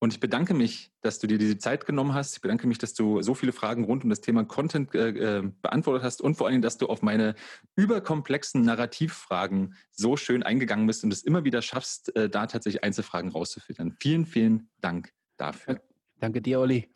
und 0.00 0.12
ich 0.12 0.20
bedanke 0.20 0.54
mich, 0.54 0.92
dass 1.00 1.18
du 1.18 1.26
dir 1.26 1.38
diese 1.38 1.58
Zeit 1.58 1.84
genommen 1.84 2.14
hast. 2.14 2.36
Ich 2.36 2.40
bedanke 2.40 2.66
mich, 2.66 2.78
dass 2.78 2.94
du 2.94 3.20
so 3.22 3.34
viele 3.34 3.52
Fragen 3.52 3.84
rund 3.84 4.04
um 4.04 4.10
das 4.10 4.20
Thema 4.20 4.44
Content 4.44 4.94
äh, 4.94 5.38
äh, 5.38 5.52
beantwortet 5.60 6.04
hast 6.04 6.20
und 6.22 6.36
vor 6.36 6.46
allem, 6.46 6.62
dass 6.62 6.78
du 6.78 6.86
auf 6.86 7.02
meine 7.02 7.34
überkomplexen 7.74 8.62
Narrativfragen 8.62 9.74
so 9.90 10.16
schön 10.16 10.42
eingegangen 10.42 10.86
bist 10.86 11.02
und 11.02 11.12
es 11.12 11.22
immer 11.22 11.44
wieder 11.44 11.62
schaffst, 11.62 12.14
äh, 12.14 12.30
da 12.30 12.46
tatsächlich 12.46 12.84
Einzelfragen 12.84 13.30
rauszufiltern. 13.30 13.96
Vielen, 13.98 14.26
vielen 14.26 14.70
Dank 14.80 15.12
dafür. 15.36 15.80
Danke 16.20 16.42
dir, 16.42 16.60
Olli. 16.60 16.88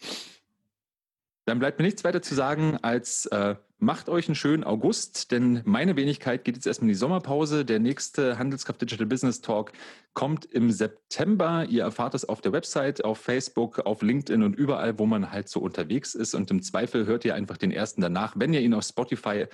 Dann 1.44 1.58
bleibt 1.58 1.78
mir 1.78 1.84
nichts 1.84 2.04
weiter 2.04 2.22
zu 2.22 2.34
sagen 2.34 2.78
als 2.82 3.26
äh, 3.26 3.56
macht 3.82 4.08
euch 4.08 4.28
einen 4.28 4.36
schönen 4.36 4.62
August, 4.62 5.32
denn 5.32 5.60
meine 5.64 5.96
Wenigkeit 5.96 6.44
geht 6.44 6.54
jetzt 6.54 6.68
erstmal 6.68 6.84
in 6.84 6.92
die 6.92 6.98
Sommerpause. 6.98 7.64
Der 7.64 7.80
nächste 7.80 8.38
Handelskraft 8.38 8.80
Digital 8.80 9.06
Business 9.06 9.40
Talk 9.40 9.72
kommt 10.14 10.44
im 10.44 10.70
September. 10.70 11.66
Ihr 11.68 11.82
erfahrt 11.82 12.14
es 12.14 12.24
auf 12.24 12.40
der 12.40 12.52
Website, 12.52 13.04
auf 13.04 13.18
Facebook, 13.18 13.80
auf 13.80 14.02
LinkedIn 14.02 14.44
und 14.44 14.54
überall, 14.54 15.00
wo 15.00 15.06
man 15.06 15.32
halt 15.32 15.48
so 15.48 15.58
unterwegs 15.58 16.14
ist. 16.14 16.34
Und 16.34 16.48
im 16.52 16.62
Zweifel 16.62 17.06
hört 17.06 17.24
ihr 17.24 17.34
einfach 17.34 17.56
den 17.56 17.72
ersten 17.72 18.00
danach, 18.00 18.34
wenn 18.36 18.54
ihr 18.54 18.60
ihn 18.60 18.72
auf 18.72 18.84
Spotify 18.84 19.46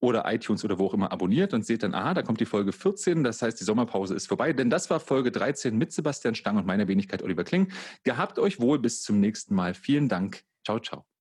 oder 0.00 0.24
iTunes 0.26 0.64
oder 0.64 0.80
wo 0.80 0.86
auch 0.86 0.94
immer 0.94 1.12
abonniert 1.12 1.54
und 1.54 1.64
seht 1.64 1.84
dann, 1.84 1.94
aha, 1.94 2.12
da 2.14 2.22
kommt 2.22 2.40
die 2.40 2.44
Folge 2.44 2.72
14. 2.72 3.22
Das 3.22 3.40
heißt, 3.40 3.58
die 3.60 3.64
Sommerpause 3.64 4.16
ist 4.16 4.26
vorbei, 4.26 4.52
denn 4.52 4.68
das 4.68 4.90
war 4.90 4.98
Folge 4.98 5.30
13 5.30 5.78
mit 5.78 5.92
Sebastian 5.92 6.34
Stang 6.34 6.56
und 6.56 6.66
meiner 6.66 6.88
Wenigkeit 6.88 7.22
Oliver 7.22 7.44
Kling. 7.44 7.70
Gehabt 8.02 8.40
euch 8.40 8.58
wohl 8.58 8.80
bis 8.80 9.02
zum 9.02 9.20
nächsten 9.20 9.54
Mal. 9.54 9.74
Vielen 9.74 10.08
Dank. 10.08 10.42
Ciao, 10.64 10.80
ciao. 10.80 11.15